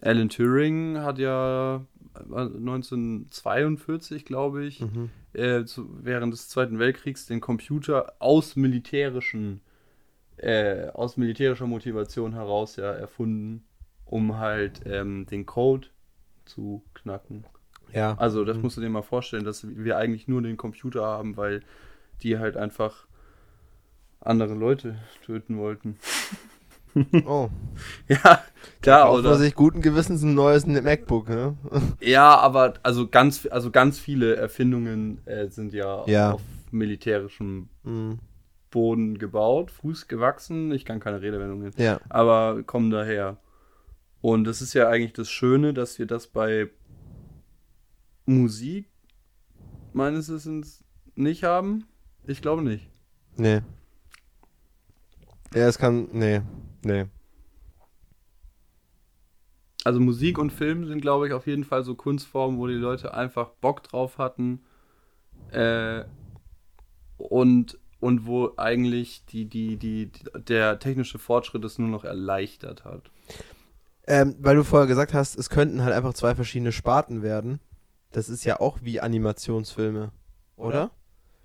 Alan 0.00 0.30
Turing 0.30 0.98
hat 0.98 1.18
ja 1.18 1.84
äh, 2.14 2.20
1942, 2.30 4.24
glaube 4.24 4.64
ich, 4.64 4.80
Mhm. 4.80 5.10
äh, 5.34 5.64
zu, 5.64 5.88
während 6.02 6.32
des 6.32 6.48
Zweiten 6.48 6.78
Weltkriegs 6.78 7.26
den 7.26 7.40
Computer 7.40 8.14
aus 8.18 8.56
militärischen, 8.56 9.60
äh, 10.42 10.88
aus 10.94 11.16
militärischer 11.16 11.66
Motivation 11.66 12.32
heraus 12.34 12.76
ja 12.76 12.90
erfunden, 12.92 13.64
um 14.04 14.38
halt 14.38 14.80
ähm, 14.86 15.26
den 15.26 15.46
Code 15.46 15.88
zu 16.44 16.82
knacken. 16.94 17.44
Ja. 17.92 18.14
Also 18.18 18.44
das 18.44 18.56
Mhm. 18.56 18.62
musst 18.62 18.76
du 18.76 18.80
dir 18.80 18.88
mal 18.88 19.02
vorstellen, 19.02 19.44
dass 19.44 19.66
wir 19.68 19.96
eigentlich 19.96 20.28
nur 20.28 20.42
den 20.42 20.56
Computer 20.56 21.04
haben, 21.04 21.36
weil 21.36 21.62
die 22.22 22.38
halt 22.38 22.56
einfach 22.56 23.06
andere 24.20 24.54
Leute 24.54 24.96
töten 25.24 25.58
wollten. 25.58 25.96
Oh. 27.24 27.48
Ja, 28.08 28.42
da 28.82 29.02
Kauft 29.04 29.22
man 29.22 29.32
oder. 29.32 29.38
sich 29.38 29.54
guten 29.54 29.80
Gewissens 29.80 30.22
ein 30.24 30.34
neues 30.34 30.66
MacBook, 30.66 31.28
ne? 31.28 31.56
Ja, 32.00 32.36
aber 32.36 32.74
also 32.82 33.06
ganz, 33.06 33.46
also 33.48 33.70
ganz 33.70 34.00
viele 34.00 34.34
Erfindungen 34.34 35.24
äh, 35.24 35.48
sind 35.50 35.72
ja, 35.72 36.04
Ja. 36.08 36.32
auf 36.32 36.42
militärischem 36.72 37.68
Mhm. 37.84 38.18
Boden 38.70 39.18
gebaut, 39.18 39.70
Fuß 39.70 40.08
gewachsen. 40.08 40.70
Ich 40.72 40.84
kann 40.84 41.00
keine 41.00 41.20
Redewendungen, 41.22 41.72
Ja. 41.76 42.00
aber 42.08 42.62
kommen 42.62 42.90
daher. 42.90 43.38
Und 44.20 44.44
das 44.44 44.60
ist 44.62 44.74
ja 44.74 44.88
eigentlich 44.88 45.12
das 45.14 45.30
Schöne, 45.30 45.72
dass 45.74 45.98
wir 45.98 46.06
das 46.06 46.26
bei 46.26 46.68
Musik 48.26 48.88
meines 49.92 50.28
Wissens 50.28 50.84
nicht 51.14 51.42
haben. 51.42 51.86
Ich 52.26 52.42
glaube 52.42 52.62
nicht. 52.62 52.88
Nee. 53.36 53.60
Ja, 55.54 55.66
es 55.66 55.78
kann. 55.78 56.08
Nee. 56.12 56.42
Nee. 56.84 57.06
Also 59.84 59.98
Musik 59.98 60.38
und 60.38 60.52
Film 60.52 60.86
sind, 60.86 61.00
glaube 61.00 61.26
ich, 61.26 61.32
auf 61.32 61.46
jeden 61.46 61.64
Fall 61.64 61.82
so 61.84 61.94
Kunstformen, 61.94 62.58
wo 62.58 62.66
die 62.66 62.74
Leute 62.74 63.14
einfach 63.14 63.48
Bock 63.60 63.82
drauf 63.82 64.18
hatten 64.18 64.60
äh, 65.52 66.04
und, 67.16 67.78
und 68.00 68.26
wo 68.26 68.52
eigentlich 68.56 69.24
die, 69.26 69.44
die, 69.44 69.76
die, 69.76 70.06
die, 70.06 70.24
der 70.48 70.78
technische 70.78 71.18
Fortschritt 71.18 71.64
es 71.64 71.78
nur 71.78 71.88
noch 71.88 72.04
erleichtert 72.04 72.84
hat. 72.84 73.10
Ähm, 74.06 74.36
weil 74.40 74.56
du 74.56 74.64
vorher 74.64 74.88
gesagt 74.88 75.14
hast, 75.14 75.38
es 75.38 75.50
könnten 75.50 75.84
halt 75.84 75.94
einfach 75.94 76.14
zwei 76.14 76.34
verschiedene 76.34 76.72
Sparten 76.72 77.22
werden. 77.22 77.60
Das 78.10 78.28
ist 78.28 78.44
ja 78.44 78.58
auch 78.58 78.78
wie 78.82 79.00
Animationsfilme, 79.00 80.10
oder? 80.56 80.90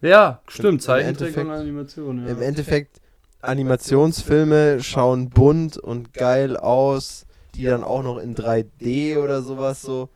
Ja, 0.01 0.41
stimmt, 0.47 0.74
im 0.74 0.80
Zeichentrick 0.80 1.28
Endeffekt- 1.28 1.47
und 1.47 1.53
Animation. 1.53 2.26
Ja. 2.26 2.32
Im 2.32 2.41
Endeffekt, 2.41 3.01
Animationsfilme 3.41 4.82
schauen 4.82 5.30
bunt 5.30 5.78
und 5.78 6.14
geil 6.14 6.58
aus, 6.58 7.26
die 7.53 7.64
dann 7.64 7.84
auch 7.84 8.03
noch 8.03 8.18
in 8.18 8.36
3D 8.36 9.18
oder 9.18 9.41
sowas 9.41 9.82
so. 9.82 10.10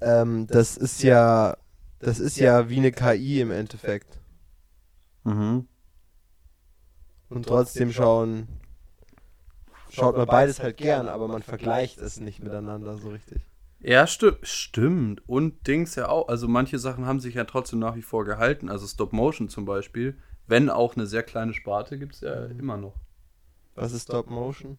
Ähm, 0.00 0.46
das 0.48 0.76
ist 0.76 1.02
ja, 1.02 1.56
das 1.98 2.18
ist 2.18 2.38
ja 2.38 2.68
wie 2.68 2.78
eine 2.78 2.92
KI 2.92 3.40
im 3.40 3.50
Endeffekt. 3.50 4.18
Mhm. 5.24 5.68
Und 7.34 7.46
trotzdem 7.46 7.92
schauen, 7.92 8.48
schaut 9.90 10.16
man 10.16 10.26
beides 10.26 10.60
halt 10.60 10.76
gern, 10.76 11.08
aber 11.08 11.28
man 11.28 11.42
vergleicht 11.42 11.98
es 11.98 12.20
nicht 12.20 12.42
miteinander 12.42 12.98
so 12.98 13.10
richtig. 13.10 13.42
Ja, 13.80 14.06
sti 14.06 14.32
stimmt. 14.42 15.28
Und 15.28 15.66
Dings 15.66 15.96
ja 15.96 16.08
auch. 16.08 16.28
Also 16.28 16.46
manche 16.46 16.78
Sachen 16.78 17.04
haben 17.04 17.20
sich 17.20 17.34
ja 17.34 17.44
trotzdem 17.44 17.80
nach 17.80 17.96
wie 17.96 18.02
vor 18.02 18.24
gehalten. 18.24 18.68
Also 18.68 18.86
Stop 18.86 19.12
Motion 19.12 19.48
zum 19.48 19.64
Beispiel. 19.64 20.16
Wenn 20.46 20.70
auch 20.70 20.94
eine 20.94 21.06
sehr 21.06 21.22
kleine 21.22 21.52
Sparte, 21.52 21.98
gibt 21.98 22.14
es 22.14 22.20
ja 22.20 22.46
immer 22.46 22.76
noch. 22.76 22.94
Was 23.74 23.92
ist 23.92 24.04
Stop 24.04 24.30
Motion? 24.30 24.78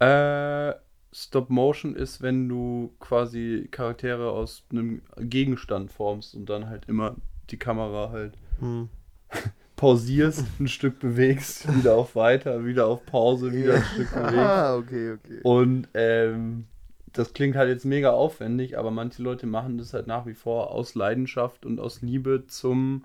Äh, 0.00 0.74
Stop 1.12 1.48
Motion 1.48 1.94
ist, 1.94 2.22
wenn 2.22 2.48
du 2.48 2.94
quasi 2.98 3.68
Charaktere 3.70 4.30
aus 4.30 4.64
einem 4.70 5.02
Gegenstand 5.16 5.92
formst 5.92 6.34
und 6.34 6.46
dann 6.46 6.68
halt 6.68 6.86
immer 6.86 7.16
die 7.50 7.56
Kamera 7.56 8.10
halt 8.10 8.34
Hm. 8.60 8.88
pausierst, 9.78 10.44
ein 10.60 10.68
Stück 10.68 10.98
bewegst, 10.98 11.72
wieder 11.74 11.94
auf 11.94 12.14
weiter, 12.14 12.66
wieder 12.66 12.86
auf 12.86 13.06
Pause, 13.06 13.52
wieder 13.52 13.76
ein 13.76 13.84
Stück 13.84 14.10
bewegst. 14.14 14.36
Ah, 14.36 14.76
okay, 14.76 15.12
okay. 15.12 15.40
Und 15.44 15.88
ähm, 15.94 16.66
das 17.12 17.32
klingt 17.32 17.56
halt 17.56 17.70
jetzt 17.70 17.86
mega 17.86 18.10
aufwendig, 18.10 18.76
aber 18.76 18.90
manche 18.90 19.22
Leute 19.22 19.46
machen 19.46 19.78
das 19.78 19.94
halt 19.94 20.06
nach 20.06 20.26
wie 20.26 20.34
vor 20.34 20.72
aus 20.72 20.94
Leidenschaft 20.94 21.64
und 21.64 21.80
aus 21.80 22.02
Liebe 22.02 22.44
zum 22.46 23.04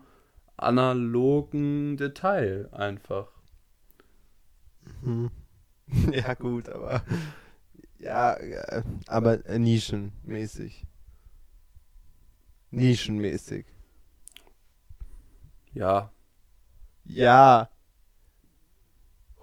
analogen 0.57 1.95
Detail 1.95 2.67
einfach. 2.73 3.29
Hm. 5.03 5.31
Ja, 6.11 6.33
gut, 6.33 6.69
aber. 6.69 7.03
Ja, 7.99 8.33
äh, 8.35 8.81
aber 9.05 9.45
äh, 9.45 9.59
nischenmäßig. 9.59 10.87
Nischenmäßig. 12.71 13.65
Ja. 15.73 16.11
Ja. 17.05 17.69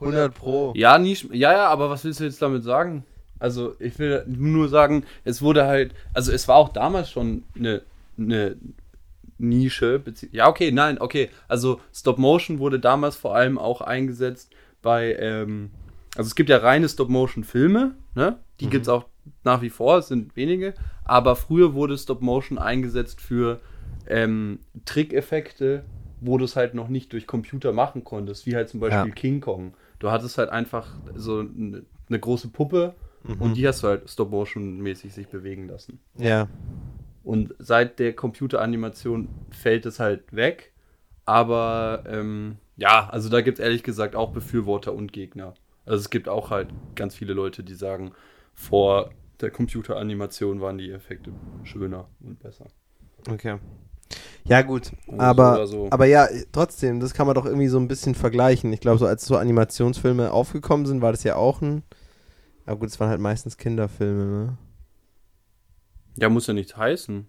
100 0.00 0.34
Pro. 0.34 0.72
Ja, 0.76 0.98
nicht, 0.98 1.28
ja, 1.32 1.52
ja, 1.52 1.66
aber 1.68 1.90
was 1.90 2.04
willst 2.04 2.20
du 2.20 2.24
jetzt 2.24 2.40
damit 2.40 2.64
sagen? 2.64 3.04
Also, 3.38 3.74
ich 3.78 3.98
will 3.98 4.24
nur 4.26 4.68
sagen, 4.68 5.04
es 5.24 5.42
wurde 5.42 5.66
halt, 5.66 5.94
also 6.14 6.32
es 6.32 6.48
war 6.48 6.56
auch 6.56 6.70
damals 6.70 7.10
schon 7.10 7.44
eine, 7.56 7.82
eine 8.18 8.56
Nische. 9.38 10.02
Ja, 10.32 10.48
okay, 10.48 10.70
nein, 10.72 11.00
okay. 11.00 11.30
Also 11.48 11.80
Stop 11.94 12.18
Motion 12.18 12.58
wurde 12.58 12.78
damals 12.78 13.16
vor 13.16 13.34
allem 13.34 13.58
auch 13.58 13.80
eingesetzt 13.80 14.50
bei, 14.82 15.14
ähm, 15.14 15.70
also 16.16 16.28
es 16.28 16.34
gibt 16.34 16.50
ja 16.50 16.58
reine 16.58 16.88
Stop 16.88 17.08
Motion 17.08 17.44
Filme, 17.44 17.94
ne? 18.14 18.38
Die 18.60 18.66
Mhm. 18.66 18.70
gibt's 18.70 18.88
auch 18.88 19.06
nach 19.44 19.62
wie 19.62 19.70
vor, 19.70 19.98
es 19.98 20.08
sind 20.08 20.36
wenige. 20.36 20.74
Aber 21.04 21.36
früher 21.36 21.72
wurde 21.72 21.96
Stop 21.96 22.20
Motion 22.20 22.58
eingesetzt 22.58 23.20
für 23.22 23.60
ähm, 24.06 24.58
Trickeffekte, 24.84 25.84
wo 26.20 26.38
du 26.38 26.44
es 26.44 26.56
halt 26.56 26.74
noch 26.74 26.88
nicht 26.88 27.12
durch 27.12 27.26
Computer 27.26 27.72
machen 27.72 28.04
konntest, 28.04 28.46
wie 28.46 28.54
halt 28.56 28.68
zum 28.68 28.80
Beispiel 28.80 29.08
Ja. 29.08 29.14
King 29.14 29.40
Kong. 29.40 29.74
Du 29.98 30.10
hattest 30.10 30.38
halt 30.38 30.50
einfach 30.50 30.94
so 31.14 31.40
eine, 31.40 31.84
große 32.18 32.48
Puppe 32.48 32.94
Mhm. 33.22 33.34
und 33.42 33.54
die 33.54 33.66
hast 33.68 33.82
du 33.82 33.88
halt 33.88 34.08
Stop 34.08 34.30
Motion 34.30 34.80
mäßig 34.80 35.12
sich 35.12 35.28
bewegen 35.28 35.68
lassen. 35.68 36.00
Ja. 36.16 36.48
Und 37.22 37.54
seit 37.58 37.98
der 37.98 38.14
Computeranimation 38.14 39.28
fällt 39.50 39.84
es 39.86 40.00
halt 40.00 40.34
weg. 40.34 40.72
Aber 41.26 42.02
ähm, 42.08 42.56
ja, 42.76 43.08
also 43.10 43.28
da 43.28 43.42
gibt 43.42 43.58
es 43.58 43.64
ehrlich 43.64 43.82
gesagt 43.82 44.16
auch 44.16 44.32
Befürworter 44.32 44.94
und 44.94 45.12
Gegner. 45.12 45.54
Also 45.84 46.00
es 46.00 46.10
gibt 46.10 46.28
auch 46.28 46.50
halt 46.50 46.68
ganz 46.96 47.14
viele 47.14 47.34
Leute, 47.34 47.62
die 47.62 47.74
sagen, 47.74 48.12
vor 48.54 49.10
der 49.40 49.50
Computeranimation 49.50 50.60
waren 50.60 50.78
die 50.78 50.90
Effekte 50.90 51.30
schöner 51.64 52.08
und 52.20 52.38
besser. 52.40 52.66
Okay. 53.28 53.58
Ja, 54.44 54.62
gut. 54.62 54.92
Aber, 55.18 55.66
so. 55.66 55.88
aber 55.90 56.06
ja, 56.06 56.28
trotzdem, 56.52 57.00
das 57.00 57.14
kann 57.14 57.26
man 57.26 57.34
doch 57.34 57.46
irgendwie 57.46 57.68
so 57.68 57.78
ein 57.78 57.88
bisschen 57.88 58.14
vergleichen. 58.14 58.72
Ich 58.72 58.80
glaube, 58.80 58.98
so 58.98 59.06
als 59.06 59.24
so 59.24 59.36
Animationsfilme 59.36 60.32
aufgekommen 60.32 60.86
sind, 60.86 61.02
war 61.02 61.12
das 61.12 61.24
ja 61.24 61.36
auch 61.36 61.60
ein. 61.60 61.82
Aber 62.66 62.80
gut, 62.80 62.88
es 62.88 63.00
waren 63.00 63.10
halt 63.10 63.20
meistens 63.20 63.56
Kinderfilme, 63.56 64.24
ne? 64.24 64.58
Ja, 66.16 66.28
muss 66.28 66.46
ja 66.46 66.54
nichts 66.54 66.76
heißen. 66.76 67.28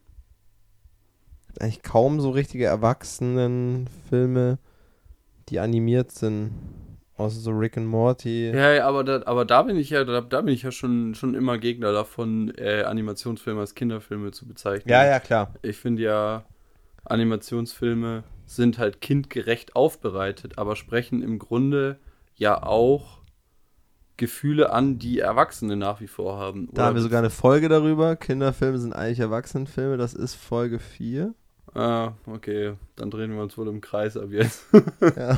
Eigentlich 1.59 1.84
kaum 1.84 2.20
so 2.20 2.30
richtige 2.32 2.66
Erwachsenenfilme, 2.66 4.57
die 5.49 5.59
animiert 5.59 6.12
sind. 6.12 6.51
Außer 7.18 7.39
so 7.39 7.51
Rick 7.51 7.78
and 7.78 7.88
Morty. 7.88 8.49
Ja, 8.49 8.74
ja 8.74 8.88
aber, 8.88 9.03
da, 9.03 9.22
aber 9.26 9.45
da 9.45 9.62
bin 9.64 9.78
ich 9.78 9.91
ja, 9.91 10.03
da, 10.03 10.22
da 10.22 10.41
bin 10.41 10.53
ich 10.53 10.64
ja 10.64 10.72
schon, 10.72 11.14
schon 11.14 11.36
immer 11.36 11.57
Gegner 11.59 11.91
davon, 11.91 12.51
äh, 12.57 12.84
Animationsfilme 12.84 13.59
als 13.59 13.76
Kinderfilme 13.76 14.32
zu 14.32 14.47
bezeichnen. 14.47 14.89
ja, 14.89 15.05
ja, 15.05 15.20
klar. 15.20 15.53
Ich 15.62 15.78
finde 15.78 16.01
ja, 16.01 16.45
Animationsfilme 17.06 18.24
sind 18.45 18.78
halt 18.78 19.02
kindgerecht 19.02 19.76
aufbereitet, 19.76 20.58
aber 20.58 20.76
sprechen 20.76 21.22
im 21.22 21.39
Grunde 21.39 21.99
ja 22.36 22.64
auch 22.64 23.22
Gefühle 24.18 24.72
an, 24.72 24.99
die 24.99 25.20
Erwachsene 25.20 25.76
nach 25.76 25.99
wie 25.99 26.08
vor 26.08 26.38
haben. 26.38 26.70
Da 26.74 26.86
haben 26.86 26.95
wir 26.95 27.02
sogar 27.02 27.20
eine 27.20 27.30
Folge 27.30 27.70
darüber. 27.70 28.16
Kinderfilme 28.16 28.78
sind 28.78 28.93
eigentlich 28.93 29.20
Erwachsenenfilme. 29.20 29.97
Das 29.97 30.14
ist 30.14 30.36
Folge 30.36 30.80
4. 30.80 31.34
Ah, 31.74 32.14
okay. 32.28 32.74
Dann 32.95 33.10
drehen 33.10 33.34
wir 33.34 33.41
uns 33.41 33.58
wohl 33.58 33.68
im 33.68 33.82
Kreis 33.82 34.18
ab 34.18 34.30
jetzt. 34.30 34.66
ja. 35.16 35.38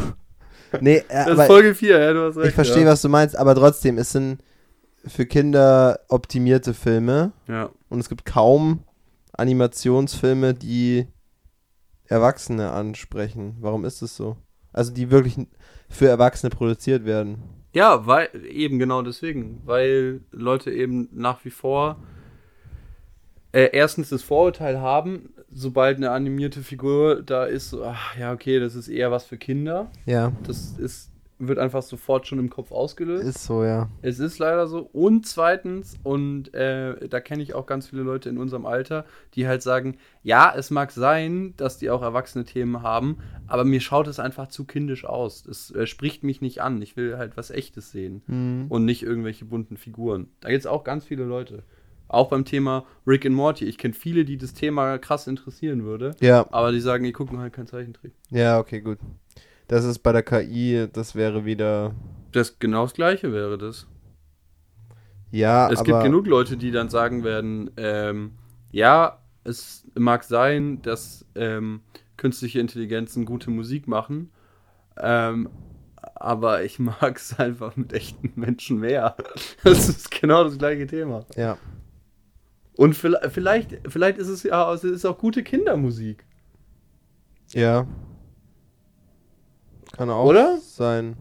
Nee, 0.82 0.97
äh, 1.07 1.26
das 1.26 1.39
ist 1.39 1.45
Folge 1.45 1.76
4, 1.76 1.99
ja, 1.99 2.14
du 2.14 2.28
hast 2.28 2.38
recht. 2.38 2.49
Ich 2.49 2.55
verstehe, 2.55 2.84
ja. 2.84 2.89
was 2.89 3.01
du 3.01 3.09
meinst, 3.09 3.38
aber 3.38 3.55
trotzdem, 3.55 3.97
es 3.97 4.11
sind 4.11 4.43
für 5.05 5.26
Kinder 5.26 5.99
optimierte 6.09 6.74
Filme. 6.74 7.32
Ja. 7.47 7.70
Und 7.89 7.99
es 7.99 8.09
gibt 8.09 8.26
kaum 8.26 8.84
Animationsfilme, 9.34 10.53
die 10.53 11.07
Erwachsene 12.08 12.72
ansprechen. 12.72 13.58
Warum 13.60 13.86
ist 13.86 14.01
es 14.01 14.16
so? 14.16 14.38
Also 14.72 14.91
die 14.91 15.12
wirklich 15.12 15.38
für 15.89 16.08
Erwachsene 16.08 16.49
produziert 16.49 17.06
werden. 17.06 17.43
Ja, 17.74 18.06
weil 18.06 18.30
eben 18.47 18.78
genau 18.80 19.01
deswegen, 19.01 19.62
weil 19.66 20.22
Leute 20.32 20.72
eben 20.72 21.10
nach 21.12 21.43
wie 21.43 21.49
vor 21.49 21.97
äh, 23.51 23.70
erstens 23.72 24.10
das 24.10 24.24
Vorurteil 24.24 24.82
haben, 24.82 25.34
sobald 25.51 25.97
eine 25.97 26.12
animierte 26.12 26.62
Figur 26.62 27.22
da 27.22 27.45
ist, 27.45 27.70
so, 27.70 27.84
ach 27.84 28.18
ja, 28.18 28.34
okay, 28.34 28.60
das 28.60 28.76
ist 28.76 28.88
eher 28.88 29.12
was 29.12 29.26
für 29.26 29.38
Kinder. 29.38 29.91
Ja. 30.06 30.34
Das 30.43 30.78
ist 30.78 31.12
wird 31.39 31.59
einfach 31.59 31.81
sofort 31.81 32.27
schon 32.27 32.39
im 32.39 32.49
Kopf 32.49 32.71
ausgelöst. 32.71 33.23
Ist 33.27 33.43
so, 33.45 33.63
ja. 33.63 33.89
Es 34.01 34.19
ist 34.19 34.39
leider 34.39 34.67
so. 34.67 34.79
Und 34.93 35.25
zweitens, 35.27 35.97
und 36.03 36.53
äh, 36.53 37.07
da 37.09 37.19
kenne 37.19 37.43
ich 37.43 37.53
auch 37.53 37.65
ganz 37.65 37.88
viele 37.89 38.03
Leute 38.03 38.29
in 38.29 38.38
unserem 38.38 38.65
Alter, 38.65 39.05
die 39.34 39.47
halt 39.47 39.61
sagen, 39.61 39.97
ja, 40.21 40.53
es 40.55 40.69
mag 40.71 40.91
sein, 40.91 41.53
dass 41.57 41.77
die 41.77 41.89
auch 41.89 42.01
erwachsene 42.01 42.45
Themen 42.45 42.81
haben, 42.81 43.17
aber 43.47 43.65
mir 43.65 43.81
schaut 43.81 44.07
es 44.07 44.19
einfach 44.19 44.47
zu 44.47 44.65
kindisch 44.65 45.05
aus. 45.05 45.45
Es 45.45 45.71
äh, 45.71 45.86
spricht 45.88 46.23
mich 46.23 46.41
nicht 46.41 46.61
an. 46.61 46.81
Ich 46.81 46.95
will 46.95 47.17
halt 47.17 47.36
was 47.36 47.51
Echtes 47.51 47.91
sehen 47.91 48.21
Mhm. 48.27 48.65
und 48.69 48.86
nicht 48.86 49.03
irgendwelche 49.03 49.45
bunten 49.45 49.77
Figuren. 49.77 50.27
Da 50.39 50.49
gibt 50.49 50.61
es 50.61 50.67
auch 50.67 50.84
ganz 50.84 51.03
viele 51.05 51.23
Leute. 51.25 51.63
Auch 52.09 52.29
beim 52.29 52.45
Thema 52.45 52.86
Rick 53.07 53.25
and 53.25 53.34
Morty. 53.36 53.65
Ich 53.65 53.79
kenne 53.79 53.95
viele, 53.95 54.23
die 54.23 54.38
das 54.38 54.53
Thema 54.53 54.99
krass 54.99 55.25
interessieren 55.25 55.84
würde, 55.84 56.11
Ja, 56.21 56.45
aber 56.51 56.71
die 56.71 56.79
sagen, 56.79 57.03
die 57.05 57.11
gucken 57.11 57.39
halt 57.39 57.53
kein 57.53 57.65
Zeichentrick. 57.65 58.11
ja, 58.29 58.59
okay, 58.59 58.81
gut. 58.81 58.99
Das 59.68 59.86
ist 59.86 59.99
bei 59.99 60.11
der 60.11 60.24
KI, 60.24 60.88
das 60.91 61.16
wäre 61.16 61.45
wieder. 61.45 61.95
Das 62.32 62.59
genau 62.59 62.84
das 62.84 62.93
Gleiche 62.93 63.32
wäre 63.32 63.57
das. 63.57 63.88
Ja, 65.32 65.72
es 65.72 65.80
aber 65.80 65.86
gibt 65.86 66.03
genug 66.03 66.28
Leute, 66.28 66.57
die 66.57 66.72
dann 66.72 66.89
sagen 66.89 67.24
werden, 67.24 67.72
ähm, 67.78 68.34
ja, 68.72 69.20
es 69.43 69.86
mag 69.97 70.24
sein, 70.24 70.82
dass 70.84 71.26
ähm, 71.36 71.82
künstliche 72.18 72.59
Intelligenzen 72.59 73.26
gute 73.26 73.49
Musik 73.49 73.88
machen, 73.88 74.32
ähm, 74.97 75.49
aber 76.16 76.64
ich 76.64 76.78
mag 76.80 77.18
es 77.18 77.39
einfach 77.39 77.76
mit 77.76 77.93
echten 77.93 78.32
Menschen 78.36 78.80
mehr. 78.80 79.16
Das 79.64 79.89
ist 79.89 80.11
genau 80.11 80.43
das 80.43 80.57
gleiche 80.57 80.86
Thema. 80.86 81.26
Ja. 81.36 81.57
Und 82.76 82.95
vielleicht, 82.95 83.32
vielleicht, 83.32 83.80
vielleicht 83.88 84.18
ist 84.18 84.28
es 84.28 84.43
ja 84.43 84.72
es 84.74 84.84
ist 84.84 85.05
auch 85.05 85.18
gute 85.18 85.43
Kindermusik. 85.43 86.26
Ja. 87.53 87.88
Kann 89.94 90.10
auch 90.10 90.26
Oder? 90.26 90.58
sein. 90.60 91.16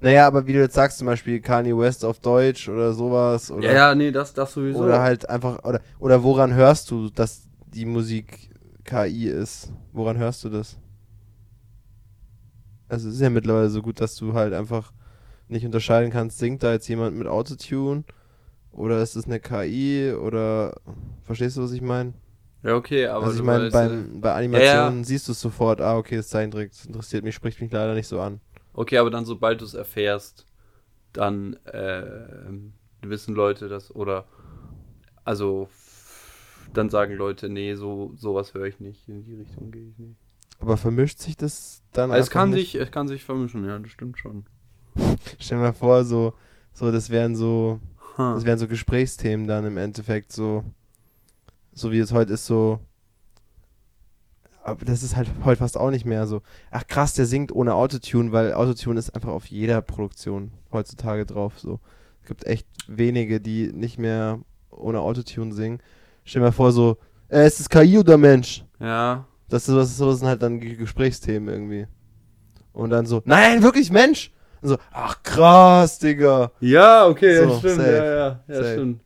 Naja, 0.00 0.26
aber 0.26 0.46
wie 0.46 0.52
du 0.52 0.60
jetzt 0.60 0.74
sagst, 0.74 0.98
zum 0.98 1.06
Beispiel 1.06 1.40
Kanye 1.40 1.76
West 1.76 2.04
auf 2.04 2.20
Deutsch 2.20 2.68
oder 2.68 2.92
sowas. 2.92 3.50
Oder, 3.50 3.66
Ja, 3.66 3.72
ja, 3.74 3.94
nee, 3.94 4.12
das, 4.12 4.32
das 4.34 4.52
sowieso. 4.52 4.80
oder 4.84 5.00
halt 5.00 5.28
einfach. 5.28 5.64
Oder, 5.64 5.80
oder 5.98 6.22
woran 6.22 6.54
hörst 6.54 6.90
du, 6.90 7.10
dass 7.10 7.48
die 7.66 7.86
Musik 7.86 8.50
KI 8.84 9.26
ist? 9.28 9.72
Woran 9.92 10.18
hörst 10.18 10.44
du 10.44 10.50
das? 10.50 10.78
Also, 12.88 13.08
es 13.08 13.16
ist 13.16 13.20
ja 13.20 13.30
mittlerweile 13.30 13.68
so 13.70 13.82
gut, 13.82 14.00
dass 14.00 14.14
du 14.16 14.34
halt 14.34 14.52
einfach 14.52 14.92
nicht 15.48 15.64
unterscheiden 15.64 16.10
kannst, 16.12 16.38
singt 16.38 16.62
da 16.62 16.72
jetzt 16.72 16.88
jemand 16.88 17.16
mit 17.16 17.26
Autotune? 17.26 18.04
Oder 18.70 19.02
ist 19.02 19.16
es 19.16 19.24
eine 19.24 19.40
KI? 19.40 20.12
Oder. 20.12 20.74
Verstehst 21.22 21.56
du, 21.56 21.62
was 21.62 21.72
ich 21.72 21.82
meine? 21.82 22.12
Ja, 22.62 22.74
okay, 22.76 23.06
aber 23.06 23.26
also 23.26 23.38
ich 23.38 23.42
meine, 23.42 23.66
weißt, 23.66 23.84
äh, 23.84 24.04
beim- 24.04 24.20
bei 24.20 24.34
Animationen 24.34 25.04
Ja, 25.04 25.04
siehst 25.04 25.28
du 25.28 25.32
es 25.32 25.40
sofort, 25.40 25.80
ah, 25.80 25.96
okay, 25.96 26.16
das 26.16 26.28
Zeichentrick 26.28 26.70
das 26.72 26.86
interessiert 26.86 27.24
mich, 27.24 27.34
spricht 27.34 27.60
mich 27.60 27.72
leider 27.72 27.94
nicht 27.94 28.08
so 28.08 28.20
an. 28.20 28.40
Okay, 28.74 28.98
aber 28.98 29.10
dann, 29.10 29.24
sobald 29.24 29.60
du 29.60 29.64
es 29.64 29.74
erfährst, 29.74 30.46
dann 31.12 31.54
äh, 31.66 32.50
wissen 33.02 33.34
Leute 33.34 33.68
das 33.68 33.94
oder 33.94 34.26
also 35.24 35.68
dann 36.74 36.90
sagen 36.90 37.14
Leute, 37.16 37.48
nee, 37.48 37.74
so 37.74 38.12
sowas 38.16 38.54
höre 38.54 38.66
ich 38.66 38.80
nicht, 38.80 39.08
in 39.08 39.24
die 39.24 39.34
Richtung 39.34 39.70
gehe 39.70 39.88
ich 39.88 39.98
nicht. 39.98 40.20
Aber 40.58 40.76
vermischt 40.76 41.18
sich 41.20 41.36
das 41.36 41.82
dann 41.92 42.10
Also 42.10 42.24
es 42.24 42.30
kann 42.30 42.50
nicht? 42.50 42.72
sich, 42.72 42.74
es 42.74 42.90
kann 42.90 43.08
sich 43.08 43.24
vermischen, 43.24 43.64
ja, 43.64 43.78
das 43.78 43.90
stimmt 43.90 44.18
schon. 44.18 44.44
Stell 45.38 45.58
dir 45.58 45.64
mal 45.64 45.72
vor, 45.72 46.04
so, 46.04 46.34
so, 46.72 46.90
das 46.92 47.10
wären 47.10 47.36
so, 47.36 47.80
Ha. 48.16 48.34
das 48.34 48.44
wären 48.44 48.58
so 48.58 48.68
Gesprächsthemen 48.68 49.46
dann 49.46 49.64
im 49.66 49.76
Endeffekt, 49.76 50.32
so, 50.32 50.64
so 51.76 51.92
wie 51.92 51.98
es 52.00 52.10
heute 52.12 52.32
ist, 52.32 52.46
so, 52.46 52.80
aber 54.64 54.84
das 54.84 55.02
ist 55.04 55.14
halt 55.14 55.28
heute 55.44 55.58
fast 55.58 55.76
auch 55.76 55.90
nicht 55.90 56.04
mehr 56.04 56.26
so. 56.26 56.42
Ach 56.72 56.86
krass, 56.88 57.14
der 57.14 57.26
singt 57.26 57.52
ohne 57.52 57.74
Autotune, 57.74 58.32
weil 58.32 58.52
Autotune 58.54 58.98
ist 58.98 59.14
einfach 59.14 59.28
auf 59.30 59.46
jeder 59.46 59.80
Produktion 59.80 60.50
heutzutage 60.72 61.24
drauf, 61.24 61.58
so. 61.58 61.78
Es 62.22 62.26
gibt 62.28 62.44
echt 62.46 62.66
wenige, 62.88 63.40
die 63.40 63.70
nicht 63.72 63.98
mehr 63.98 64.40
ohne 64.70 65.00
Autotune 65.00 65.52
singen. 65.54 65.80
Stell 66.24 66.40
dir 66.40 66.46
mal 66.46 66.52
vor, 66.52 66.72
so, 66.72 66.96
äh, 67.28 67.46
ist 67.46 67.60
es 67.60 67.68
KI 67.68 67.98
oder 67.98 68.16
Mensch? 68.18 68.64
Ja, 68.80 69.26
Das, 69.48 69.62
ist, 69.62 69.66
sowas, 69.68 69.96
sowas 69.96 70.18
sind 70.18 70.26
halt 70.28 70.42
dann 70.42 70.58
Ge- 70.58 70.74
Gesprächsthemen 70.74 71.48
irgendwie. 71.48 71.86
Und 72.72 72.90
dann 72.90 73.06
so, 73.06 73.22
nein, 73.24 73.62
wirklich 73.62 73.92
Mensch! 73.92 74.32
Und 74.62 74.70
so, 74.70 74.78
ach 74.90 75.22
krass, 75.22 76.00
Digga. 76.00 76.50
Ja, 76.58 77.06
okay, 77.06 77.36
So, 77.36 77.42
ja, 77.44 77.58
stimmt. 77.58 77.76
safe. 77.76 77.92
Ja, 77.92 78.04
ja, 78.16 78.44
ja 78.48 78.72
stimmt. 78.72 79.00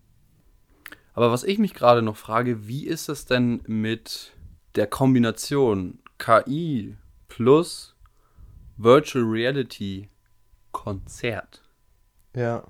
Aber 1.12 1.30
was 1.30 1.44
ich 1.44 1.58
mich 1.58 1.74
gerade 1.74 2.02
noch 2.02 2.16
frage, 2.16 2.66
wie 2.66 2.86
ist 2.86 3.08
das 3.08 3.26
denn 3.26 3.62
mit 3.66 4.32
der 4.74 4.86
Kombination 4.86 5.98
KI 6.18 6.96
plus 7.28 7.96
Virtual 8.76 9.24
Reality 9.24 10.08
Konzert? 10.72 11.62
Ja. 12.34 12.66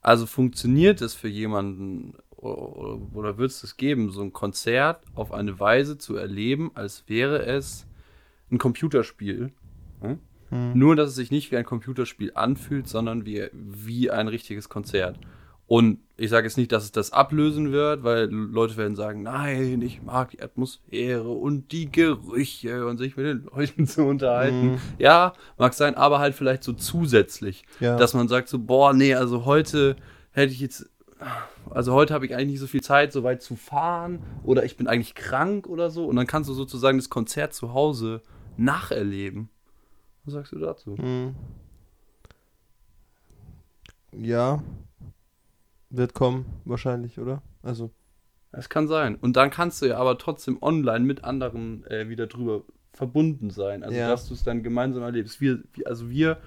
Also 0.00 0.26
funktioniert 0.26 1.02
es 1.02 1.14
für 1.14 1.28
jemanden 1.28 2.14
oder, 2.40 3.36
wird 3.36 3.50
es 3.50 3.60
das 3.60 3.76
geben, 3.76 4.10
so 4.10 4.22
ein 4.22 4.32
Konzert 4.32 5.04
auf 5.14 5.32
eine 5.32 5.60
Weise 5.60 5.98
zu 5.98 6.16
erleben, 6.16 6.70
als 6.74 7.04
wäre 7.06 7.44
es 7.44 7.86
ein 8.50 8.56
Computerspiel? 8.56 9.52
Hm? 10.00 10.18
Hm. 10.48 10.78
Nur, 10.78 10.96
dass 10.96 11.10
es 11.10 11.16
sich 11.16 11.30
nicht 11.30 11.50
wie 11.50 11.58
ein 11.58 11.66
Computerspiel 11.66 12.32
anfühlt, 12.34 12.88
sondern 12.88 13.26
wie, 13.26 13.48
wie 13.52 14.10
ein 14.10 14.26
richtiges 14.26 14.68
Konzert. 14.70 15.18
Und 15.70 16.00
ich 16.16 16.30
sage 16.30 16.48
jetzt 16.48 16.56
nicht, 16.56 16.72
dass 16.72 16.82
es 16.82 16.90
das 16.90 17.12
ablösen 17.12 17.70
wird, 17.70 18.02
weil 18.02 18.24
Leute 18.24 18.76
werden 18.76 18.96
sagen, 18.96 19.22
nein, 19.22 19.80
ich 19.82 20.02
mag 20.02 20.30
die 20.32 20.42
Atmosphäre 20.42 21.28
und 21.30 21.70
die 21.70 21.92
Gerüche 21.92 22.86
und 22.88 22.98
sich 22.98 23.16
mit 23.16 23.24
den 23.26 23.44
Leuten 23.54 23.86
zu 23.86 24.02
unterhalten. 24.02 24.72
Mhm. 24.72 24.78
Ja, 24.98 25.32
mag 25.58 25.72
sein, 25.74 25.94
aber 25.94 26.18
halt 26.18 26.34
vielleicht 26.34 26.64
so 26.64 26.72
zusätzlich, 26.72 27.62
Ja. 27.78 27.96
dass 27.96 28.14
man 28.14 28.26
sagt 28.26 28.48
so, 28.48 28.58
boah, 28.58 28.92
nee, 28.92 29.14
also 29.14 29.44
heute 29.44 29.94
hätte 30.32 30.52
ich 30.52 30.58
jetzt, 30.58 30.90
also 31.70 31.92
heute 31.92 32.14
habe 32.14 32.26
ich 32.26 32.34
eigentlich 32.34 32.48
nicht 32.50 32.60
so 32.60 32.66
viel 32.66 32.82
Zeit, 32.82 33.12
so 33.12 33.22
weit 33.22 33.40
zu 33.40 33.54
fahren 33.54 34.18
oder 34.42 34.64
ich 34.64 34.76
bin 34.76 34.88
eigentlich 34.88 35.14
krank 35.14 35.68
oder 35.68 35.88
so 35.90 36.04
und 36.06 36.16
dann 36.16 36.26
kannst 36.26 36.50
du 36.50 36.54
sozusagen 36.54 36.98
das 36.98 37.10
Konzert 37.10 37.54
zu 37.54 37.72
Hause 37.74 38.22
nacherleben. 38.56 39.50
Was 40.24 40.34
sagst 40.34 40.50
du 40.50 40.58
dazu? 40.58 40.96
Hm. 40.98 41.36
Ja. 44.12 44.64
Wird 45.90 46.14
kommen, 46.14 46.46
wahrscheinlich, 46.64 47.18
oder? 47.18 47.42
Also, 47.62 47.90
Das 48.52 48.68
kann 48.68 48.88
sein. 48.88 49.14
Und 49.16 49.36
dann 49.36 49.50
kannst 49.50 49.80
du 49.82 49.86
ja 49.86 49.98
aber 49.98 50.18
trotzdem 50.18 50.58
online 50.62 51.04
mit 51.04 51.22
anderen 51.24 51.84
äh, 51.86 52.08
wieder 52.08 52.26
drüber 52.26 52.62
verbunden 52.92 53.50
sein. 53.50 53.82
Also, 53.84 53.96
Ja. 53.96 54.08
dass 54.08 54.26
du 54.28 54.34
es 54.34 54.42
dann 54.42 54.62
gemeinsam 54.62 55.02
erlebst. 55.02 55.40
Wir, 55.40 55.62
also, 55.84 56.10
wir 56.10 56.38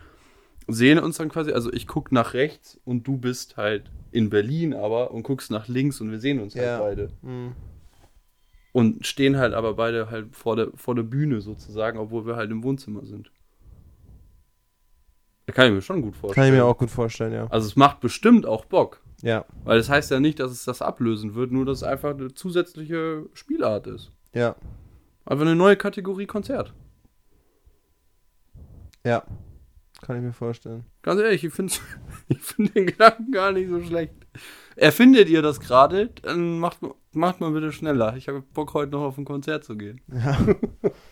sehen 0.68 1.00
uns 1.00 1.18
dann 1.18 1.30
quasi, 1.30 1.52
also 1.52 1.72
ich 1.74 1.88
gucke 1.88 2.14
nach 2.14 2.34
rechts 2.34 2.80
und 2.86 3.06
du 3.08 3.18
bist 3.18 3.58
halt 3.58 3.92
in 4.12 4.30
Berlin 4.30 4.74
aber 4.74 5.12
und 5.12 5.24
guckst 5.24 5.52
nach 5.52 5.68
links 5.68 6.00
und 6.02 6.10
wir 6.12 6.20
sehen 6.20 6.40
uns 6.40 6.54
Ja. 6.54 6.78
halt 6.78 6.80
beide. 6.80 7.10
hm. 7.22 7.52
Und 8.72 9.06
stehen 9.06 9.38
halt 9.38 9.54
aber 9.54 9.76
beide 9.76 10.10
halt 10.10 10.36
vor 10.36 10.56
der, 10.56 10.70
vor 10.76 10.96
der 10.96 11.04
Bühne 11.04 11.42
sozusagen, 11.42 12.00
obwohl 12.00 12.26
wir 12.26 12.36
halt 12.38 12.50
im 12.50 12.64
Wohnzimmer 12.64 13.06
sind. 13.06 13.32
Da 15.46 15.54
kann 15.54 15.68
ich 15.68 15.74
mir 15.74 15.82
schon 15.82 16.02
gut 16.02 16.16
vorstellen. 16.16 16.46
kann 16.48 16.54
ich 16.54 16.60
mir 16.60 16.66
auch 16.66 16.78
gut 16.78 16.90
vorstellen, 16.90 17.34
ja. 17.34 17.48
Also 17.48 17.68
es 17.68 17.76
macht 17.76 18.00
bestimmt 18.00 18.46
auch 18.46 18.66
Bock. 18.66 19.03
Ja, 19.24 19.46
Weil 19.64 19.78
das 19.78 19.90
heißt 19.90 20.12
ja 20.12 20.20
nicht, 20.20 20.40
dass 20.40 20.52
es 20.52 20.66
das 20.66 20.82
ablösen 20.82 21.34
wird, 21.34 21.52
nur 21.52 21.66
dass 21.66 21.78
es 21.78 21.84
einfach 21.84 22.12
eine 22.12 22.34
zusätzliche 22.34 23.26
Spielart 23.34 23.88
ist. 23.88 24.12
ja, 24.34 24.56
Einfach 25.26 25.46
eine 25.46 25.56
neue 25.56 25.78
Kategorie 25.78 26.26
Konzert. 26.28 26.74
ja. 29.06 29.24
Kann 30.02 30.18
ich 30.18 30.22
mir 30.24 30.34
vorstellen. 30.34 30.84
Ganz 31.02 31.22
ehrlich, 31.22 31.46
ich 31.46 31.54
finde 31.54 31.74
ich 32.28 32.40
find 32.42 32.76
den 32.76 32.88
Gedanken 32.88 33.32
gar 33.32 33.54
nicht 33.54 33.70
so 33.70 33.82
schlecht. 33.82 34.14
Erfindet 34.76 35.30
ihr 35.30 35.42
das 35.42 35.62
gerade, 35.62 36.08
dann 36.24 36.60
macht, 36.60 36.80
macht 37.14 37.40
mal 37.40 37.52
bitte 37.52 37.72
schneller. 37.72 38.18
Ich 38.18 38.28
habe 38.28 38.42
Bock, 38.42 38.74
heute 38.74 38.92
noch 38.92 39.04
auf 39.04 39.18
ein 39.18 39.24
Konzert 39.24 39.64
zu 39.64 39.78
gehen. 39.78 40.02
Ja. 40.14 40.38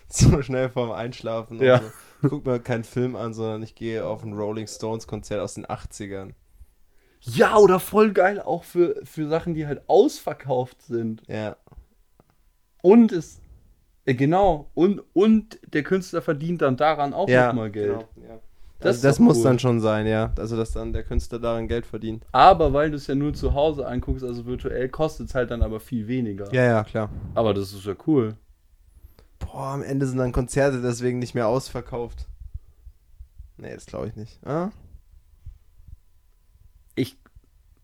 so 0.09 0.41
schnell 0.41 0.69
vorm 0.69 0.91
Einschlafen. 0.91 1.61
Ja. 1.61 1.81
So. 2.21 2.27
guck 2.29 2.45
mir 2.45 2.59
keinen 2.59 2.83
Film 2.83 3.15
an, 3.15 3.33
sondern 3.33 3.63
ich 3.63 3.75
gehe 3.75 4.05
auf 4.05 4.23
ein 4.25 4.33
Rolling 4.33 4.67
Stones 4.67 5.07
Konzert 5.07 5.39
aus 5.39 5.53
den 5.53 5.65
80ern. 5.65 6.33
Ja, 7.21 7.57
oder 7.57 7.79
voll 7.79 8.13
geil 8.13 8.39
auch 8.41 8.63
für, 8.63 8.99
für 9.03 9.27
Sachen, 9.27 9.53
die 9.53 9.67
halt 9.67 9.83
ausverkauft 9.87 10.81
sind. 10.81 11.21
Ja. 11.27 11.55
Und 12.81 13.11
es. 13.11 13.39
Äh, 14.05 14.15
genau. 14.15 14.69
Und, 14.73 15.01
und 15.13 15.59
der 15.73 15.83
Künstler 15.83 16.21
verdient 16.21 16.61
dann 16.63 16.77
daran 16.77 17.13
auch 17.13 17.29
Ja, 17.29 17.47
nochmal 17.47 17.69
Geld. 17.71 17.89
genau, 18.15 18.27
ja. 18.27 18.39
Das 18.79 18.95
also 18.95 19.07
das 19.09 19.19
muss 19.19 19.37
cool. 19.37 19.43
dann 19.43 19.59
schon 19.59 19.79
sein, 19.79 20.07
ja. 20.07 20.33
Also, 20.39 20.57
dass 20.57 20.71
dann 20.71 20.91
der 20.91 21.03
Künstler 21.03 21.37
daran 21.37 21.67
Geld 21.67 21.85
verdient. 21.85 22.25
Aber 22.31 22.73
weil 22.73 22.89
du 22.89 22.97
es 22.97 23.05
ja 23.05 23.13
nur 23.13 23.31
zu 23.35 23.53
Hause 23.53 23.85
anguckst, 23.87 24.23
also 24.23 24.47
virtuell, 24.47 24.89
kostet 24.89 25.29
es 25.29 25.35
halt 25.35 25.51
dann 25.51 25.61
aber 25.61 25.79
viel 25.79 26.07
weniger. 26.07 26.51
Ja, 26.51 26.63
ja, 26.63 26.83
klar. 26.83 27.11
Aber 27.35 27.53
das 27.53 27.73
ist 27.73 27.85
ja 27.85 27.93
cool. 28.07 28.35
Boah, 29.37 29.67
am 29.73 29.83
Ende 29.83 30.07
sind 30.07 30.17
dann 30.17 30.31
Konzerte 30.31 30.81
deswegen 30.81 31.19
nicht 31.19 31.35
mehr 31.35 31.47
ausverkauft. 31.47 32.27
Nee, 33.57 33.75
das 33.75 33.85
glaube 33.85 34.07
ich 34.07 34.15
nicht. 34.15 34.39
Ah? 34.47 34.71
Ich. 36.95 37.17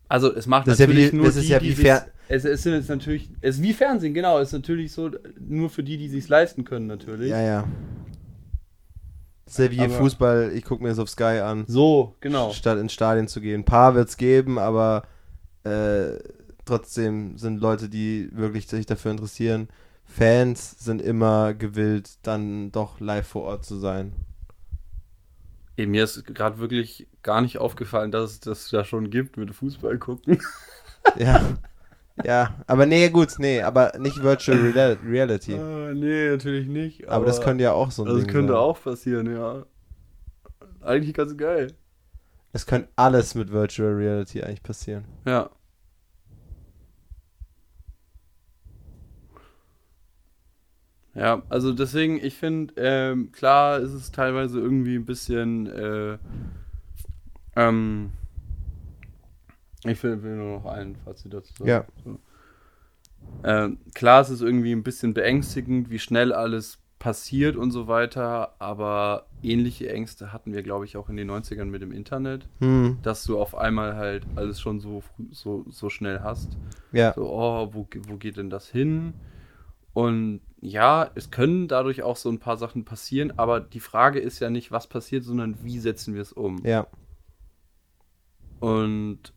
Also 0.10 0.34
es 0.34 0.48
macht 0.48 0.68
Das 0.68 0.76
ist 0.76 0.80
ja 0.80 0.88
natürlich 0.88 1.12
wie- 1.12 1.16
nur 1.18 1.26
das 1.26 1.36
ist 1.36 1.46
die, 1.48 1.52
ja 1.52 1.60
die 1.60 1.78
wie 1.78 1.82
Fer- 1.86 2.06
es, 2.30 2.44
es 2.46 2.64
sind 2.64 2.74
jetzt 2.74 2.90
natürlich. 2.90 3.30
Es 3.42 3.56
ist 3.58 3.62
wie 3.64 3.74
Fernsehen, 3.74 4.14
genau. 4.14 4.40
Es 4.40 4.50
ist 4.50 4.54
natürlich 4.54 4.92
so, 4.92 5.12
nur 5.40 5.70
für 5.70 5.84
die, 5.84 5.98
die 5.98 6.10
sich 6.10 6.28
leisten 6.28 6.64
können, 6.66 6.88
natürlich. 6.88 7.30
Ja, 7.30 7.42
ja. 7.42 7.68
Das 9.46 9.60
ist 9.60 9.66
ja 9.66 9.72
wie 9.72 9.80
Aber- 9.82 9.94
Fußball, 9.94 10.52
ich 10.54 10.64
gucke 10.66 10.84
mir 10.84 10.90
das 10.90 11.00
auf 11.00 11.10
Sky 11.10 11.40
an. 11.44 11.64
So, 11.68 12.16
genau. 12.20 12.52
Statt 12.52 12.80
ins 12.80 12.92
Stadion 12.94 13.28
zu 13.28 13.40
gehen. 13.42 13.62
Ein 13.62 13.66
paar 13.66 13.96
wird 13.96 14.10
es 14.10 14.18
geben, 14.18 14.60
aber 14.60 15.04
äh, 15.64 16.18
trotzdem 16.66 17.38
sind 17.38 17.62
Leute, 17.62 17.88
die 17.90 18.30
wirklich 18.34 18.68
sich 18.68 18.86
dafür 18.86 19.12
interessieren. 19.12 19.70
Fans 20.06 20.76
sind 20.80 21.02
immer 21.02 21.54
gewillt, 21.54 22.12
dann 22.24 22.72
doch 22.72 23.00
live 23.00 23.28
vor 23.28 23.44
Ort 23.44 23.66
zu 23.66 23.78
sein. 23.78 24.14
Eben, 25.78 25.92
mir 25.92 26.04
ist 26.04 26.26
gerade 26.26 26.58
wirklich 26.58 27.08
gar 27.22 27.42
nicht 27.42 27.60
aufgefallen, 27.60 28.12
dass 28.12 28.32
es 28.32 28.40
das 28.40 28.70
da 28.70 28.84
schon 28.84 29.10
gibt 29.12 29.38
mit 29.38 29.54
Fußball 29.54 29.98
gucken. 29.98 30.40
Ja. 31.18 31.58
ja, 32.22 32.54
aber 32.68 32.86
nee, 32.86 33.10
gut, 33.10 33.36
nee, 33.38 33.62
aber 33.62 33.94
nicht 33.98 34.22
Virtual 34.22 34.58
Real 34.58 34.98
Reality. 35.08 35.56
Ah, 35.56 35.94
nee, 35.94 36.30
natürlich 36.32 36.68
nicht. 36.68 37.08
Aber, 37.08 37.26
das 37.26 37.40
könnte 37.40 37.64
ja 37.64 37.72
auch 37.72 37.92
so 37.92 38.04
ein 38.04 38.10
Das 38.10 38.18
Ding 38.18 38.28
könnte 38.28 38.52
sein. 38.52 38.62
auch 38.62 38.84
passieren, 38.84 39.32
ja. 39.34 39.66
Eigentlich 40.82 41.14
ganz 41.14 41.38
geil. 41.38 41.74
Es 42.52 42.66
könnte 42.66 42.90
alles 42.98 43.36
mit 43.36 43.52
Virtual 43.54 43.94
Reality 43.94 44.44
eigentlich 44.44 44.64
passieren. 44.64 45.06
Ja. 45.26 45.50
Ja, 51.18 51.42
also 51.50 51.74
deswegen, 51.74 52.24
ich 52.24 52.36
finde, 52.36 52.76
ähm, 52.78 53.32
klar 53.32 53.80
ist 53.80 53.92
es 53.92 54.12
teilweise 54.12 54.60
irgendwie 54.60 54.96
ein 54.96 55.06
bisschen, 55.06 55.66
äh, 55.68 56.18
ähm, 57.56 58.12
ich 59.84 60.02
will, 60.04 60.22
will 60.22 60.36
nur 60.36 60.60
noch 60.60 60.66
ein 60.66 60.96
Fazit 61.04 61.34
dazu 61.34 61.52
sagen. 61.56 61.68
Ja. 61.70 61.86
So. 62.06 62.20
Ähm, 63.44 63.78
klar, 63.96 64.22
es 64.22 64.30
ist 64.30 64.42
irgendwie 64.42 64.72
ein 64.74 64.84
bisschen 64.84 65.14
beängstigend, 65.14 65.90
wie 65.90 66.00
schnell 66.00 66.34
alles 66.34 66.78
passiert 67.00 67.56
und 67.56 67.72
so 67.72 67.88
weiter, 67.88 68.54
aber 68.60 69.26
ähnliche 69.44 69.92
Ängste 69.92 70.34
hatten 70.34 70.54
wir, 70.54 70.64
glaube 70.64 70.86
ich, 70.86 70.98
auch 70.98 71.10
in 71.10 71.18
den 71.18 71.30
90ern 71.30 71.66
mit 71.66 71.82
dem 71.82 71.92
Internet, 71.92 72.46
Hm, 72.60 72.98
dass 73.04 73.24
du 73.24 73.40
auf 73.40 73.56
einmal 73.56 73.96
halt 73.96 74.24
alles 74.36 74.60
schon 74.60 74.80
so, 74.80 75.02
früh- 75.02 75.28
so, 75.32 75.66
so 75.70 75.90
schnell 75.90 76.22
hast. 76.22 76.58
ja. 76.92 77.14
So, 77.14 77.28
oh, 77.30 77.70
wo, 77.74 77.88
wo 78.08 78.18
geht 78.18 78.38
denn 78.38 78.50
das 78.50 78.68
hin? 78.70 79.14
Und 79.94 80.42
ja, 80.60 81.12
es 81.16 81.30
können 81.32 81.68
dadurch 81.68 82.02
auch 82.02 82.18
so 82.18 82.30
ein 82.30 82.40
paar 82.40 82.58
Sachen 82.58 82.84
passieren, 82.84 83.34
aber 83.38 83.60
die 83.60 83.80
Frage 83.80 84.20
ist 84.20 84.40
ja 84.40 84.50
nicht, 84.50 84.72
was 84.72 84.88
passiert, 84.88 85.24
sondern 85.24 85.64
wie 85.64 85.80
setzen 85.80 86.16
wir 86.16 86.22
es 86.22 86.34
um? 86.34 86.66
Ja. 86.66 86.88
Und 88.60 89.34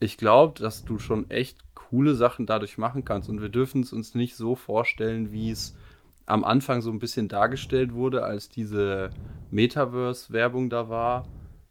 ich 0.00 0.16
glaube, 0.16 0.60
dass 0.60 0.84
du 0.84 0.98
schon 0.98 1.30
echt 1.30 1.58
coole 1.74 2.14
Sachen 2.14 2.46
dadurch 2.46 2.78
machen 2.78 3.04
kannst. 3.04 3.28
Und 3.28 3.40
wir 3.40 3.48
dürfen 3.48 3.82
es 3.82 3.92
uns 3.92 4.14
nicht 4.14 4.36
so 4.36 4.54
vorstellen, 4.54 5.32
wie 5.32 5.50
es 5.50 5.76
am 6.26 6.44
Anfang 6.44 6.82
so 6.82 6.90
ein 6.90 6.98
bisschen 6.98 7.28
dargestellt 7.28 7.94
wurde, 7.94 8.22
als 8.22 8.48
diese 8.48 9.10
Metaverse-Werbung 9.50 10.68
da 10.68 10.88
war 10.88 11.26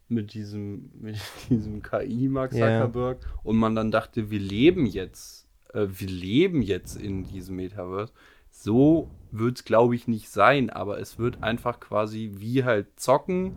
mit 0.08 0.34
diesem, 0.34 0.90
mit 1.00 1.18
diesem 1.48 1.82
KI 1.82 2.28
Mark. 2.28 2.52
Zuckerberg 2.52 3.18
und 3.44 3.56
man 3.56 3.74
dann 3.74 3.90
dachte, 3.90 4.30
wir 4.30 4.40
leben 4.40 4.86
jetzt, 4.86 5.46
äh, 5.72 5.86
wir 5.88 6.08
leben 6.08 6.62
jetzt 6.62 6.96
in 6.96 7.24
diesem 7.24 7.56
Metaverse. 7.56 8.12
So 8.60 9.08
wird 9.30 9.58
es, 9.58 9.64
glaube 9.64 9.94
ich, 9.94 10.08
nicht 10.08 10.30
sein, 10.30 10.68
aber 10.68 10.98
es 10.98 11.16
wird 11.16 11.44
einfach 11.44 11.78
quasi 11.78 12.32
wie 12.38 12.64
halt 12.64 12.98
zocken, 12.98 13.54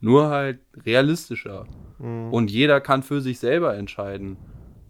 nur 0.00 0.28
halt 0.28 0.60
realistischer. 0.76 1.66
Hm. 1.98 2.32
Und 2.32 2.52
jeder 2.52 2.80
kann 2.80 3.02
für 3.02 3.20
sich 3.20 3.40
selber 3.40 3.76
entscheiden, 3.76 4.36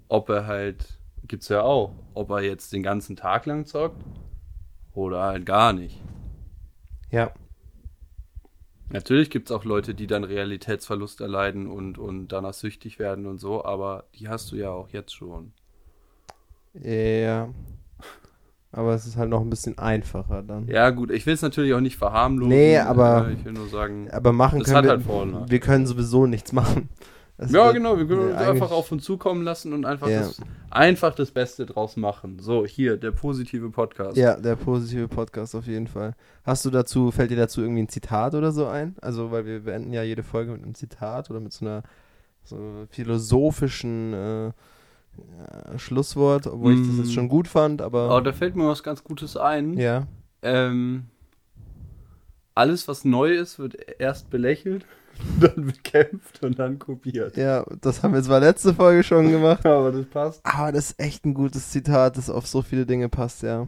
ob 0.08 0.28
er 0.28 0.46
halt, 0.46 1.00
gibt's 1.26 1.48
ja 1.48 1.62
auch, 1.62 1.94
ob 2.12 2.28
er 2.28 2.42
jetzt 2.42 2.74
den 2.74 2.82
ganzen 2.82 3.16
Tag 3.16 3.46
lang 3.46 3.64
zockt 3.64 4.04
oder 4.92 5.22
halt 5.22 5.46
gar 5.46 5.72
nicht. 5.72 5.98
Ja. 7.10 7.32
Natürlich 8.90 9.30
gibt's 9.30 9.50
auch 9.50 9.64
Leute, 9.64 9.94
die 9.94 10.06
dann 10.06 10.24
Realitätsverlust 10.24 11.22
erleiden 11.22 11.68
und, 11.68 11.96
und 11.96 12.28
danach 12.28 12.52
süchtig 12.52 12.98
werden 12.98 13.24
und 13.24 13.38
so, 13.38 13.64
aber 13.64 14.04
die 14.14 14.28
hast 14.28 14.52
du 14.52 14.56
ja 14.56 14.72
auch 14.72 14.90
jetzt 14.90 15.14
schon. 15.14 15.52
Ja. 16.74 17.48
Aber 18.76 18.92
es 18.94 19.06
ist 19.06 19.16
halt 19.16 19.30
noch 19.30 19.40
ein 19.40 19.50
bisschen 19.50 19.78
einfacher 19.78 20.42
dann. 20.42 20.66
Ja, 20.66 20.90
gut, 20.90 21.10
ich 21.12 21.24
will 21.26 21.34
es 21.34 21.42
natürlich 21.42 21.72
auch 21.74 21.80
nicht 21.80 21.96
verharmlosen. 21.96 22.48
Nee, 22.48 22.76
aber- 22.78 23.28
äh, 23.28 23.34
Ich 23.34 23.44
will 23.44 23.52
nur 23.52 23.68
sagen, 23.68 24.08
Aber 24.10 24.32
machen 24.32 24.58
Das 24.58 24.68
können 24.68 24.84
wir, 24.84 24.90
halt 24.90 25.02
Vor- 25.02 25.22
und 25.22 25.30
Nachteile. 25.30 25.50
wir 25.50 25.60
können 25.60 25.86
sowieso 25.86 26.26
nichts 26.26 26.52
machen. 26.52 26.88
Es 27.36 27.50
ja, 27.50 27.64
wird- 27.64 27.74
genau, 27.74 27.98
wir 27.98 28.06
können 28.06 28.28
uns 28.30 28.36
einfach 28.36 28.70
auf 28.70 28.92
uns 28.92 29.02
zukommen 29.02 29.42
lassen 29.42 29.72
und 29.72 29.84
einfach, 29.86 30.08
Ja. 30.08 30.20
das, 30.20 30.40
einfach 30.70 31.16
das 31.16 31.32
Beste 31.32 31.66
draus 31.66 31.96
machen. 31.96 32.38
So, 32.38 32.64
hier, 32.64 32.96
der 32.96 33.10
positive 33.10 33.70
Podcast. 33.70 34.16
Ja, 34.16 34.36
der 34.36 34.54
positive 34.54 35.08
Podcast 35.08 35.56
auf 35.56 35.66
jeden 35.66 35.88
Fall. 35.88 36.14
Hast 36.44 36.64
du 36.64 36.70
dazu, 36.70 37.10
fällt 37.10 37.32
dir 37.32 37.36
dazu 37.36 37.60
irgendwie 37.60 37.82
ein 37.82 37.88
Zitat 37.88 38.36
oder 38.36 38.52
so 38.52 38.66
ein? 38.68 38.94
Also, 39.02 39.32
weil 39.32 39.46
wir 39.46 39.64
beenden 39.64 39.92
ja 39.92 40.04
jede 40.04 40.22
Folge 40.22 40.52
mit 40.52 40.62
einem 40.62 40.74
Zitat 40.76 41.28
oder 41.28 41.40
mit 41.40 41.52
so 41.52 41.64
einer 41.64 41.82
so 42.44 42.56
philosophischen 42.90 44.12
äh, 44.12 44.52
ja, 45.16 45.78
Schlusswort, 45.78 46.46
obwohl 46.46 46.74
ich 46.74 46.80
das 46.86 46.96
Mm. 46.96 47.00
jetzt 47.00 47.14
schon 47.14 47.28
gut 47.28 47.48
fand, 47.48 47.82
aber 47.82 48.10
Aber 48.10 48.22
da 48.22 48.32
fällt 48.32 48.56
mir 48.56 48.68
was 48.68 48.82
ganz 48.82 49.02
Gutes 49.04 49.36
ein. 49.36 49.74
ja. 49.78 50.06
Ähm, 50.42 51.04
alles, 52.54 52.86
was 52.86 53.04
neu 53.04 53.32
ist, 53.32 53.58
wird 53.58 53.76
erst 53.98 54.30
belächelt, 54.30 54.84
dann 55.40 55.66
bekämpft 55.66 56.42
und 56.42 56.58
dann 56.58 56.78
kopiert. 56.78 57.36
Ja, 57.36 57.64
das 57.80 58.02
haben 58.02 58.14
wir 58.14 58.22
zwar 58.22 58.40
letzte 58.40 58.74
Folge 58.74 59.02
schon 59.02 59.30
gemacht, 59.30 59.64
Aber 59.66 59.90
das 59.90 60.06
passt. 60.06 60.40
aber 60.44 60.70
das 60.72 60.90
ist 60.90 61.00
echt 61.00 61.24
ein 61.24 61.34
gutes 61.34 61.70
Zitat, 61.70 62.16
das 62.16 62.30
auf 62.30 62.46
so 62.46 62.62
viele 62.62 62.86
Dinge 62.86 63.08
passt, 63.08 63.42
ja. 63.42 63.66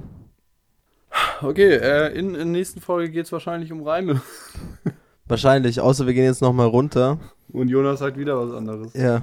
Okay, 1.40 1.76
äh, 1.76 2.08
in, 2.12 2.28
in 2.30 2.34
der 2.34 2.44
nächsten 2.44 2.80
Folge 2.80 3.10
geht 3.10 3.24
es 3.26 3.32
wahrscheinlich 3.32 3.72
um 3.72 3.82
Reime. 3.82 4.20
Wahrscheinlich, 5.28 5.80
außer 5.80 6.06
wir 6.06 6.14
gehen 6.14 6.24
jetzt 6.24 6.40
nochmal 6.42 6.66
runter. 6.68 7.18
Und 7.52 7.68
Jonas 7.68 7.98
sagt 7.98 8.16
wieder 8.16 8.38
was 8.38 8.54
anderes. 8.54 8.92
Ja. 8.94 9.22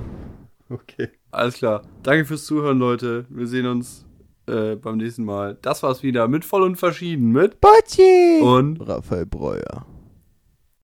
Okay. 0.69 1.09
Alles 1.33 1.55
klar. 1.55 1.81
Danke 2.03 2.25
fürs 2.25 2.45
Zuhören, 2.45 2.77
Leute. 2.77 3.25
Wir 3.29 3.47
sehen 3.47 3.65
uns 3.65 4.05
äh, 4.45 4.75
beim 4.75 4.97
nächsten 4.97 5.25
Mal. 5.25 5.57
Das 5.63 5.81
war's 5.81 6.03
wieder 6.03 6.27
mit 6.27 6.45
Voll 6.45 6.61
und 6.61 6.75
Verschieden 6.75 7.31
mit 7.31 7.59
Bocci! 7.59 8.39
und 8.41 8.79
Raphael 8.87 9.25
Breuer. 9.25 9.85